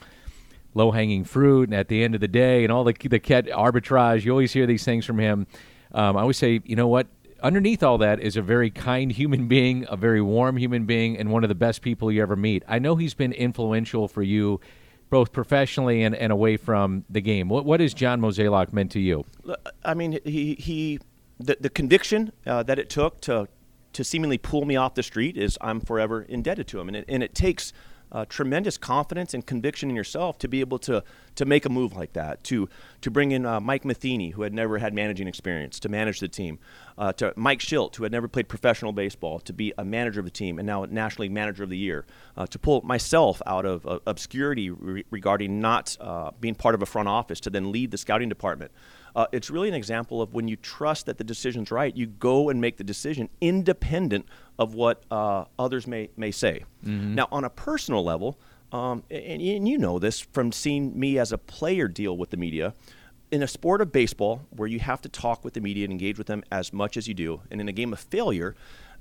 low 0.74 0.90
hanging 0.90 1.24
fruit, 1.24 1.70
and 1.70 1.76
at 1.78 1.90
the 1.90 2.04
end 2.04 2.16
of 2.16 2.22
the 2.22 2.28
day, 2.28 2.64
and 2.64 2.74
all 2.74 2.84
the 2.84 2.96
the 3.08 3.20
cat 3.20 3.46
arbitrage. 3.46 4.24
You 4.24 4.32
always 4.32 4.54
hear 4.54 4.66
these 4.66 4.84
things 4.84 5.06
from 5.06 5.20
him. 5.20 5.46
Um, 5.92 6.18
I 6.18 6.22
always 6.22 6.38
say, 6.38 6.62
you 6.66 6.76
know 6.76 6.88
what? 6.88 7.06
Underneath 7.44 7.84
all 7.84 7.98
that 7.98 8.22
is 8.22 8.38
a 8.38 8.42
very 8.42 8.72
kind 8.72 9.12
human 9.12 9.48
being, 9.50 9.86
a 9.90 9.98
very 9.98 10.22
warm 10.22 10.58
human 10.58 10.86
being, 10.86 11.18
and 11.18 11.30
one 11.30 11.44
of 11.44 11.50
the 11.50 11.56
best 11.56 11.82
people 11.82 12.10
you 12.10 12.22
ever 12.22 12.38
meet. 12.38 12.64
I 12.68 12.80
know 12.80 12.96
he's 12.96 13.14
been 13.14 13.34
influential 13.34 14.08
for 14.08 14.24
you, 14.24 14.62
both 15.14 15.32
professionally 15.32 16.02
and, 16.02 16.16
and 16.16 16.32
away 16.32 16.58
from 16.58 17.06
the 17.08 17.22
game. 17.22 17.48
What 17.48 17.66
what 17.66 17.80
has 17.80 17.94
John 17.94 18.20
Mozeliak 18.20 18.74
meant 18.74 18.90
to 18.94 19.00
you? 19.00 19.24
I 19.86 19.94
mean, 19.94 20.18
he 20.26 20.56
he 20.56 21.00
the, 21.40 21.56
the 21.60 21.70
conviction 21.70 22.32
uh, 22.48 22.64
that 22.64 22.80
it 22.80 22.90
took 22.90 23.22
to 23.22 23.48
to 23.94 24.04
seemingly 24.04 24.40
pull 24.40 24.66
me 24.66 24.76
off 24.76 24.96
the 24.96 25.04
street 25.04 25.38
is 25.38 25.56
I'm 25.62 25.82
forever 25.82 26.24
indebted 26.24 26.68
to 26.70 26.80
him, 26.80 26.88
and 26.88 26.98
it, 26.98 27.06
and 27.08 27.22
it 27.22 27.36
takes 27.36 27.74
uh, 28.14 28.26
tremendous 28.26 28.78
confidence 28.78 29.34
and 29.34 29.46
conviction 29.46 29.90
in 29.90 29.96
yourself 29.96 30.38
to 30.40 30.48
be 30.48 30.60
able 30.60 30.80
to 30.80 31.04
to 31.36 31.46
make 31.46 31.66
a 31.66 31.70
move 31.70 31.96
like 31.96 32.14
that. 32.14 32.44
To 32.46 32.70
to 33.02 33.12
bring 33.12 33.32
in 33.32 33.46
uh, 33.46 33.60
Mike 33.60 33.86
Matheny, 33.86 34.30
who 34.30 34.44
had 34.44 34.54
never 34.54 34.78
had 34.78 34.94
managing 34.94 35.28
experience, 35.28 35.80
to 35.80 35.90
manage 35.90 36.20
the 36.20 36.28
team. 36.28 36.60
Uh, 36.96 37.12
to 37.12 37.34
Mike 37.36 37.60
Shildt, 37.60 37.96
who 37.96 38.04
had 38.04 38.12
never 38.12 38.28
played 38.28 38.48
professional 38.48 38.92
baseball, 38.92 39.40
to 39.40 39.52
be 39.54 39.74
a 39.80 39.84
manager 39.84 40.20
of 40.20 40.26
the 40.26 40.32
team 40.32 40.60
and 40.60 40.68
now 40.68 40.86
National 40.86 41.24
League 41.24 41.32
Manager 41.32 41.64
of 41.64 41.70
the 41.70 41.78
Year. 41.78 42.06
Uh, 42.38 42.46
to 42.46 42.60
pull 42.60 42.82
myself 42.84 43.42
out 43.48 43.66
of 43.66 44.02
obscurity 44.06 44.70
re- 44.70 45.04
regarding 45.10 45.60
not 45.60 45.98
uh, 46.00 46.30
being 46.40 46.54
part 46.54 46.76
of 46.76 46.84
a 46.84 46.86
front 46.86 47.08
office, 47.08 47.40
to 47.40 47.50
then 47.50 47.72
lead 47.72 47.90
the 47.90 47.98
scouting 47.98 48.30
department. 48.30 48.72
Uh, 49.16 49.28
it's 49.32 49.50
really 49.50 49.68
an 49.68 49.76
example 49.76 50.22
of 50.22 50.34
when 50.34 50.48
you 50.48 50.56
trust 50.56 51.06
that 51.06 51.18
the 51.18 51.24
decision's 51.24 51.72
right, 51.72 51.96
you 51.96 52.08
go 52.08 52.50
and 52.50 52.60
make 52.60 52.78
the 52.78 52.84
decision 52.84 53.30
independent 53.42 54.26
of 54.58 54.74
what 54.74 55.04
uh, 55.12 55.46
others 55.60 55.86
may, 55.86 56.10
may 56.18 56.32
say. 56.32 56.64
Mhm. 56.86 57.14
Now, 57.14 57.28
on 57.32 57.44
a 57.44 57.50
personal 57.50 58.04
level, 58.04 58.40
um, 58.72 59.04
and, 59.12 59.42
and 59.42 59.68
you 59.68 59.78
know 59.78 60.00
this 60.00 60.20
from 60.20 60.52
seeing 60.52 60.98
me 61.00 61.20
as 61.20 61.32
a 61.32 61.38
player 61.38 61.88
deal 61.88 62.18
with 62.18 62.32
the 62.32 62.38
media, 62.38 62.74
in 63.32 63.42
a 63.44 63.48
sport 63.48 63.82
of 63.82 63.92
baseball 63.92 64.42
where 64.50 64.68
you 64.68 64.80
have 64.80 65.02
to 65.02 65.10
talk 65.10 65.44
with 65.44 65.54
the 65.54 65.62
media 65.62 65.84
and 65.84 65.92
engage 65.92 66.18
with 66.18 66.28
them 66.28 66.44
as 66.52 66.74
much 66.74 66.98
as 66.98 67.08
you 67.08 67.14
do, 67.14 67.42
and 67.52 67.62
in 67.62 67.68
a 67.68 67.72
game 67.72 67.94
of 67.94 68.00
failure, 68.00 68.56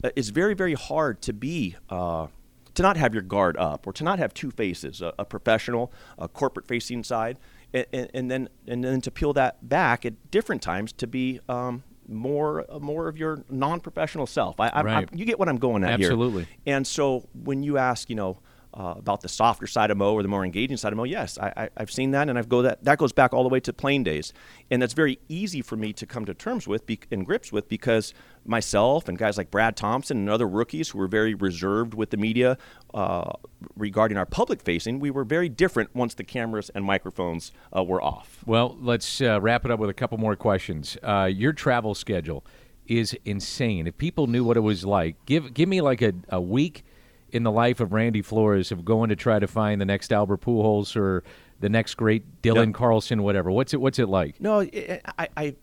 uh, 0.05 0.11
it's 0.17 0.29
very, 0.29 0.55
very 0.55 0.75
hard 0.75 1.23
to 1.23 1.33
be. 1.33 1.77
Uh, 1.89 2.27
to 2.75 2.83
not 2.83 2.97
have 2.97 3.13
your 3.13 3.23
guard 3.23 3.55
up 3.59 3.87
or 3.87 3.93
to 3.93 4.03
not 4.03 4.19
have 4.19 4.33
two 4.33 4.51
faces 4.51 5.03
a, 5.03 5.13
a 5.19 5.27
professional 5.27 5.93
a 6.19 6.27
corporate 6.27 6.67
facing 6.67 7.05
side 7.05 7.37
and, 7.73 7.87
and, 7.93 8.11
and 8.15 8.31
then 8.31 8.49
and 8.67 8.85
then 8.85 9.01
to 9.01 9.11
peel 9.11 9.33
that 9.35 9.69
back 9.69 10.05
at 10.05 10.31
different 10.31 10.63
times 10.63 10.93
to 10.95 11.07
be 11.07 11.41
um, 11.49 11.83
more 12.09 12.65
uh, 12.69 12.79
more 12.79 13.09
of 13.09 13.17
your 13.17 13.45
non-professional 13.49 14.27
self. 14.27 14.61
I, 14.61 14.69
I, 14.69 14.81
I, 14.81 15.07
you 15.13 15.25
get 15.25 15.39
what 15.39 15.49
i'm 15.49 15.59
going 15.59 15.85
at 15.85 15.99
here. 15.99 16.09
Absolutely. 16.09 16.47
and 16.67 16.87
so 16.87 17.29
when 17.33 17.63
you 17.63 17.79
ask, 17.79 18.11
you 18.11 18.17
know, 18.17 18.39
uh, 18.75 18.95
about 18.97 19.21
the 19.21 19.29
softer 19.29 19.67
side 19.67 19.91
of 19.91 19.97
Mo 19.97 20.15
or 20.15 20.23
the 20.23 20.29
more 20.29 20.45
engaging 20.45 20.77
side 20.77 20.93
of 20.93 20.97
Mo, 20.97 21.05
yes, 21.05 21.39
I, 21.39 21.69
I've 21.77 21.91
seen 21.91 22.13
that, 22.13 22.29
and 22.29 22.39
I've 22.39 22.49
go 22.49 22.63
that 22.63 22.85
that 22.85 22.99
goes 22.99 23.13
back 23.13 23.33
all 23.33 23.43
the 23.43 23.49
way 23.49 23.61
to 23.61 23.73
playing 23.73 24.05
days, 24.05 24.33
and 24.71 24.81
that's 24.81 24.95
very 24.95 25.19
easy 25.29 25.63
for 25.63 25.77
me 25.77 25.93
to 25.95 26.07
come 26.07 26.25
to 26.25 26.35
terms 26.35 26.67
with 26.67 26.87
be, 26.87 26.99
and 27.11 27.27
grips 27.27 27.53
with 27.53 27.69
because 27.69 28.15
myself 28.45 29.09
and 29.09 29.19
guys 29.19 29.37
like 29.37 29.51
Brad 29.51 29.77
Thompson 29.77 30.17
and 30.17 30.31
other 30.31 30.49
rookies 30.49 30.91
who 30.91 30.99
were 30.99 31.07
very 31.07 31.35
reserved 31.35 31.95
with 31.95 32.11
the 32.11 32.17
media 32.17 32.59
uh, 32.95 33.33
regarding 33.77 34.19
our 34.19 34.27
public 34.27 34.63
facing, 34.63 34.99
we 35.01 35.11
were 35.11 35.25
very 35.25 35.49
different 35.49 35.95
once 35.95 36.15
the 36.15 36.25
cameras 36.25 36.71
and 36.75 36.85
microphones 36.85 37.53
uh, 37.77 37.83
were 37.83 38.03
off. 38.03 38.43
Well, 38.47 38.77
let's 38.81 39.21
uh, 39.21 39.41
wrap 39.41 39.65
it 39.65 39.71
up 39.71 39.79
with 39.79 39.91
a 39.91 39.95
couple 39.95 40.19
more 40.19 40.37
questions. 40.37 40.97
Uh, 41.03 41.31
your 41.33 41.53
travel 41.53 41.95
schedule 41.95 42.45
is 42.87 43.17
insane. 43.25 43.87
If 43.87 43.97
people 43.97 44.27
knew 44.27 44.45
what 44.45 44.57
it 44.57 44.61
was 44.61 44.85
like, 44.85 45.17
give 45.27 45.55
give 45.55 45.69
me 45.69 45.81
like 45.81 46.03
a, 46.03 46.13
a 46.29 46.41
week 46.41 46.85
in 47.33 47.43
the 47.43 47.51
life 47.51 47.81
of 47.81 47.93
Randy 47.93 48.23
Flores 48.23 48.71
of 48.71 48.85
going 48.85 49.09
to 49.09 49.17
try 49.17 49.39
to 49.39 49.47
find 49.47 49.81
the 49.81 49.87
next 49.87 50.13
Albert 50.13 50.43
Pujols 50.43 50.95
or 50.97 51.25
the 51.61 51.69
next 51.69 51.95
great 51.95 52.43
Dylan. 52.43 52.75
Carlson, 52.75 53.23
whatever. 53.23 53.51
What's 53.51 53.73
it 53.73 53.81
What's 53.81 53.99
it 53.99 54.09
like? 54.09 54.41
No, 54.41 54.61
I, 54.61 55.01
I, 55.19 55.29
I, 55.37 55.55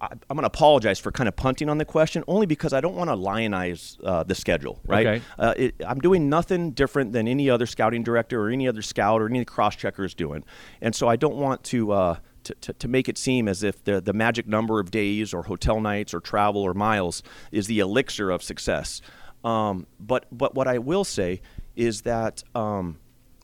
I'm 0.00 0.36
going 0.36 0.40
to 0.40 0.46
apologize 0.46 0.98
for 0.98 1.12
kind 1.12 1.28
of 1.28 1.36
punting 1.36 1.68
on 1.68 1.78
the 1.78 1.84
question, 1.84 2.24
only 2.26 2.46
because 2.46 2.72
I 2.72 2.80
don't 2.80 2.96
want 2.96 3.08
to 3.08 3.14
lionize 3.14 3.98
uh, 4.04 4.24
the 4.24 4.34
schedule. 4.34 4.80
Right? 4.84 5.06
Okay. 5.06 5.22
Uh, 5.38 5.54
it, 5.56 5.74
I'm 5.86 6.00
doing 6.00 6.28
nothing 6.28 6.72
different 6.72 7.12
than 7.12 7.28
any 7.28 7.48
other 7.48 7.66
scouting 7.66 8.02
director 8.02 8.42
or 8.42 8.50
any 8.50 8.66
other 8.66 8.82
scout 8.82 9.22
or 9.22 9.28
any 9.28 9.44
cross 9.44 9.76
checker 9.76 10.04
is 10.04 10.14
doing, 10.14 10.44
and 10.80 10.94
so 10.94 11.08
I 11.08 11.16
don't 11.16 11.36
want 11.36 11.62
to. 11.64 11.92
Uh, 11.92 12.16
to, 12.44 12.54
to, 12.56 12.72
to 12.72 12.88
make 12.88 13.08
it 13.08 13.16
seem 13.16 13.46
as 13.46 13.62
if 13.62 13.84
the, 13.84 14.00
the 14.00 14.12
magic 14.12 14.48
number 14.48 14.80
of 14.80 14.90
days 14.90 15.32
or 15.32 15.44
hotel 15.44 15.80
nights 15.80 16.12
or 16.12 16.18
travel 16.18 16.62
or 16.62 16.74
miles 16.74 17.22
is 17.52 17.68
the 17.68 17.78
elixir 17.78 18.32
of 18.32 18.42
success. 18.42 19.00
Um, 19.44 19.86
but, 19.98 20.26
but 20.30 20.54
what 20.54 20.68
I 20.68 20.78
will 20.78 21.04
say 21.04 21.40
is 21.76 22.02
that 22.02 22.42
um, 22.54 22.98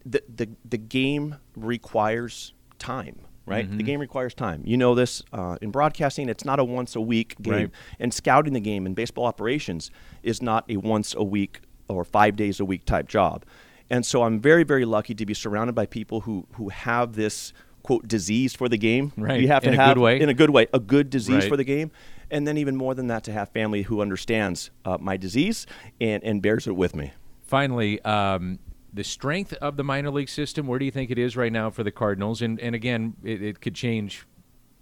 the, 0.04 0.22
the, 0.34 0.48
the 0.64 0.78
game 0.78 1.36
requires 1.56 2.52
time, 2.78 3.18
right? 3.46 3.68
The 3.70 3.82
Mhm. 3.82 3.86
game 3.86 4.00
requires 4.00 4.34
time. 4.34 4.62
You 4.64 4.76
know 4.76 4.94
this 4.94 5.22
uh, 5.32 5.56
in 5.62 5.70
broadcasting, 5.70 6.28
it's 6.28 6.44
not 6.44 6.58
a 6.60 6.64
once 6.64 6.94
a 6.96 7.00
week 7.00 7.34
game. 7.42 7.52
Right. 7.54 7.70
And 7.98 8.12
scouting 8.14 8.52
the 8.52 8.60
game 8.60 8.86
in 8.86 8.94
baseball 8.94 9.24
operations 9.26 9.90
is 10.22 10.40
not 10.42 10.64
a 10.68 10.76
once 10.76 11.14
a 11.14 11.24
week 11.24 11.60
or 11.88 12.04
five 12.04 12.36
days 12.36 12.60
a 12.60 12.64
week 12.64 12.84
type 12.84 13.08
job. 13.08 13.44
And 13.90 14.04
so 14.04 14.22
I'm 14.22 14.38
very, 14.40 14.64
very 14.64 14.84
lucky 14.84 15.14
to 15.14 15.24
be 15.24 15.32
surrounded 15.34 15.74
by 15.74 15.86
people 15.86 16.20
who, 16.20 16.46
who 16.54 16.68
have 16.68 17.14
this 17.14 17.52
quote 17.82 18.06
disease 18.06 18.54
for 18.54 18.68
the 18.68 18.76
game. 18.76 19.12
Right. 19.16 19.40
You 19.40 19.48
have 19.48 19.62
to 19.62 19.68
In 19.70 19.74
a 19.74 19.76
good 19.78 19.82
have 19.82 19.98
way. 19.98 20.20
in 20.20 20.28
a 20.28 20.34
good 20.34 20.50
way, 20.50 20.66
a 20.74 20.78
good 20.78 21.08
disease 21.08 21.36
Right. 21.44 21.48
for 21.48 21.56
the 21.56 21.64
game. 21.64 21.90
And 22.30 22.46
then 22.46 22.58
even 22.58 22.76
more 22.76 22.94
than 22.94 23.06
that, 23.08 23.24
to 23.24 23.32
have 23.32 23.48
family 23.50 23.82
who 23.82 24.00
understands 24.00 24.70
uh, 24.84 24.98
my 25.00 25.16
disease 25.16 25.66
and, 26.00 26.22
and 26.22 26.42
bears 26.42 26.66
it 26.66 26.76
with 26.76 26.94
me. 26.94 27.12
Finally, 27.40 28.02
um, 28.02 28.58
the 28.92 29.04
strength 29.04 29.52
of 29.54 29.76
the 29.76 29.84
minor 29.84 30.10
league 30.10 30.28
system. 30.28 30.66
Where 30.66 30.78
do 30.78 30.84
you 30.84 30.90
think 30.90 31.10
it 31.10 31.18
is 31.18 31.36
right 31.36 31.52
now 31.52 31.70
for 31.70 31.82
the 31.82 31.90
Cardinals? 31.90 32.42
And 32.42 32.58
and 32.60 32.74
again, 32.74 33.14
it, 33.22 33.42
it 33.42 33.60
could 33.60 33.74
change 33.74 34.26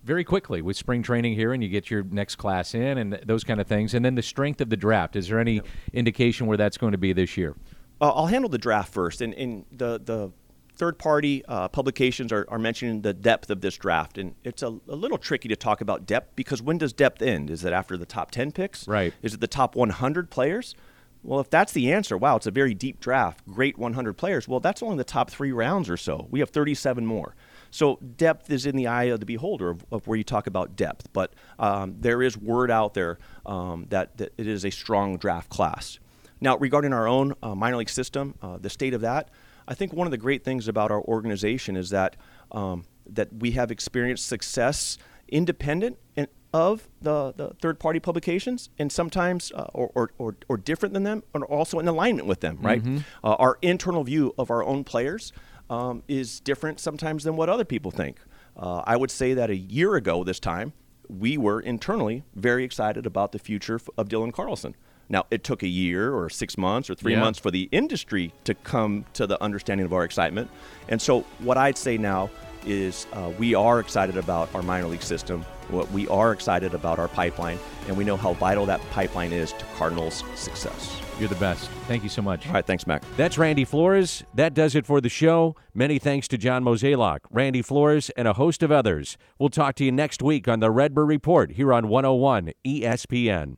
very 0.04 0.24
quickly 0.24 0.62
with 0.62 0.76
spring 0.76 1.02
training 1.02 1.34
here, 1.34 1.52
and 1.52 1.62
you 1.62 1.68
get 1.68 1.90
your 1.90 2.04
next 2.04 2.36
class 2.36 2.74
in, 2.74 2.98
and 2.98 3.20
those 3.24 3.44
kind 3.44 3.60
of 3.60 3.66
things. 3.66 3.94
And 3.94 4.04
then 4.04 4.14
the 4.14 4.22
strength 4.22 4.60
of 4.60 4.70
the 4.70 4.76
draft. 4.76 5.16
Is 5.16 5.28
there 5.28 5.40
any 5.40 5.60
indication 5.92 6.46
where 6.46 6.56
that's 6.56 6.78
going 6.78 6.92
to 6.92 6.98
be 6.98 7.12
this 7.12 7.36
year? 7.36 7.54
Uh, 8.00 8.10
I'll 8.10 8.26
handle 8.26 8.48
the 8.48 8.58
draft 8.58 8.92
first, 8.92 9.20
and, 9.20 9.34
and 9.34 9.64
the 9.72 10.00
the 10.02 10.32
third 10.76 10.98
party 10.98 11.44
uh, 11.46 11.68
publications 11.68 12.32
are, 12.32 12.46
are 12.48 12.58
mentioning 12.58 13.02
the 13.02 13.14
depth 13.14 13.50
of 13.50 13.60
this 13.60 13.76
draft, 13.76 14.18
and 14.18 14.34
it's 14.44 14.62
a, 14.62 14.68
a 14.88 14.96
little 14.96 15.18
tricky 15.18 15.48
to 15.48 15.56
talk 15.56 15.80
about 15.80 16.06
depth 16.06 16.36
because 16.36 16.62
when 16.62 16.78
does 16.78 16.92
depth 16.92 17.22
end? 17.22 17.50
Is 17.50 17.64
it 17.64 17.72
after 17.72 17.96
the 17.96 18.06
top 18.06 18.30
ten 18.30 18.52
picks? 18.52 18.86
Right. 18.86 19.12
Is 19.22 19.34
it 19.34 19.40
the 19.40 19.46
top 19.46 19.74
100 19.74 20.30
players? 20.30 20.74
Well, 21.22 21.40
if 21.40 21.50
that's 21.50 21.72
the 21.72 21.92
answer, 21.92 22.16
wow, 22.16 22.36
it's 22.36 22.46
a 22.46 22.52
very 22.52 22.72
deep 22.72 23.00
draft, 23.00 23.44
great 23.48 23.76
100 23.76 24.12
players. 24.12 24.46
Well, 24.46 24.60
that's 24.60 24.80
only 24.80 24.96
the 24.96 25.04
top 25.04 25.28
three 25.28 25.50
rounds 25.50 25.90
or 25.90 25.96
so. 25.96 26.28
We 26.30 26.38
have 26.38 26.50
37 26.50 27.04
more. 27.04 27.34
So 27.72 27.98
depth 28.16 28.48
is 28.48 28.64
in 28.64 28.76
the 28.76 28.86
eye 28.86 29.04
of 29.04 29.18
the 29.18 29.26
beholder 29.26 29.70
of, 29.70 29.84
of 29.90 30.06
where 30.06 30.16
you 30.16 30.22
talk 30.22 30.46
about 30.46 30.76
depth. 30.76 31.08
But 31.12 31.34
um, 31.58 31.96
there 31.98 32.22
is 32.22 32.38
word 32.38 32.70
out 32.70 32.94
there 32.94 33.18
um, 33.44 33.86
that, 33.88 34.16
that 34.18 34.34
it 34.38 34.46
is 34.46 34.64
a 34.64 34.70
strong 34.70 35.16
draft 35.16 35.48
class. 35.48 35.98
Now, 36.40 36.56
regarding 36.58 36.92
our 36.92 37.08
own 37.08 37.34
uh, 37.42 37.56
minor 37.56 37.78
league 37.78 37.90
system, 37.90 38.36
uh, 38.40 38.58
the 38.58 38.70
state 38.70 38.94
of 38.94 39.00
that, 39.00 39.30
I 39.68 39.74
think 39.74 39.92
one 39.92 40.06
of 40.06 40.10
the 40.10 40.18
great 40.18 40.44
things 40.44 40.68
about 40.68 40.90
our 40.90 41.02
organization 41.02 41.76
is 41.76 41.90
that 41.90 42.16
um, 42.52 42.84
that 43.08 43.32
we 43.32 43.52
have 43.52 43.70
experienced 43.70 44.26
success 44.26 44.98
independent 45.28 45.98
and 46.16 46.28
of 46.52 46.88
the, 47.02 47.34
the 47.36 47.48
third 47.60 47.78
party 47.78 48.00
publications 48.00 48.70
and 48.78 48.90
sometimes 48.90 49.52
uh, 49.54 49.66
or, 49.74 49.90
or, 49.94 50.10
or, 50.16 50.36
or 50.48 50.56
different 50.56 50.94
than 50.94 51.02
them 51.02 51.22
and 51.34 51.44
also 51.44 51.78
in 51.78 51.86
alignment 51.88 52.26
with 52.26 52.40
them 52.40 52.58
right? 52.62 52.82
Mhm. 52.82 53.04
uh, 53.22 53.34
our 53.34 53.58
internal 53.60 54.04
view 54.04 54.32
of 54.38 54.50
our 54.50 54.64
own 54.64 54.82
players 54.84 55.32
um, 55.68 56.02
is 56.08 56.40
different 56.40 56.80
sometimes 56.80 57.24
than 57.24 57.36
what 57.36 57.48
other 57.48 57.64
people 57.64 57.90
think. 57.90 58.18
Uh, 58.56 58.82
i 58.86 58.96
would 58.96 59.10
say 59.10 59.34
that 59.34 59.50
a 59.50 59.56
year 59.56 59.96
ago 59.96 60.24
this 60.24 60.40
time 60.40 60.72
we 61.08 61.36
were 61.36 61.60
internally 61.60 62.22
very 62.34 62.64
excited 62.64 63.04
about 63.04 63.32
the 63.32 63.38
future 63.38 63.78
of 63.98 64.08
dylan 64.08 64.32
carlson 64.32 64.74
now 65.08 65.24
it 65.30 65.44
took 65.44 65.62
a 65.62 65.68
year 65.68 66.14
or 66.14 66.28
six 66.28 66.56
months 66.58 66.88
or 66.90 66.94
three 66.94 67.12
Yeah. 67.12 67.20
months 67.20 67.38
for 67.38 67.50
the 67.50 67.68
industry 67.72 68.32
to 68.44 68.54
come 68.54 69.04
to 69.14 69.26
the 69.26 69.40
understanding 69.42 69.84
of 69.86 69.92
our 69.92 70.04
excitement 70.04 70.50
and 70.88 71.00
so 71.00 71.20
what 71.40 71.56
i'd 71.56 71.78
say 71.78 71.96
now 71.98 72.30
is 72.66 73.06
uh, 73.12 73.30
we 73.38 73.54
are 73.54 73.78
excited 73.78 74.16
about 74.16 74.52
our 74.52 74.60
minor 74.60 74.88
league 74.88 75.00
system. 75.00 75.42
What 75.68 75.88
we 75.92 76.08
are 76.08 76.32
excited 76.32 76.74
about 76.74 76.98
our 76.98 77.06
pipeline, 77.06 77.60
and 77.86 77.96
we 77.96 78.02
know 78.02 78.16
how 78.16 78.32
vital 78.32 78.66
that 78.66 78.80
pipeline 78.90 79.32
is 79.32 79.52
to 79.52 79.64
Cardinals' 79.76 80.24
success. 80.34 81.00
You're 81.20 81.28
the 81.28 81.36
best. 81.36 81.68
Thank 81.86 82.02
you 82.02 82.08
so 82.08 82.22
much. 82.22 82.44
All 82.48 82.54
right, 82.54 82.66
thanks, 82.66 82.84
Mac. 82.84 83.04
That's 83.16 83.38
Randy 83.38 83.64
Flores. 83.64 84.24
That 84.34 84.52
does 84.52 84.74
it 84.74 84.84
for 84.84 85.00
the 85.00 85.08
show. 85.08 85.54
Many 85.74 86.00
thanks 86.00 86.26
to 86.26 86.36
John 86.38 86.64
Mozeliak, 86.64 87.20
Randy 87.30 87.62
Flores, 87.62 88.10
and 88.16 88.26
a 88.26 88.32
host 88.32 88.64
of 88.64 88.72
others. 88.72 89.16
We'll 89.38 89.48
talk 89.48 89.76
to 89.76 89.84
you 89.84 89.92
next 89.92 90.20
week 90.20 90.48
on 90.48 90.58
the 90.58 90.72
Redbird 90.72 91.06
Report 91.06 91.52
here 91.52 91.72
on 91.72 91.86
101 91.86 92.50
ESPN. 92.66 93.56